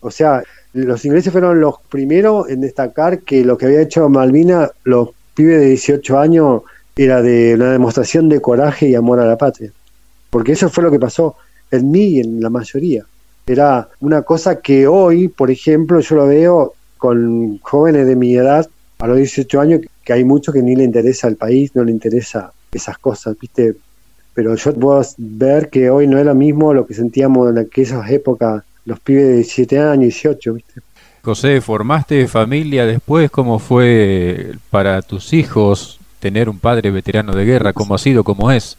O 0.00 0.10
sea, 0.10 0.42
los 0.72 1.04
ingleses 1.04 1.32
fueron 1.32 1.60
los 1.60 1.76
primeros 1.88 2.48
en 2.48 2.60
destacar 2.60 3.20
que 3.20 3.44
lo 3.44 3.58
que 3.58 3.66
había 3.66 3.82
hecho 3.82 4.08
Malvina, 4.08 4.70
los 4.84 5.10
pibes 5.34 5.60
de 5.60 5.66
18 5.66 6.18
años, 6.18 6.62
era 6.96 7.22
de 7.22 7.54
una 7.54 7.72
demostración 7.72 8.28
de 8.28 8.40
coraje 8.40 8.88
y 8.88 8.94
amor 8.94 9.20
a 9.20 9.26
la 9.26 9.36
patria. 9.36 9.72
Porque 10.28 10.52
eso 10.52 10.68
fue 10.68 10.84
lo 10.84 10.90
que 10.90 10.98
pasó 10.98 11.36
en 11.70 11.90
mí 11.90 12.04
y 12.04 12.20
en 12.20 12.40
la 12.40 12.50
mayoría. 12.50 13.04
Era 13.46 13.88
una 14.00 14.22
cosa 14.22 14.60
que 14.60 14.86
hoy, 14.86 15.28
por 15.28 15.50
ejemplo, 15.50 16.00
yo 16.00 16.16
lo 16.16 16.26
veo 16.26 16.74
con 16.98 17.58
jóvenes 17.58 18.06
de 18.06 18.16
mi 18.16 18.36
edad, 18.36 18.68
a 18.98 19.06
los 19.06 19.16
18 19.16 19.60
años, 19.60 19.80
que 20.04 20.12
hay 20.12 20.24
mucho 20.24 20.52
que 20.52 20.62
ni 20.62 20.76
le 20.76 20.84
interesa 20.84 21.26
al 21.26 21.36
país, 21.36 21.74
no 21.74 21.82
le 21.82 21.90
interesa 21.90 22.52
esas 22.70 22.98
cosas, 22.98 23.36
¿viste? 23.40 23.74
Pero 24.40 24.54
yo 24.54 24.72
puedo 24.72 25.02
ver 25.18 25.68
que 25.68 25.90
hoy 25.90 26.06
no 26.06 26.18
es 26.18 26.24
lo 26.24 26.34
mismo 26.34 26.72
lo 26.72 26.86
que 26.86 26.94
sentíamos 26.94 27.50
en 27.50 27.58
aquellas 27.58 28.10
épocas, 28.10 28.62
los 28.86 28.98
pibes 28.98 29.26
de 29.26 29.34
17 29.34 29.78
años, 29.78 30.04
18, 30.04 30.54
¿viste? 30.54 30.80
José, 31.22 31.60
¿formaste 31.60 32.26
familia 32.26 32.86
después? 32.86 33.30
¿Cómo 33.30 33.58
fue 33.58 34.52
para 34.70 35.02
tus 35.02 35.34
hijos 35.34 36.00
tener 36.20 36.48
un 36.48 36.58
padre 36.58 36.90
veterano 36.90 37.34
de 37.34 37.44
guerra? 37.44 37.74
¿Cómo 37.74 37.94
ha 37.94 37.98
sido? 37.98 38.24
¿Cómo 38.24 38.50
es? 38.50 38.78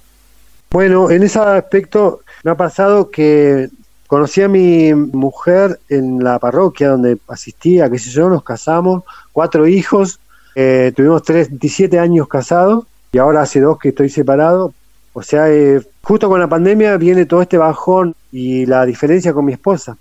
Bueno, 0.71 1.12
en 1.12 1.21
ese 1.21 1.38
aspecto 1.38 2.21
me 2.43 2.50
ha 2.50 2.56
pasado 2.56 3.12
que 3.12 3.69
conocí 4.08 4.41
a 4.41 4.47
mi 4.47 4.95
mujer 4.95 5.80
en 5.89 6.24
la 6.24 6.39
parroquia 6.39 6.89
donde 6.89 7.19
asistía, 7.28 7.88
qué 7.88 8.00
sé 8.00 8.10
yo, 8.10 8.32
nos 8.32 8.43
casamos, 8.43 9.04
cuatro 9.32 9.67
hijos, 9.67 10.19
eh, 10.56 10.91
tuvimos 10.95 11.21
37 11.21 12.00
años 12.00 12.28
casados 12.28 12.86
y 13.12 13.19
ahora 13.19 13.43
hace 13.43 13.60
dos 13.60 13.78
que 13.78 13.89
estoy 13.89 14.10
separado. 14.10 14.74
O 15.13 15.21
sea, 15.21 15.52
eh, 15.52 15.82
justo 16.02 16.30
con 16.30 16.39
la 16.39 16.47
pandemia 16.47 16.97
viene 16.97 17.26
todo 17.26 17.41
este 17.41 17.57
bajón 17.57 18.16
y 18.32 18.66
la 18.66 18.86
diferencia 18.86 19.34
con 19.34 19.45
mi 19.45 19.53
esposa. 19.53 19.97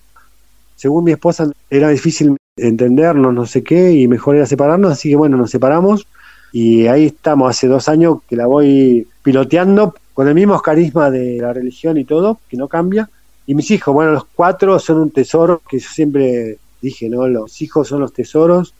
Según 0.77 1.05
mi 1.05 1.13
esposa 1.13 1.51
era 1.69 1.89
difícil 1.89 2.37
entendernos, 2.57 3.35
no 3.35 3.47
sé 3.47 3.63
qué, 3.63 3.93
y 3.93 4.09
mejor 4.09 4.37
era 4.37 4.47
separarnos, 4.47 4.93
así 4.93 5.11
que 5.11 5.17
bueno, 5.17 5.37
nos 5.37 5.51
separamos 5.51 6.07
y 6.53 6.87
ahí 6.87 7.07
estamos 7.07 7.51
hace 7.51 7.67
dos 7.67 7.89
años 7.89 8.19
que 8.29 8.37
la 8.37 8.47
voy 8.47 9.07
piloteando 9.23 9.95
con 10.15 10.29
el 10.29 10.35
mismo 10.35 10.61
carisma 10.61 11.11
de 11.11 11.39
la 11.39 11.53
religión 11.53 11.97
y 11.97 12.05
todo, 12.05 12.41
que 12.49 12.57
no 12.57 12.69
cambia. 12.69 13.09
Y 13.47 13.55
mis 13.55 13.71
hijos, 13.71 13.95
bueno, 13.95 14.13
los 14.13 14.25
cuatro 14.25 14.79
son 14.79 14.99
un 14.99 15.11
tesoro, 15.11 15.63
que 15.69 15.79
yo 15.79 15.89
siempre 15.89 16.59
dije, 16.81 17.09
¿no? 17.09 17.27
Los 17.29 17.61
hijos 17.63 17.89
son 17.89 18.01
los 18.01 18.13
tesoros, 18.13 18.75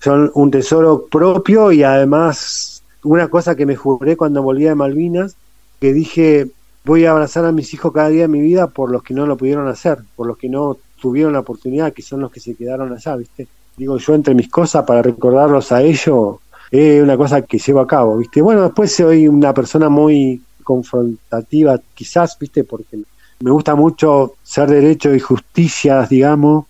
son 0.00 0.30
un 0.34 0.50
tesoro 0.50 1.06
propio 1.10 1.72
y 1.72 1.82
además 1.82 2.82
una 3.02 3.28
cosa 3.28 3.54
que 3.54 3.66
me 3.66 3.76
juré 3.76 4.16
cuando 4.16 4.42
volví 4.42 4.64
de 4.64 4.74
Malvinas, 4.74 5.36
que 5.80 5.92
dije, 5.92 6.48
voy 6.84 7.04
a 7.04 7.10
abrazar 7.10 7.44
a 7.44 7.52
mis 7.52 7.72
hijos 7.74 7.92
cada 7.92 8.08
día 8.08 8.22
de 8.22 8.28
mi 8.28 8.40
vida 8.40 8.68
por 8.68 8.90
los 8.90 9.02
que 9.02 9.14
no 9.14 9.26
lo 9.26 9.36
pudieron 9.36 9.66
hacer, 9.68 9.98
por 10.14 10.26
los 10.26 10.36
que 10.36 10.48
no 10.48 10.76
tuvieron 11.00 11.32
la 11.32 11.40
oportunidad, 11.40 11.92
que 11.92 12.02
son 12.02 12.20
los 12.20 12.30
que 12.30 12.40
se 12.40 12.54
quedaron 12.54 12.92
allá, 12.92 13.16
¿viste? 13.16 13.48
Digo, 13.76 13.96
yo 13.96 14.14
entre 14.14 14.34
mis 14.34 14.48
cosas 14.48 14.84
para 14.84 15.02
recordarlos 15.02 15.72
a 15.72 15.82
ellos, 15.82 16.36
es 16.70 17.02
una 17.02 17.16
cosa 17.16 17.42
que 17.42 17.58
llevo 17.58 17.80
a 17.80 17.86
cabo, 17.86 18.18
¿viste? 18.18 18.42
Bueno, 18.42 18.62
después 18.62 18.94
soy 18.94 19.26
una 19.26 19.54
persona 19.54 19.88
muy 19.88 20.42
confrontativa, 20.62 21.80
quizás, 21.94 22.38
¿viste? 22.38 22.64
Porque 22.64 22.98
me 23.40 23.50
gusta 23.50 23.74
mucho 23.74 24.34
ser 24.42 24.68
derecho 24.68 25.14
y 25.14 25.18
justicia, 25.18 26.06
digamos. 26.08 26.66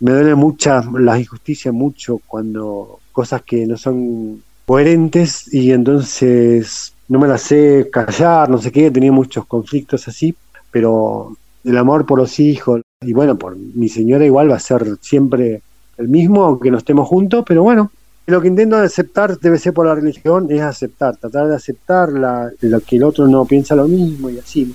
Me 0.00 0.12
duele 0.12 0.34
muchas 0.34 0.86
las 0.92 1.18
injusticias 1.18 1.74
mucho 1.74 2.20
cuando 2.26 3.00
cosas 3.12 3.42
que 3.42 3.66
no 3.66 3.76
son 3.76 4.42
coherentes 4.66 5.52
y 5.52 5.72
entonces 5.72 6.92
no 7.10 7.18
me 7.18 7.26
las 7.26 7.42
sé 7.42 7.90
callar, 7.92 8.48
no 8.48 8.58
sé 8.58 8.70
qué, 8.70 8.88
tenía 8.90 9.10
muchos 9.10 9.44
conflictos 9.44 10.06
así, 10.06 10.32
pero 10.70 11.36
el 11.64 11.76
amor 11.76 12.06
por 12.06 12.20
los 12.20 12.38
hijos 12.38 12.82
y 13.00 13.12
bueno, 13.12 13.36
por 13.36 13.56
mi 13.56 13.88
señora 13.88 14.24
igual 14.24 14.48
va 14.48 14.54
a 14.54 14.60
ser 14.60 14.96
siempre 15.00 15.60
el 15.98 16.08
mismo, 16.08 16.44
aunque 16.44 16.70
no 16.70 16.78
estemos 16.78 17.08
juntos, 17.08 17.44
pero 17.44 17.64
bueno, 17.64 17.90
lo 18.26 18.40
que 18.40 18.46
intento 18.46 18.76
aceptar 18.76 19.36
debe 19.40 19.58
ser 19.58 19.74
por 19.74 19.86
la 19.86 19.96
religión, 19.96 20.46
es 20.50 20.62
aceptar, 20.62 21.16
tratar 21.16 21.48
de 21.48 21.56
aceptar 21.56 22.12
la, 22.12 22.48
lo 22.60 22.80
que 22.80 22.96
el 22.96 23.02
otro 23.02 23.26
no 23.26 23.44
piensa 23.44 23.74
lo 23.74 23.88
mismo 23.88 24.30
y 24.30 24.38
así. 24.38 24.72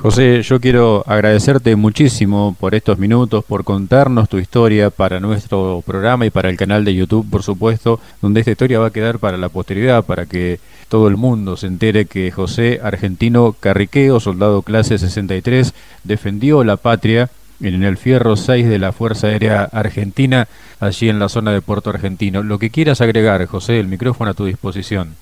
José, 0.00 0.42
yo 0.42 0.60
quiero 0.60 1.02
agradecerte 1.08 1.74
muchísimo 1.74 2.56
por 2.60 2.76
estos 2.76 2.98
minutos, 2.98 3.44
por 3.44 3.64
contarnos 3.64 4.28
tu 4.28 4.38
historia 4.38 4.90
para 4.90 5.18
nuestro 5.18 5.82
programa 5.84 6.24
y 6.24 6.30
para 6.30 6.50
el 6.50 6.56
canal 6.56 6.84
de 6.84 6.94
YouTube, 6.94 7.28
por 7.28 7.42
supuesto, 7.42 7.98
donde 8.22 8.38
esta 8.38 8.52
historia 8.52 8.78
va 8.78 8.86
a 8.86 8.92
quedar 8.92 9.18
para 9.18 9.36
la 9.36 9.48
posteridad, 9.48 10.04
para 10.04 10.26
que 10.26 10.60
todo 10.88 11.08
el 11.08 11.16
mundo 11.16 11.56
se 11.56 11.66
entere 11.66 12.06
que 12.06 12.30
José 12.30 12.78
Argentino 12.80 13.56
Carriqueo, 13.58 14.20
soldado 14.20 14.62
clase 14.62 14.98
63, 14.98 15.74
defendió 16.04 16.62
la 16.62 16.76
patria 16.76 17.28
en 17.60 17.82
el 17.82 17.96
Fierro 17.96 18.36
6 18.36 18.68
de 18.68 18.78
la 18.78 18.92
Fuerza 18.92 19.26
Aérea 19.26 19.64
Argentina, 19.64 20.46
allí 20.78 21.08
en 21.08 21.18
la 21.18 21.28
zona 21.28 21.50
de 21.50 21.60
Puerto 21.60 21.90
Argentino. 21.90 22.44
Lo 22.44 22.60
que 22.60 22.70
quieras 22.70 23.00
agregar, 23.00 23.44
José, 23.46 23.80
el 23.80 23.88
micrófono 23.88 24.30
a 24.30 24.34
tu 24.34 24.44
disposición 24.44 25.16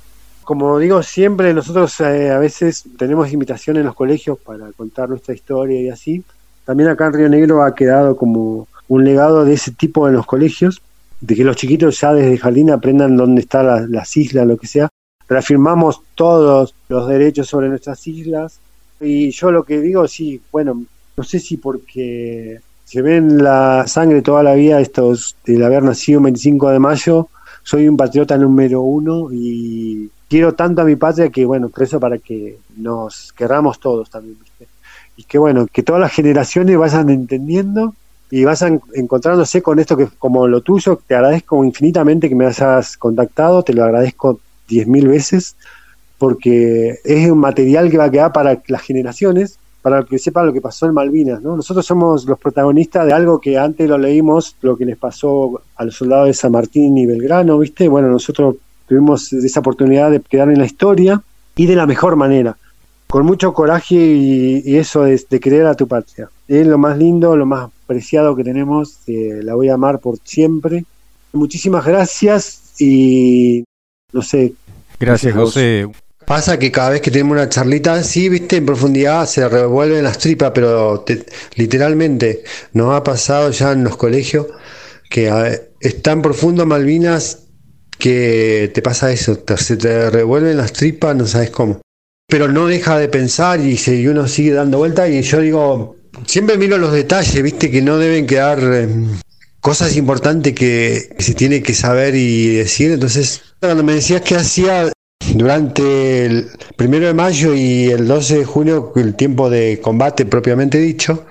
como 0.47 0.79
digo 0.79 1.03
siempre, 1.03 1.53
nosotros 1.53 2.01
eh, 2.01 2.31
a 2.31 2.39
veces 2.39 2.85
tenemos 2.97 3.33
invitaciones 3.33 3.81
en 3.81 3.87
los 3.87 3.97
colegios 3.97 4.39
para 4.39 4.71
contar 4.71 5.09
nuestra 5.09 5.35
historia 5.35 5.81
y 5.81 5.89
así. 5.89 6.23
También 6.65 6.89
acá 6.89 7.07
en 7.07 7.13
Río 7.15 7.29
Negro 7.29 7.65
ha 7.65 7.75
quedado 7.75 8.17
como 8.17 8.69
un 8.87 9.05
legado 9.05 9.45
de 9.45 9.55
ese 9.55 9.73
tipo 9.73 10.07
en 10.07 10.15
los 10.15 10.25
colegios, 10.25 10.81
de 11.21 11.35
que 11.35 11.43
los 11.43 11.57
chiquitos 11.57 12.01
ya 12.01 12.15
desde 12.15 12.39
jardín 12.39 12.71
aprendan 12.71 13.17
dónde 13.17 13.41
están 13.41 13.91
las 13.91 14.17
islas, 14.17 14.47
lo 14.47 14.57
que 14.57 14.69
sea. 14.69 14.89
Reafirmamos 15.29 16.01
todos 16.15 16.73
los 16.89 17.09
derechos 17.09 17.49
sobre 17.49 17.69
nuestras 17.69 18.07
islas. 18.07 18.61
Y 19.01 19.33
yo 19.33 19.51
lo 19.51 19.65
que 19.65 19.81
digo, 19.81 20.07
sí, 20.07 20.41
bueno, 20.53 20.85
no 21.17 21.25
sé 21.25 21.41
si 21.41 21.57
porque 21.57 22.61
se 22.85 23.03
ven 23.03 23.43
la 23.43 23.89
sangre 23.89 24.23
toda 24.23 24.45
la 24.45 24.55
vida 24.55 24.81
estos 24.81 25.35
del 25.45 25.65
haber 25.65 25.83
nacido 25.83 26.21
el 26.21 26.25
25 26.27 26.71
de 26.71 26.79
mayo, 26.79 27.29
soy 27.65 27.89
un 27.89 27.97
patriota 27.97 28.39
número 28.39 28.81
uno 28.83 29.33
y 29.33 30.09
quiero 30.29 30.55
tanto 30.55 30.83
a 30.83 30.85
mi 30.85 30.97
patria 30.97 31.31
que, 31.31 31.45
bueno, 31.45 31.71
eso 31.77 32.01
para 32.01 32.19
que 32.19 32.59
nos 32.77 33.33
querramos 33.33 33.81
todos 33.81 34.11
también, 34.11 34.39
¿viste? 34.41 34.67
Y 35.17 35.25
que, 35.25 35.39
bueno, 35.39 35.67
que 35.73 35.83
todas 35.83 36.01
las 36.01 36.13
generaciones 36.15 36.77
vayan 36.77 37.11
entendiendo 37.11 37.95
y 38.31 38.45
vayan 38.45 38.81
encontrándose 38.95 39.63
con 39.63 39.79
esto 39.79 39.97
que, 39.97 40.09
como 40.19 40.49
lo 40.49 40.61
tuyo, 40.61 41.01
te 41.07 41.15
agradezco 41.15 41.65
infinitamente 41.65 42.29
que 42.29 42.35
me 42.35 42.47
hayas 42.47 42.97
contactado, 42.97 43.63
te 43.63 43.73
lo 43.73 43.85
agradezco 43.85 44.41
diez 44.69 44.87
mil 44.87 45.07
veces, 45.07 45.55
porque 46.19 46.99
es 47.05 47.31
un 47.31 47.39
material 47.39 47.91
que 47.91 47.99
va 47.99 48.05
a 48.05 48.11
quedar 48.11 48.33
para 48.33 48.61
las 48.67 48.83
generaciones, 48.83 49.59
para 49.81 50.03
que 50.03 50.19
sepan 50.19 50.47
lo 50.47 50.53
que 50.53 50.61
pasó 50.61 50.87
en 50.87 50.95
Malvinas, 50.95 51.41
¿no? 51.41 51.55
Nosotros 51.55 51.87
somos 51.87 52.25
los 52.25 52.39
protagonistas 52.41 53.07
de 53.07 53.13
algo 53.13 53.39
que 53.39 53.57
antes 53.57 53.89
lo 53.89 53.97
leímos, 53.97 54.57
lo 54.61 54.77
que 54.77 54.85
les 54.85 54.97
pasó 54.97 55.63
a 55.77 55.85
los 55.85 55.95
soldados 55.95 56.27
de 56.27 56.35
San 56.35 56.51
Martín 56.51 56.99
y 56.99 57.07
Belgrano, 57.07 57.57
¿viste? 57.61 57.87
Bueno, 57.87 58.09
nosotros 58.09 58.57
tuvimos 58.87 59.33
esa 59.33 59.61
oportunidad 59.61 60.11
de 60.11 60.21
quedar 60.21 60.51
en 60.51 60.59
la 60.59 60.67
historia 60.67 61.23
y 61.55 61.67
de 61.67 61.77
la 61.77 61.87
mejor 61.87 62.17
manera, 62.17 62.57
con 63.07 63.25
mucho 63.25 63.53
coraje 63.53 63.95
y, 63.95 64.77
eso 64.77 65.03
de, 65.03 65.21
de, 65.29 65.41
querer 65.41 65.67
a 65.67 65.75
tu 65.75 65.87
patria. 65.87 66.29
Es 66.49 66.67
lo 66.67 66.79
más 66.79 66.99
lindo, 66.99 67.37
lo 67.37 67.47
más 67.47 67.71
preciado 67.87 68.37
que 68.37 68.45
tenemos, 68.45 68.99
eh, 69.07 69.41
la 69.43 69.55
voy 69.55 69.69
a 69.69 69.75
amar 69.75 70.01
por 70.01 70.19
siempre. 70.23 70.85
Muchísimas 71.33 71.85
gracias 71.85 72.75
y 72.79 73.65
no 74.13 74.23
sé. 74.23 74.55
Gracias, 74.99 75.35
José. 75.35 75.89
Pasa 76.27 76.59
que 76.59 76.73
cada 76.73 76.91
vez 76.91 77.01
que 77.01 77.13
tenemos 77.13 77.35
una 77.35 77.49
charlita 77.49 77.95
así, 77.95 78.29
viste, 78.29 78.57
en 78.57 78.67
profundidad 78.67 79.27
se 79.27 79.49
revuelven 79.49 80.03
las 80.03 80.19
tripas, 80.19 80.51
pero 80.53 81.05
literalmente 81.55 82.43
nos 82.73 82.95
ha 82.95 83.05
pasado 83.05 83.51
ya 83.53 83.71
en 83.73 83.85
los 83.85 83.97
colegios 83.97 84.47
que 85.09 85.61
es 85.81 86.03
tan 86.03 86.23
profundo 86.23 86.67
Malvinas 86.67 87.46
que 87.99 88.71
te 88.75 88.83
pasa 88.83 89.13
eso, 89.13 89.39
se 89.57 89.77
te 89.77 90.11
revuelven 90.11 90.57
las 90.57 90.73
tripas, 90.73 91.17
no 91.17 91.27
sabes 91.27 91.51
cómo. 91.51 91.81
Pero 92.29 92.49
no 92.49 92.67
deja 92.67 92.99
de 92.99 93.09
pensar 93.09 93.61
y, 93.61 93.77
se, 93.77 94.09
uno 94.09 94.27
sigue 94.27 94.53
dando 94.53 94.79
vuelta 94.79 95.09
y 95.09 95.23
yo 95.23 95.41
digo, 95.41 95.97
siempre 96.27 96.59
miro 96.59 96.79
los 96.79 96.93
detalles, 96.93 97.43
viste, 97.43 97.71
que 97.71 97.83
no 97.83 97.99
deben 97.99 98.27
quedar 98.27 98.59
em, 98.59 99.19
cosas 99.61 99.97
importantes 99.97 100.55
que, 100.55 101.15
se 101.19 101.35
tiene 101.35 101.63
que 101.63 101.75
saber 101.75 102.15
y 102.15 102.57
decir. 102.57 102.93
Entonces, 102.93 103.43
cuando 103.61 103.83
me 103.83 103.95
decías 103.95 104.23
que 104.23 104.37
hacía 104.37 104.93
durante 105.35 106.27
el 106.27 106.49
primero 106.77 107.07
de 107.07 107.15
mayo 107.15 107.55
y 107.55 107.87
el 107.87 108.07
12 108.07 108.39
de 108.39 108.45
junio, 108.45 108.93
el 108.97 109.15
tiempo 109.15 109.51
de 109.51 109.81
combate 109.81 110.25
propiamente 110.25 110.79
dicho, 110.79 111.27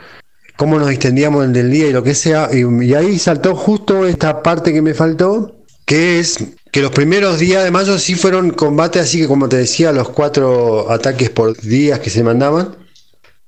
cómo 0.56 0.80
nos 0.80 0.90
extendíamos 0.90 1.46
en 1.46 1.56
el 1.56 1.72
día 1.72 1.88
y 1.88 1.94
lo 1.94 2.04
que 2.04 2.16
sea, 2.16 2.50
y 2.54 2.94
ahí 2.94 3.20
saltó 3.20 3.56
justo 3.56 4.06
esta 4.06 4.42
parte 4.42 4.74
que 4.74 4.82
me 4.82 4.94
faltó, 4.94 5.55
que 5.86 6.20
es 6.20 6.38
que 6.72 6.82
los 6.82 6.92
primeros 6.92 7.40
días 7.40 7.64
de 7.64 7.72
mayo 7.72 7.98
sí 8.00 8.16
fueron 8.16 8.50
combates, 8.52 9.04
así 9.04 9.20
que 9.20 9.28
como 9.28 9.48
te 9.48 9.58
decía, 9.58 9.92
los 9.92 10.10
cuatro 10.10 10.92
ataques 10.92 11.30
por 11.30 11.56
días 11.62 12.00
que 12.00 12.10
se 12.10 12.24
mandaban. 12.24 12.76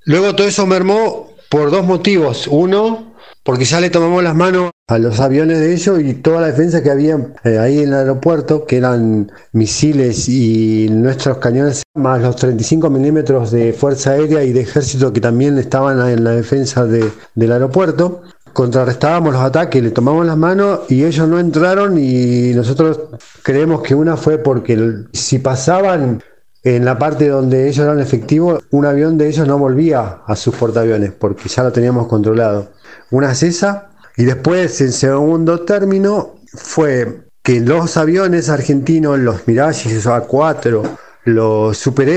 Luego 0.05 0.33
todo 0.35 0.47
eso 0.47 0.65
mermó 0.65 1.31
por 1.49 1.71
dos 1.71 1.85
motivos. 1.85 2.47
Uno, 2.47 3.15
porque 3.43 3.65
ya 3.65 3.81
le 3.81 3.89
tomamos 3.89 4.23
las 4.23 4.35
manos 4.35 4.71
a 4.87 4.97
los 4.99 5.19
aviones 5.19 5.59
de 5.59 5.73
ellos 5.73 5.99
y 5.99 6.13
toda 6.13 6.39
la 6.39 6.47
defensa 6.47 6.81
que 6.81 6.89
había 6.89 7.17
eh, 7.43 7.57
ahí 7.59 7.79
en 7.79 7.89
el 7.89 7.95
aeropuerto, 7.95 8.65
que 8.65 8.77
eran 8.77 9.31
misiles 9.51 10.29
y 10.29 10.87
nuestros 10.89 11.39
cañones, 11.39 11.83
más 11.95 12.21
los 12.21 12.37
35 12.37 12.89
milímetros 12.89 13.51
de 13.51 13.73
fuerza 13.73 14.11
aérea 14.11 14.43
y 14.43 14.53
de 14.53 14.61
ejército 14.61 15.11
que 15.11 15.19
también 15.19 15.57
estaban 15.57 15.99
en 16.09 16.23
la 16.23 16.31
defensa 16.31 16.85
del 16.85 17.51
aeropuerto 17.51 18.21
contrarrestábamos 18.57 19.33
los 19.33 19.43
ataques, 19.43 19.83
le 19.83 19.91
tomamos 19.91 20.25
las 20.25 20.35
manos 20.35 20.79
y 20.89 21.05
ellos 21.05 21.27
no 21.27 21.39
entraron 21.39 21.95
y 21.99 22.55
nosotros 22.55 23.01
creemos 23.43 23.83
que 23.83 23.93
una 23.93 24.17
fue 24.17 24.39
porque 24.39 25.05
si 25.13 25.37
pasaban 25.37 26.23
en 26.63 26.83
la 26.83 26.97
parte 26.97 27.27
donde 27.27 27.69
ellos 27.69 27.85
eran 27.85 27.99
efectivos, 27.99 28.63
un 28.71 28.87
avión 28.87 29.15
de 29.15 29.27
ellos 29.27 29.47
no 29.47 29.59
volvía 29.59 30.21
a 30.25 30.35
sus 30.35 30.55
portaaviones 30.55 31.11
porque 31.11 31.47
ya 31.49 31.61
lo 31.61 31.71
teníamos 31.71 32.07
controlado. 32.07 32.69
Una 33.11 33.33
es 33.33 33.43
esa 33.43 33.89
y 34.17 34.25
después 34.25 34.81
en 34.81 34.91
segundo 34.91 35.59
término 35.59 36.37
fue 36.47 37.27
que 37.43 37.59
los 37.59 37.95
aviones 37.95 38.49
argentinos, 38.49 39.19
los 39.19 39.47
Mirage 39.47 39.87
A4, 39.87 40.81
los 41.27 41.77
Super 41.77 42.07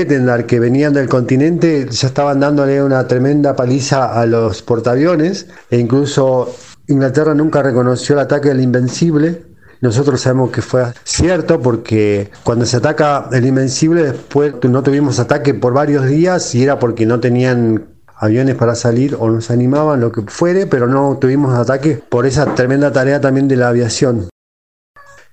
que 0.45 0.59
venían 0.61 0.93
del 0.93 1.09
continente 1.09 1.85
ya 1.89 2.07
estaban 2.07 2.39
dándole 2.39 2.81
una 2.81 3.05
tremenda 3.07 3.57
paliza 3.57 4.13
a 4.19 4.25
los 4.25 4.61
portaaviones 4.61 5.47
e 5.69 5.79
incluso 5.79 6.55
Inglaterra 6.87 7.35
nunca 7.35 7.61
reconoció 7.61 8.15
el 8.15 8.21
ataque 8.21 8.47
del 8.47 8.61
Invencible. 8.61 9.43
Nosotros 9.81 10.21
sabemos 10.21 10.51
que 10.51 10.61
fue 10.61 10.85
cierto 11.03 11.59
porque 11.59 12.31
cuando 12.43 12.65
se 12.65 12.77
ataca 12.77 13.27
el 13.33 13.45
Invencible 13.45 14.03
después 14.03 14.53
no 14.69 14.81
tuvimos 14.81 15.19
ataque 15.19 15.53
por 15.53 15.73
varios 15.73 16.07
días 16.07 16.55
y 16.55 16.63
era 16.63 16.79
porque 16.79 17.05
no 17.05 17.19
tenían 17.19 17.87
aviones 18.15 18.55
para 18.55 18.75
salir 18.75 19.17
o 19.19 19.29
no 19.29 19.41
se 19.41 19.51
animaban, 19.51 19.99
lo 19.99 20.13
que 20.13 20.21
fuere, 20.21 20.67
pero 20.67 20.87
no 20.87 21.17
tuvimos 21.19 21.53
ataque 21.53 22.01
por 22.07 22.25
esa 22.25 22.55
tremenda 22.55 22.93
tarea 22.93 23.19
también 23.19 23.49
de 23.49 23.57
la 23.57 23.67
aviación 23.67 24.30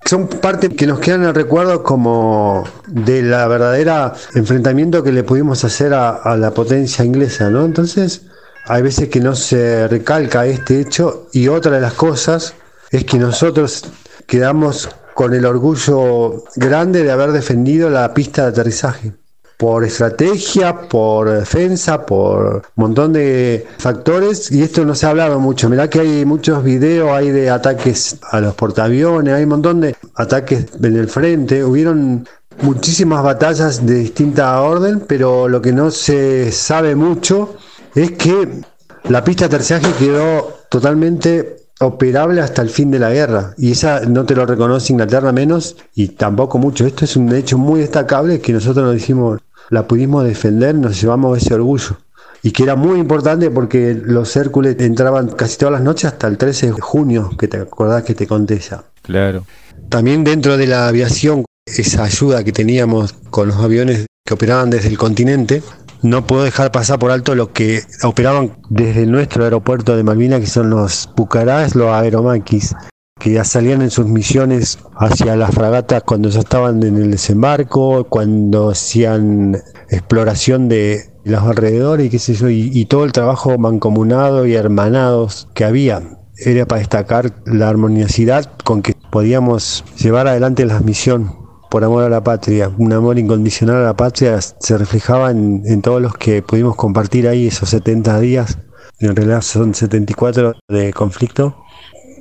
son 0.09 0.27
parte 0.27 0.69
que 0.69 0.87
nos 0.87 0.99
quedan 0.99 1.21
en 1.21 1.27
el 1.27 1.35
recuerdo 1.35 1.83
como 1.83 2.63
de 2.87 3.21
la 3.21 3.47
verdadera 3.47 4.15
enfrentamiento 4.33 5.03
que 5.03 5.11
le 5.11 5.23
pudimos 5.23 5.63
hacer 5.63 5.93
a, 5.93 6.35
la 6.35 6.49
potencia 6.49 7.05
inglesa, 7.05 7.51
¿no? 7.51 7.63
Entonces, 7.63 8.23
hay 8.65 8.81
veces 8.81 9.09
que 9.09 9.19
no 9.19 9.35
se 9.35 9.87
recalca 9.87 10.47
este 10.47 10.81
hecho 10.81 11.27
y 11.31 11.47
otra 11.47 11.73
de 11.73 11.81
las 11.81 11.93
cosas 11.93 12.55
es 12.89 13.05
que 13.05 13.19
nosotros 13.19 13.85
quedamos 14.25 14.89
con 15.13 15.35
el 15.35 15.45
orgullo 15.45 16.43
grande 16.55 17.03
de 17.03 17.11
haber 17.11 17.31
defendido 17.31 17.91
la 17.91 18.11
pista 18.15 18.41
de 18.41 18.47
aterrizaje 18.47 19.13
por 19.59 19.83
estrategia, 19.83 20.87
por 20.87 21.29
defensa, 21.29 22.05
por 22.05 22.55
un 22.55 22.61
montón 22.75 23.11
de 23.11 23.67
factores 23.77 24.49
y 24.53 24.61
esto 24.61 24.85
no 24.85 24.95
se 24.95 25.05
ha 25.05 25.09
hablado 25.09 25.37
mucho. 25.41 25.69
Mirá 25.69 25.89
que 25.89 25.99
hay 25.99 26.23
muchos 26.23 26.63
videos, 26.63 27.11
hay 27.11 27.31
de 27.31 27.49
ataques 27.49 28.19
a 28.31 28.39
los 28.39 28.53
portaaviones, 28.55 29.33
hay 29.33 29.43
un 29.43 29.49
montón 29.49 29.81
de 29.81 29.97
ataques 30.15 30.67
en 30.81 30.95
el 30.95 31.09
frente, 31.09 31.61
hubieron 31.61 32.25
muchísimas 32.61 33.21
batallas 33.21 33.85
de 33.85 33.95
distinta 33.95 34.61
orden, 34.61 35.03
pero 35.05 35.49
lo 35.49 35.61
que 35.61 35.73
no 35.73 35.91
se 35.91 36.53
sabe 36.53 36.95
mucho 36.95 37.57
es 37.95 38.11
que 38.11 38.61
la 39.09 39.25
pista 39.25 39.49
de 39.49 39.55
aterrizaje 39.57 39.91
quedó 39.99 40.53
totalmente 40.69 41.57
operable 41.81 42.41
hasta 42.41 42.61
el 42.61 42.69
fin 42.69 42.91
de 42.91 42.99
la 42.99 43.11
guerra 43.11 43.53
y 43.57 43.71
esa 43.71 44.01
no 44.01 44.25
te 44.25 44.35
lo 44.35 44.45
reconoce 44.45 44.91
Inglaterra 44.91 45.31
menos 45.31 45.77
y 45.95 46.09
tampoco 46.09 46.57
mucho. 46.57 46.85
Esto 46.85 47.05
es 47.05 47.15
un 47.15 47.33
hecho 47.33 47.57
muy 47.57 47.79
destacable 47.81 48.41
que 48.41 48.53
nosotros 48.53 48.85
nos 48.85 48.95
dijimos, 48.95 49.39
la 49.69 49.87
pudimos 49.87 50.23
defender, 50.23 50.75
nos 50.75 50.99
llevamos 51.01 51.37
ese 51.37 51.53
orgullo 51.53 51.97
y 52.41 52.51
que 52.51 52.63
era 52.63 52.75
muy 52.75 52.99
importante 52.99 53.49
porque 53.51 53.99
los 54.01 54.35
Hércules 54.35 54.75
entraban 54.79 55.29
casi 55.29 55.57
todas 55.57 55.73
las 55.73 55.81
noches 55.81 56.05
hasta 56.05 56.27
el 56.27 56.37
13 56.37 56.67
de 56.67 56.81
junio, 56.81 57.31
que 57.37 57.47
te 57.47 57.57
acordás 57.57 58.03
que 58.03 58.15
te 58.15 58.27
conté 58.27 58.59
ya. 58.59 58.83
Claro. 59.01 59.45
También 59.89 60.23
dentro 60.23 60.57
de 60.57 60.67
la 60.67 60.87
aviación, 60.87 61.45
esa 61.65 62.03
ayuda 62.03 62.43
que 62.43 62.51
teníamos 62.51 63.13
con 63.29 63.49
los 63.49 63.57
aviones 63.57 64.05
que 64.25 64.33
operaban 64.33 64.69
desde 64.69 64.89
el 64.89 64.97
continente, 64.97 65.61
no 66.01 66.25
puedo 66.25 66.43
dejar 66.43 66.71
pasar 66.71 66.97
por 66.97 67.11
alto 67.11 67.35
lo 67.35 67.51
que 67.51 67.83
operaban 68.03 68.57
desde 68.69 69.05
nuestro 69.05 69.43
aeropuerto 69.43 69.97
de 69.97 70.03
Malvinas, 70.03 70.39
que 70.39 70.47
son 70.47 70.69
los 70.69 71.07
Pucarás, 71.07 71.75
los 71.75 71.89
Aeromaquis, 71.89 72.73
que 73.19 73.31
ya 73.31 73.43
salían 73.43 73.81
en 73.81 73.91
sus 73.91 74.07
misiones 74.07 74.79
hacia 74.95 75.35
las 75.35 75.53
fragatas 75.53 76.03
cuando 76.03 76.29
ya 76.29 76.39
estaban 76.39 76.81
en 76.83 76.97
el 76.97 77.11
desembarco, 77.11 78.05
cuando 78.05 78.69
hacían 78.69 79.61
exploración 79.89 80.69
de 80.69 81.09
los 81.25 81.43
alrededores 81.43 82.07
y 82.07 82.09
qué 82.09 82.19
sé 82.19 82.33
yo, 82.33 82.49
y, 82.49 82.85
todo 82.85 83.03
el 83.03 83.11
trabajo 83.11 83.57
mancomunado 83.57 84.45
y 84.45 84.55
hermanados 84.55 85.47
que 85.53 85.65
había. 85.65 86.01
Era 86.37 86.65
para 86.65 86.79
destacar 86.79 87.33
la 87.45 87.67
armoniosidad 87.67 88.49
con 88.63 88.81
que 88.81 88.95
podíamos 89.11 89.83
llevar 90.01 90.27
adelante 90.27 90.65
la 90.65 90.79
misión 90.79 91.37
por 91.69 91.83
amor 91.83 92.03
a 92.03 92.09
la 92.09 92.23
patria, 92.23 92.71
un 92.77 92.93
amor 92.93 93.19
incondicional 93.19 93.75
a 93.75 93.83
la 93.83 93.95
patria 93.95 94.39
se 94.41 94.77
reflejaba 94.77 95.29
en, 95.29 95.61
en 95.65 95.83
todos 95.83 96.01
los 96.01 96.15
que 96.15 96.41
pudimos 96.41 96.75
compartir 96.75 97.27
ahí 97.27 97.47
esos 97.47 97.69
70 97.69 98.19
días, 98.21 98.57
en 98.99 99.15
realidad 99.15 99.41
son 99.41 99.75
74 99.75 100.55
de 100.67 100.93
conflicto, 100.93 101.55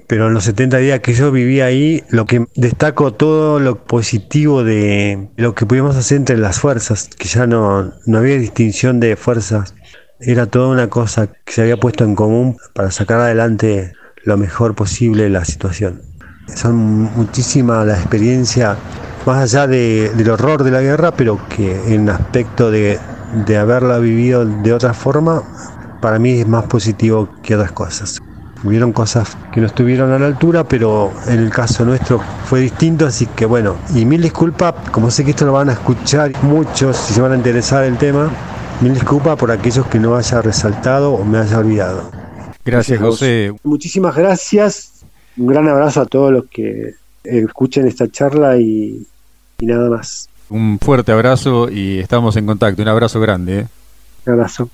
pero 0.08 0.28
en 0.28 0.34
los 0.34 0.44
70 0.44 0.78
días 0.78 1.00
que 1.00 1.12
yo 1.12 1.30
viví 1.30 1.60
ahí, 1.60 2.02
lo 2.08 2.24
que 2.24 2.46
destaco 2.56 3.12
todo 3.12 3.60
lo 3.60 3.84
positivo 3.84 4.64
de 4.64 5.28
lo 5.36 5.54
que 5.54 5.66
pudimos 5.66 5.96
hacer 5.96 6.16
entre 6.16 6.38
las 6.38 6.58
fuerzas, 6.58 7.10
que 7.16 7.28
ya 7.28 7.46
no, 7.46 7.92
no 8.06 8.18
había 8.18 8.38
distinción 8.38 9.00
de 9.00 9.16
fuerzas, 9.16 9.74
era 10.18 10.46
toda 10.46 10.68
una 10.68 10.88
cosa 10.88 11.26
que 11.26 11.52
se 11.52 11.60
había 11.60 11.76
puesto 11.76 12.04
en 12.04 12.14
común 12.14 12.56
para 12.74 12.90
sacar 12.90 13.20
adelante 13.20 13.92
lo 14.24 14.38
mejor 14.38 14.74
posible 14.74 15.28
la 15.28 15.44
situación. 15.44 16.00
Son 16.56 16.74
muchísima 16.74 17.84
la 17.84 17.94
experiencia, 17.94 18.78
más 19.26 19.54
allá 19.54 19.66
del 19.66 20.30
horror 20.30 20.64
de 20.64 20.70
la 20.70 20.80
guerra, 20.80 21.12
pero 21.12 21.38
que 21.50 21.94
en 21.94 22.08
aspecto 22.08 22.70
de, 22.70 22.98
de 23.46 23.56
haberla 23.58 23.98
vivido 23.98 24.46
de 24.46 24.72
otra 24.72 24.94
forma, 24.94 25.42
para 26.00 26.18
mí 26.18 26.40
es 26.40 26.48
más 26.48 26.64
positivo 26.64 27.28
que 27.42 27.56
otras 27.56 27.72
cosas. 27.72 28.22
Hubieron 28.64 28.92
cosas 28.92 29.36
que 29.52 29.60
no 29.60 29.68
estuvieron 29.68 30.10
a 30.12 30.18
la 30.18 30.26
altura, 30.26 30.64
pero 30.64 31.12
en 31.26 31.38
el 31.38 31.50
caso 31.50 31.84
nuestro 31.84 32.20
fue 32.46 32.60
distinto, 32.60 33.06
así 33.06 33.26
que 33.26 33.46
bueno, 33.46 33.76
y 33.94 34.04
mil 34.04 34.20
disculpas, 34.20 34.74
como 34.90 35.10
sé 35.10 35.24
que 35.24 35.30
esto 35.30 35.46
lo 35.46 35.52
van 35.52 35.68
a 35.68 35.74
escuchar 35.74 36.32
muchos 36.42 36.96
si 36.96 37.14
se 37.14 37.20
van 37.20 37.32
a 37.32 37.36
interesar 37.36 37.84
el 37.84 37.96
tema, 37.96 38.30
mil 38.80 38.94
disculpas 38.94 39.36
por 39.36 39.52
aquellos 39.52 39.86
que 39.86 40.00
no 40.00 40.16
haya 40.16 40.42
resaltado 40.42 41.12
o 41.12 41.24
me 41.24 41.38
haya 41.38 41.58
olvidado. 41.58 42.10
Gracias, 42.64 43.00
José. 43.00 43.54
Muchísimas 43.62 44.14
gracias. 44.14 45.04
Un 45.36 45.46
gran 45.46 45.68
abrazo 45.68 46.02
a 46.02 46.06
todos 46.06 46.32
los 46.32 46.46
que 46.46 46.94
escuchen 47.24 47.86
esta 47.86 48.08
charla 48.10 48.58
y, 48.58 49.06
nada 49.60 49.88
más. 49.88 50.28
Un 50.50 50.78
fuerte 50.78 51.12
abrazo 51.12 51.70
y 51.70 51.98
estamos 51.98 52.36
en 52.36 52.46
contacto. 52.46 52.82
Un 52.82 52.88
abrazo 52.88 53.20
grande. 53.20 53.60
¿eh? 53.60 53.66
Un 54.26 54.32
abrazo. 54.34 54.68